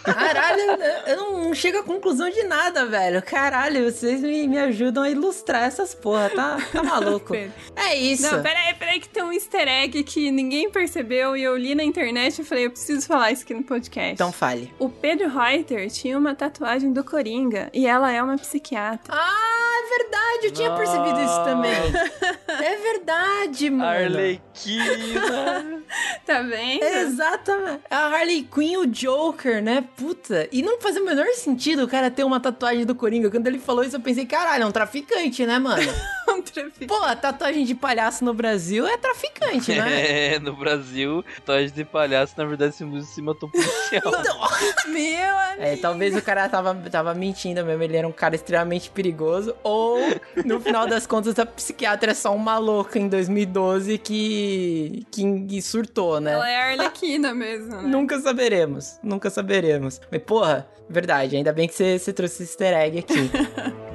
Caralho, 0.03 0.61
eu 1.07 1.17
não 1.17 1.55
chego 1.55 1.79
a 1.79 1.83
conclusão 1.83 2.29
de 2.29 2.43
nada, 2.43 2.85
velho. 2.87 3.23
Caralho, 3.23 3.91
vocês 3.91 4.21
me, 4.21 4.47
me 4.47 4.59
ajudam 4.59 5.03
a 5.03 5.11
ilustrar 5.11 5.65
essas 5.65 5.95
porra, 5.95 6.31
tá, 6.31 6.59
tá 6.73 6.83
maluco. 6.83 7.35
é 7.77 7.97
isso. 7.97 8.23
Não, 8.23 8.43
peraí, 8.43 8.75
peraí 8.75 9.01
que 9.01 9.09
tem 9.09 9.23
um 9.23 9.33
easter 9.33 9.67
egg 9.67 10.03
que 10.05 10.31
ninguém 10.31 10.71
percebeu 10.71 11.37
e 11.37 11.43
eu 11.43 11.57
li 11.57 11.75
na 11.75 11.83
internet 11.83 12.41
e 12.41 12.45
falei, 12.45 12.67
eu 12.67 12.71
preciso 12.71 13.07
falar 13.07 13.33
isso 13.33 13.45
aqui 13.45 13.55
no 13.55 13.63
podcast. 13.63 14.13
Então 14.13 14.31
fale. 14.31 14.73
O 14.79 14.89
Pedro 14.89 15.29
Reuter 15.29 15.91
tinha 15.91 16.19
uma 16.19 16.35
tatuagem 16.35 16.93
do 16.93 17.03
Coringa 17.03 17.71
e 17.73 17.87
ela 17.87 18.13
é 18.13 18.23
uma 18.23 18.37
psiquiatra. 18.37 19.15
Ah, 19.15 19.65
é 19.75 19.99
verdade, 19.99 20.47
eu 20.47 20.53
tinha 20.53 20.69
Nossa. 20.71 20.83
percebido 20.83 21.21
isso 21.23 21.45
também. 21.45 21.73
é 22.65 22.77
verdade, 22.77 23.71
mano. 23.71 23.91
Arlequina. 23.91 25.83
tá 26.27 26.43
vendo? 26.43 26.83
Exatamente. 26.85 27.83
A 27.91 28.07
Harley 28.07 28.49
Quinn, 28.53 28.79
o 28.79 28.87
Joker, 29.35 29.63
né? 29.63 29.85
Puta. 29.97 30.49
E 30.53 30.63
não 30.63 30.81
faz 30.81 30.97
o 30.97 31.05
menor 31.05 31.27
sentido 31.35 31.85
o 31.85 31.89
cara 31.89 32.11
ter 32.11 32.25
uma 32.25 32.39
tatuagem 32.39 32.87
do 32.87 32.95
Coringa. 32.95 33.31
Quando 33.31 33.47
ele 33.47 33.59
falou 33.59 33.85
isso, 33.85 33.97
eu 33.97 34.01
pensei, 34.01 34.25
caralho, 34.25 34.63
é 34.63 34.67
um 34.67 34.71
traficante, 34.71 35.45
né, 35.45 35.59
mano? 35.59 35.83
um 36.29 36.41
traficante. 36.41 36.87
Pô, 36.87 37.03
a 37.03 37.17
tatuagem 37.17 37.65
de 37.65 37.75
palhaço 37.75 38.25
no 38.25 38.33
Brasil 38.33 38.87
é 38.87 38.97
traficante, 38.97 39.73
né? 39.73 40.05
É, 40.15 40.39
no 40.39 40.55
Brasil, 40.55 41.25
tatuagem 41.37 41.75
de 41.75 41.85
palhaço, 41.85 42.35
na 42.37 42.45
verdade, 42.45 42.75
se 42.75 42.85
se 43.05 43.23
matou 43.23 43.49
policial. 43.51 44.03
então, 44.07 44.93
meu 44.93 45.39
amigo. 45.39 45.63
É, 45.63 45.77
talvez 45.77 46.17
o 46.17 46.23
cara 46.23 46.49
tava, 46.49 46.75
tava 46.91 47.15
mentindo 47.15 47.65
mesmo, 47.65 47.83
ele 47.83 47.97
era 47.97 48.07
um 48.07 48.13
cara 48.13 48.35
extremamente 48.35 48.91
perigoso. 48.91 49.55
Ou, 49.63 49.99
no 50.45 50.61
final 50.61 50.87
das 50.87 51.07
contas, 51.07 51.39
a 51.39 51.47
psiquiatra 51.47 52.13
é 52.13 52.15
só 52.15 52.35
um 52.35 52.39
maluco 52.39 52.97
em 52.97 53.09
2012 53.09 53.99
que, 53.99 55.07
que 55.11 55.63
surtou, 55.63 56.21
né? 56.21 56.33
Ela 56.33 56.51
é 56.51 56.73
arlequina 56.73 57.35
mesmo, 57.35 57.83
né? 57.83 57.83
Nunca 57.83 58.21
saberemos, 58.21 58.99
nunca 59.03 59.24
saberemos. 59.31 60.01
Mas, 60.11 60.23
porra, 60.23 60.69
verdade, 60.89 61.37
ainda 61.37 61.53
bem 61.53 61.69
que 61.69 61.75
você 61.75 62.13
trouxe 62.13 62.43
esse 62.43 62.53
easter 62.53 62.75
egg 62.75 62.99
aqui. 62.99 63.31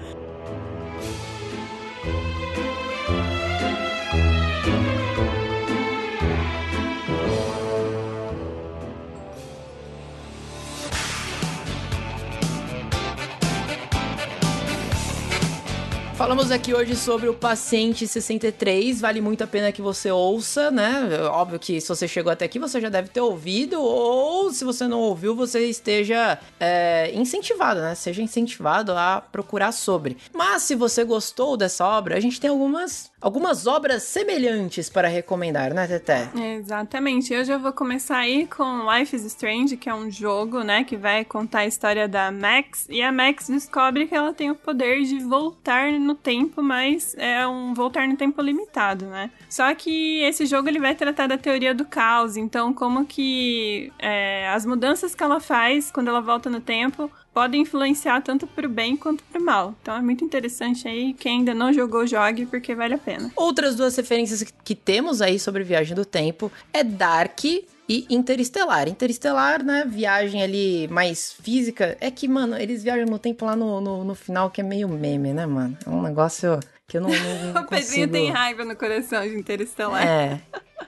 Falamos 16.30 16.52
aqui 16.52 16.76
hoje 16.76 16.96
sobre 16.96 17.28
o 17.28 17.34
paciente 17.34 18.08
63, 18.08 19.02
vale 19.02 19.20
muito 19.20 19.44
a 19.44 19.48
pena 19.48 19.72
que 19.72 19.82
você 19.82 20.12
ouça, 20.12 20.70
né? 20.70 21.10
Óbvio 21.24 21.58
que 21.58 21.82
se 21.82 21.88
você 21.90 22.08
chegou 22.08 22.32
até 22.32 22.46
aqui, 22.46 22.60
você 22.60 22.80
já 22.80 22.88
deve 22.88 23.10
ter 23.10 23.20
ouvido, 23.20 23.82
ou 23.82 24.54
se 24.54 24.64
você 24.64 24.88
não 24.88 25.00
ouviu, 25.00 25.36
você 25.36 25.66
esteja 25.66 26.38
é, 26.60 27.12
incentivado, 27.16 27.82
né? 27.82 27.96
Seja 27.96 28.22
incentivado 28.22 28.92
a 28.92 29.20
procurar 29.20 29.72
sobre. 29.72 30.18
Mas 30.32 30.62
se 30.62 30.76
você 30.76 31.04
gostou 31.04 31.58
dessa 31.58 31.84
obra, 31.84 32.16
a 32.16 32.20
gente 32.20 32.40
tem 32.40 32.52
algumas 32.52 33.10
algumas 33.22 33.68
obras 33.68 34.04
semelhantes 34.04 34.90
para 34.90 35.08
recomendar, 35.08 35.74
né, 35.74 35.88
Teté? 35.88 36.30
Exatamente. 36.58 37.34
Eu 37.34 37.44
já 37.44 37.58
vou 37.58 37.74
começar 37.74 38.18
aí 38.18 38.48
com 38.48 38.90
Life 38.92 39.16
is 39.16 39.26
Strange, 39.26 39.78
que 39.78 39.90
é 39.90 39.94
um 39.94 40.10
jogo, 40.10 40.64
né, 40.64 40.84
que 40.84 40.96
vai 40.96 41.26
contar 41.26 41.60
a 41.60 41.66
história 41.66 42.08
da 42.08 42.32
Max. 42.32 42.88
E 42.90 43.02
a 43.02 43.12
Max 43.12 43.48
descobre 43.48 44.08
que 44.08 44.16
ela 44.16 44.34
tem 44.34 44.50
o 44.52 44.56
poder 44.56 45.04
de 45.04 45.20
voltar 45.20 45.92
no 45.94 46.16
tempo, 46.16 46.62
mas 46.62 47.16
é 47.18 47.46
um 47.48 47.74
voltar 47.74 48.08
no 48.08 48.16
tempo 48.16 48.42
limitado, 48.42 49.06
né? 49.06 49.30
Só 49.50 49.74
que 49.76 50.22
esse 50.22 50.46
jogo 50.46 50.70
ele 50.70 50.80
vai 50.80 50.96
tratar 50.96 51.28
da 51.28 51.38
teoria 51.38 51.74
do 51.74 51.86
caos, 51.86 52.38
então 52.38 52.74
como 52.74 53.06
que 53.06 53.92
é, 54.00 54.50
as 54.50 54.66
mudanças 54.66 55.14
que 55.14 55.24
ela 55.24 55.40
faz 55.40 55.92
quando 55.92 56.08
ela 56.08 56.22
volta 56.22 56.50
no 56.50 56.60
tempo 56.60 57.12
podem 57.34 57.62
influenciar 57.62 58.22
tanto 58.22 58.48
pro 58.48 58.68
bem 58.68 58.96
quanto 58.96 59.24
pro 59.24 59.44
mal. 59.44 59.76
Então 59.82 59.96
é 59.96 60.02
muito 60.02 60.24
interessante 60.24 60.88
aí. 60.88 61.14
Quem 61.14 61.40
ainda 61.40 61.54
não 61.54 61.72
jogou, 61.72 62.06
jogue, 62.06 62.46
porque 62.46 62.76
vale 62.76 62.96
a 62.96 62.98
pena. 62.98 63.32
Outras 63.36 63.76
duas 63.76 63.96
referências 63.96 64.44
que 64.64 64.76
temos 64.76 65.22
aí 65.22 65.40
sobre 65.40 65.64
viagem 65.64 65.96
do 65.96 66.06
tempo 66.06 66.52
é 66.74 66.84
Dark 66.84 67.44
e 67.90 68.06
Interestelar. 68.10 68.88
Interestelar, 68.88 69.64
né? 69.64 69.84
Viagem 69.88 70.44
ali 70.44 70.88
mais 70.90 71.34
física. 71.34 71.98
É 72.00 72.12
que, 72.12 72.28
mano, 72.28 72.56
eles 72.56 72.84
viajam 72.84 73.08
no 73.08 73.18
tempo 73.18 73.46
lá 73.46 73.56
no, 73.56 73.82
no, 73.82 74.04
no 74.04 74.16
final 74.16 74.52
que 74.52 74.62
é 74.62 74.64
meio 74.64 74.88
meme, 74.88 75.34
né, 75.34 75.46
mano? 75.46 75.76
É 75.86 75.90
um 75.90 76.02
negócio 76.02 76.60
que 76.88 76.98
eu 76.98 77.02
não, 77.02 77.10
não, 77.10 77.54
não 77.54 77.62
O 77.64 77.68
Pedrinho 77.68 78.08
tem 78.08 78.30
raiva 78.32 78.64
no 78.64 78.76
coração 78.76 79.22
de 79.24 79.36
Interestelar. 79.36 80.06
É. 80.06 80.40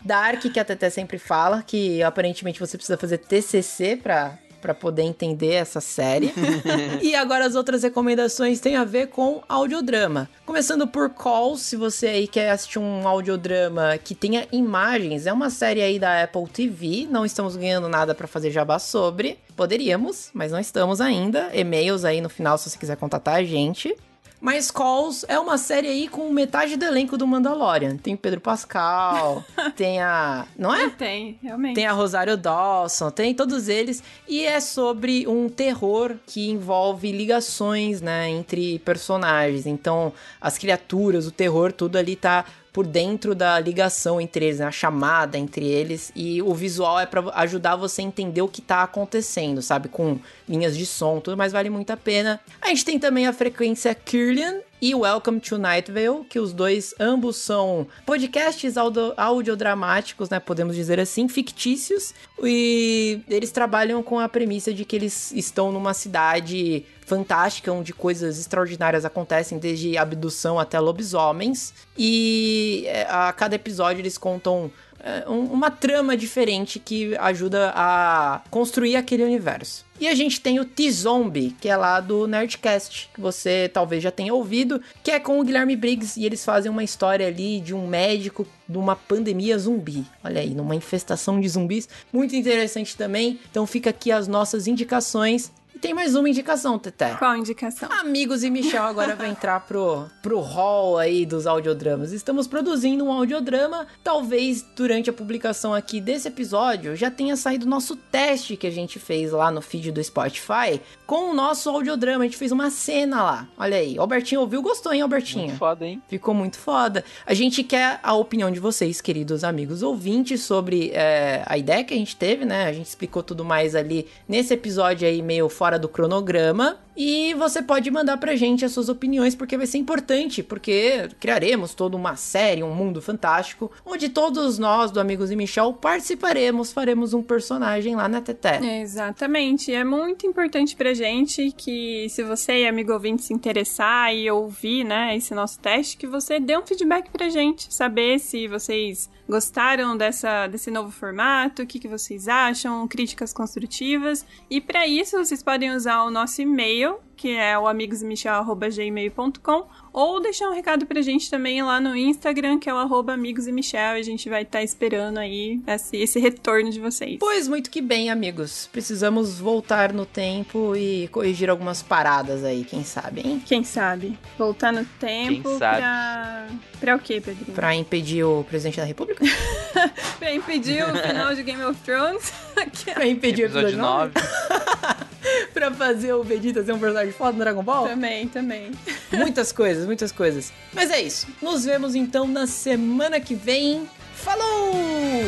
Dark, 0.04 0.42
que 0.42 0.60
a 0.60 0.66
Teté 0.66 0.90
sempre 0.90 1.18
fala, 1.18 1.64
que 1.64 2.02
aparentemente 2.04 2.60
você 2.60 2.78
precisa 2.78 2.98
fazer 2.98 3.18
TCC 3.18 3.98
pra, 3.98 4.38
pra 4.62 4.74
poder 4.74 5.02
entender 5.02 5.54
essa 5.54 5.82
série. 5.82 6.34
e 7.02 7.16
agora 7.16 7.46
as 7.46 7.56
outras 7.56 7.84
recomendações 7.84 8.60
têm 8.60 8.76
a 8.76 8.84
ver 8.84 9.08
com 9.08 9.42
audiodrama. 9.50 10.30
Começando 10.46 10.88
por 10.88 11.10
Call, 11.10 11.58
se 11.58 11.76
você 11.76 12.08
aí 12.08 12.28
quer 12.28 12.52
assistir 12.52 12.80
um 12.80 13.08
audiodrama 13.08 13.98
que 13.98 14.14
tenha 14.14 14.48
imagens, 14.52 15.26
é 15.26 15.34
uma 15.34 15.50
série 15.50 15.82
aí 15.82 15.98
da 15.98 16.24
Apple 16.24 16.48
TV, 16.48 17.08
não 17.10 17.26
estamos 17.26 17.56
ganhando 17.56 17.90
nada 17.90 18.14
pra 18.14 18.28
fazer 18.28 18.52
jabá 18.52 18.78
sobre. 18.78 19.40
Poderíamos, 19.56 20.30
mas 20.34 20.52
não 20.52 20.60
estamos 20.60 21.02
ainda. 21.02 21.50
E-mails 21.54 22.06
aí 22.06 22.22
no 22.22 22.30
final 22.30 22.58
se 22.58 22.70
você 22.70 22.78
quiser 22.78 22.98
contatar 22.98 23.36
a 23.36 23.44
gente. 23.44 23.96
Mas 24.42 24.72
Calls 24.72 25.24
é 25.28 25.40
uma 25.40 25.56
série 25.56 25.88
aí 25.88 26.08
com 26.08 26.28
metade 26.32 26.76
do 26.76 26.84
elenco 26.84 27.16
do 27.16 27.28
Mandalorian. 27.28 27.96
Tem 27.96 28.16
o 28.16 28.18
Pedro 28.18 28.42
Pascal, 28.42 29.46
tem 29.78 30.02
a. 30.02 30.48
Não 30.58 30.74
é? 30.74 30.90
Tem, 30.90 31.38
realmente. 31.44 31.76
Tem 31.76 31.86
a 31.86 31.92
Rosário 31.92 32.36
Dawson, 32.36 33.12
tem 33.12 33.36
todos 33.36 33.70
eles. 33.70 34.04
E 34.28 34.44
é 34.44 34.60
sobre 34.60 35.28
um 35.28 35.48
terror 35.48 36.16
que 36.26 36.50
envolve 36.50 37.12
ligações, 37.12 38.02
né, 38.02 38.28
entre 38.30 38.80
personagens. 38.80 39.68
Então, 39.68 40.12
as 40.42 40.58
criaturas, 40.58 41.28
o 41.28 41.32
terror, 41.32 41.72
tudo 41.72 41.98
ali 41.98 42.16
tá 42.16 42.44
por 42.74 42.88
dentro 42.88 43.36
da 43.36 43.60
ligação 43.60 44.20
entre 44.22 44.46
eles, 44.46 44.60
né? 44.60 44.66
a 44.66 44.72
chamada 44.72 45.38
entre 45.38 45.66
eles 45.66 46.12
e 46.16 46.42
o 46.42 46.54
visual 46.54 47.00
é 47.00 47.06
para 47.06 47.24
ajudar 47.36 47.76
você 47.76 48.02
a 48.02 48.06
entender 48.06 48.42
o 48.42 48.48
que 48.48 48.62
tá 48.62 48.84
acontecendo, 48.84 49.62
sabe? 49.62 49.90
Com 49.90 50.20
linhas 50.48 50.78
de 50.78 50.86
som, 50.86 51.20
tudo, 51.20 51.36
mas 51.36 51.52
vale 51.52 51.70
muito 51.70 51.92
a 51.92 51.98
pena. 51.98 52.40
A 52.62 52.70
gente 52.70 52.86
tem 52.86 52.98
também 53.00 53.28
a 53.28 53.34
frequência 53.34 53.94
Kirlian 53.94 54.62
e 54.82 54.96
Welcome 54.96 55.40
to 55.40 55.60
Night 55.60 55.92
Vale, 55.92 56.26
que 56.28 56.40
os 56.40 56.54
dois 56.54 56.96
ambos 57.00 57.36
são 57.36 57.86
podcasts 58.04 58.78
audio, 58.78 59.14
audiodramáticos, 59.16 60.30
né, 60.30 60.40
podemos 60.40 60.76
dizer 60.76 61.00
assim, 61.00 61.28
fictícios, 61.28 62.16
e 62.42 63.22
eles 63.30 63.52
trabalham 63.52 64.02
com 64.02 64.20
a 64.20 64.28
premissa 64.28 64.74
de 64.74 64.84
que 64.84 64.96
eles 64.96 65.32
estão 65.34 65.72
numa 65.72 65.94
cidade 65.94 66.84
fantástica, 67.16 67.74
onde 67.74 67.92
coisas 67.92 68.40
extraordinárias 68.40 69.04
acontecem, 69.04 69.60
desde 69.60 69.98
abdução 69.98 70.58
até 70.58 70.80
lobisomens. 70.80 71.74
E 71.98 72.86
é, 72.88 73.06
a 73.10 73.34
cada 73.34 73.56
episódio 73.56 74.00
eles 74.02 74.18
contam 74.18 74.72
é, 75.04 75.28
um- 75.28 75.46
uma 75.52 75.72
trama 75.72 76.16
diferente 76.16 76.78
que 76.78 77.18
ajuda 77.18 77.74
a 77.76 78.42
construir 78.52 78.96
aquele 78.96 79.24
universo. 79.24 79.84
E 80.00 80.08
a 80.08 80.14
gente 80.14 80.40
tem 80.40 80.60
o 80.60 80.66
T-Zombie, 80.66 81.56
que 81.60 81.68
é 81.68 81.76
lá 81.76 82.00
do 82.00 82.28
Nerdcast, 82.28 83.10
que 83.12 83.20
você 83.20 83.68
talvez 83.74 84.02
já 84.04 84.12
tenha 84.12 84.32
ouvido, 84.32 84.80
que 85.04 85.10
é 85.10 85.20
com 85.20 85.40
o 85.40 85.44
Guilherme 85.44 85.76
Briggs, 85.76 86.20
e 86.20 86.26
eles 86.26 86.46
fazem 86.46 86.70
uma 86.72 86.84
história 86.84 87.26
ali 87.28 87.60
de 87.60 87.74
um 87.74 87.88
médico 87.88 88.46
de 88.70 88.78
uma 88.78 88.96
pandemia 88.96 89.58
zumbi. 89.58 90.06
Olha 90.24 90.40
aí, 90.42 90.54
numa 90.54 90.76
infestação 90.76 91.42
de 91.42 91.50
zumbis. 91.50 91.90
Muito 92.14 92.36
interessante 92.36 92.96
também. 92.96 93.40
Então 93.50 93.66
fica 93.66 93.90
aqui 93.90 94.12
as 94.12 94.28
nossas 94.28 94.68
indicações. 94.68 95.52
Tem 95.82 95.96
mais 95.96 96.14
uma 96.14 96.30
indicação, 96.30 96.78
Teté. 96.78 97.16
Qual 97.16 97.32
a 97.32 97.38
indicação? 97.40 97.90
Amigos 97.92 98.44
e 98.44 98.52
Michel 98.52 98.84
agora 98.84 99.16
vai 99.16 99.32
entrar 99.32 99.62
pro, 99.62 100.06
pro 100.22 100.40
hall 100.40 100.96
aí 101.00 101.26
dos 101.26 101.48
audiodramas. 101.48 102.12
Estamos 102.12 102.46
produzindo 102.46 103.04
um 103.04 103.12
audiodrama. 103.12 103.88
Talvez 104.04 104.64
durante 104.76 105.10
a 105.10 105.14
publicação 105.14 105.74
aqui 105.74 106.00
desse 106.00 106.28
episódio 106.28 106.96
já 106.96 107.10
tenha 107.10 107.36
saído 107.36 107.66
o 107.66 107.70
nosso 107.70 107.96
teste 107.96 108.56
que 108.56 108.68
a 108.68 108.72
gente 108.72 109.00
fez 109.00 109.32
lá 109.32 109.50
no 109.50 109.60
feed 109.60 109.92
do 109.92 110.04
Spotify 110.04 110.80
com 111.08 111.32
o 111.32 111.34
nosso 111.34 111.68
audiodrama. 111.68 112.26
A 112.26 112.28
gente 112.28 112.38
fez 112.38 112.52
uma 112.52 112.70
cena 112.70 113.24
lá. 113.24 113.48
Olha 113.58 113.78
aí. 113.78 113.98
Albertinho 113.98 114.42
ouviu, 114.42 114.62
gostou, 114.62 114.94
hein, 114.94 115.02
Albertinho? 115.02 115.46
Muito 115.48 115.58
foda, 115.58 115.84
hein? 115.84 116.00
Ficou 116.08 116.36
muito 116.36 116.60
foda. 116.60 117.04
A 117.26 117.34
gente 117.34 117.64
quer 117.64 118.00
a 118.04 118.14
opinião 118.14 118.52
de 118.52 118.60
vocês, 118.60 119.02
queridos 119.02 119.44
amigos 119.44 119.82
ouvintes, 119.82 120.44
sobre 120.44 120.92
é, 120.94 121.42
a 121.44 121.58
ideia 121.58 121.84
que 121.84 121.96
a 121.96 121.98
gente 121.98 122.16
teve, 122.16 122.46
né? 122.46 122.68
A 122.68 122.74
gente 122.74 122.86
explicou 122.86 123.24
tudo 123.24 123.44
mais 123.44 123.76
ali 123.76 124.08
nesse 124.30 124.54
episódio 124.54 125.08
aí, 125.08 125.24
meio 125.24 125.50
fora 125.50 125.71
do 125.78 125.90
cronograma. 125.90 126.80
E 126.96 127.34
você 127.36 127.62
pode 127.62 127.90
mandar 127.90 128.18
pra 128.18 128.36
gente 128.36 128.66
as 128.66 128.74
suas 128.74 128.90
opiniões, 128.90 129.34
porque 129.34 129.58
vai 129.58 129.66
ser 129.66 129.78
importante, 129.78 130.44
porque 130.44 131.10
criaremos 131.20 131.74
toda 131.74 131.96
uma 131.96 132.16
série, 132.16 132.64
um 132.64 132.74
mundo 132.74 133.02
fantástico, 133.02 133.72
onde 133.86 134.10
todos 134.10 134.60
nós, 134.60 134.92
do 134.92 135.00
Amigos 135.00 135.32
e 135.32 135.36
Michel, 135.36 135.74
participaremos, 135.74 136.72
faremos 136.74 137.14
um 137.14 137.24
personagem 137.24 137.96
lá 137.96 138.10
na 138.10 138.22
Teté. 138.22 138.82
Exatamente. 138.82 139.74
É 139.74 139.84
muito 139.84 140.28
importante 140.28 140.76
pra 140.76 140.94
gente 140.94 141.52
que, 141.52 142.08
se 142.10 142.24
você, 142.24 142.66
amigo 142.66 142.92
ouvinte, 142.92 143.24
se 143.24 143.34
interessar 143.34 144.14
e 144.14 144.30
ouvir, 144.30 144.84
né, 144.84 145.16
esse 145.16 145.34
nosso 145.34 145.60
teste, 145.60 145.98
que 145.98 146.06
você 146.06 146.40
dê 146.40 146.58
um 146.58 146.66
feedback 146.66 147.10
pra 147.10 147.30
gente, 147.30 147.74
saber 147.74 148.20
se 148.20 148.48
vocês 148.48 149.10
gostaram 149.32 149.96
dessa, 149.96 150.48
desse 150.48 150.70
novo 150.70 150.92
formato, 150.92 151.64
o 151.64 151.66
que, 151.66 151.80
que 151.80 151.88
vocês 151.88 152.28
acham, 152.28 152.86
críticas 152.86 153.32
construtivas. 153.32 154.26
E 154.50 154.60
para 154.60 154.86
isso, 154.86 155.18
vocês 155.18 155.42
podem 155.42 155.72
usar 155.72 156.04
o 156.04 156.12
nosso 156.12 156.42
e-mail, 156.42 156.98
que 157.16 157.30
é 157.30 157.58
o 157.58 157.66
amigosemichel.gmail.com, 157.66 159.70
ou 159.94 160.22
deixar 160.22 160.50
um 160.50 160.54
recado 160.54 160.86
pra 160.86 161.02
gente 161.02 161.30
também 161.30 161.62
lá 161.62 161.80
no 161.80 161.96
Instagram, 161.96 162.60
que 162.60 162.70
é 162.70 162.74
o 162.74 162.78
arroba 162.78 163.14
amigos 163.14 163.48
e 163.48 163.52
Michel, 163.52 163.98
e 163.98 164.00
a 164.00 164.04
gente 164.04 164.30
vai 164.30 164.44
estar 164.44 164.64
esperando 164.64 165.18
aí 165.18 165.60
esse, 165.68 165.98
esse 165.98 166.20
retorno 166.20 166.70
de 166.70 166.80
vocês. 166.80 167.18
Pois 167.20 167.48
muito 167.48 167.70
que 167.70 167.82
bem, 167.82 168.10
amigos. 168.10 168.70
Precisamos 168.72 169.40
voltar 169.40 169.94
no 169.94 170.06
tempo 170.06 170.76
e 170.76 171.08
corrigir 171.10 171.50
algumas 171.50 171.82
paradas 171.82 172.44
aí, 172.44 172.64
quem 172.64 172.84
sabe, 172.84 173.22
hein? 173.22 173.42
Quem 173.46 173.64
sabe? 173.64 174.18
Voltar 174.38 174.72
no 174.72 174.86
tempo 175.00 175.50
Quem 175.50 175.58
sabe? 175.58 175.78
pra. 175.78 176.48
Pra 176.80 176.96
o 176.96 177.00
quê, 177.00 177.22
Pedrinho? 177.22 177.54
Pra 177.54 177.76
impedir 177.76 178.24
o 178.24 178.44
presidente 178.44 178.78
da 178.78 178.86
república? 178.86 179.24
Pra 180.20 180.34
impedir 180.34 180.84
o 180.84 180.96
final 180.96 181.34
de 181.34 181.44
Game 181.44 181.64
of 181.64 181.80
Thrones. 181.82 182.32
pra 182.94 183.08
impedir 183.08 183.44
o 183.44 183.46
Episódio 183.46 183.70
episódio 183.70 183.78
9. 183.78 184.12
9? 184.16 185.06
pra 185.54 185.72
fazer 185.72 186.14
o 186.14 186.24
Vegeta 186.24 186.64
ser 186.64 186.74
um 186.74 186.80
personagem 186.80 187.12
foda 187.14 187.34
no 187.34 187.40
Dragon 187.40 187.64
Ball? 187.64 187.88
também, 187.88 188.28
também. 188.28 188.72
muitas 189.12 189.52
coisas, 189.54 189.86
muitas 189.86 190.12
coisas. 190.12 190.52
Mas 190.74 190.90
é 190.90 191.02
isso. 191.02 191.28
Nos 191.42 191.66
vemos 191.66 191.96
então 191.96 192.28
na 192.28 192.48
semana 192.48 193.20
que 193.20 193.36
vem. 193.36 193.88
Falou! 194.16 194.74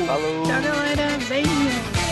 Falou! 0.05 0.43
Tchau, 0.43 0.61
galera. 0.61 1.17
Beijo. 1.27 2.02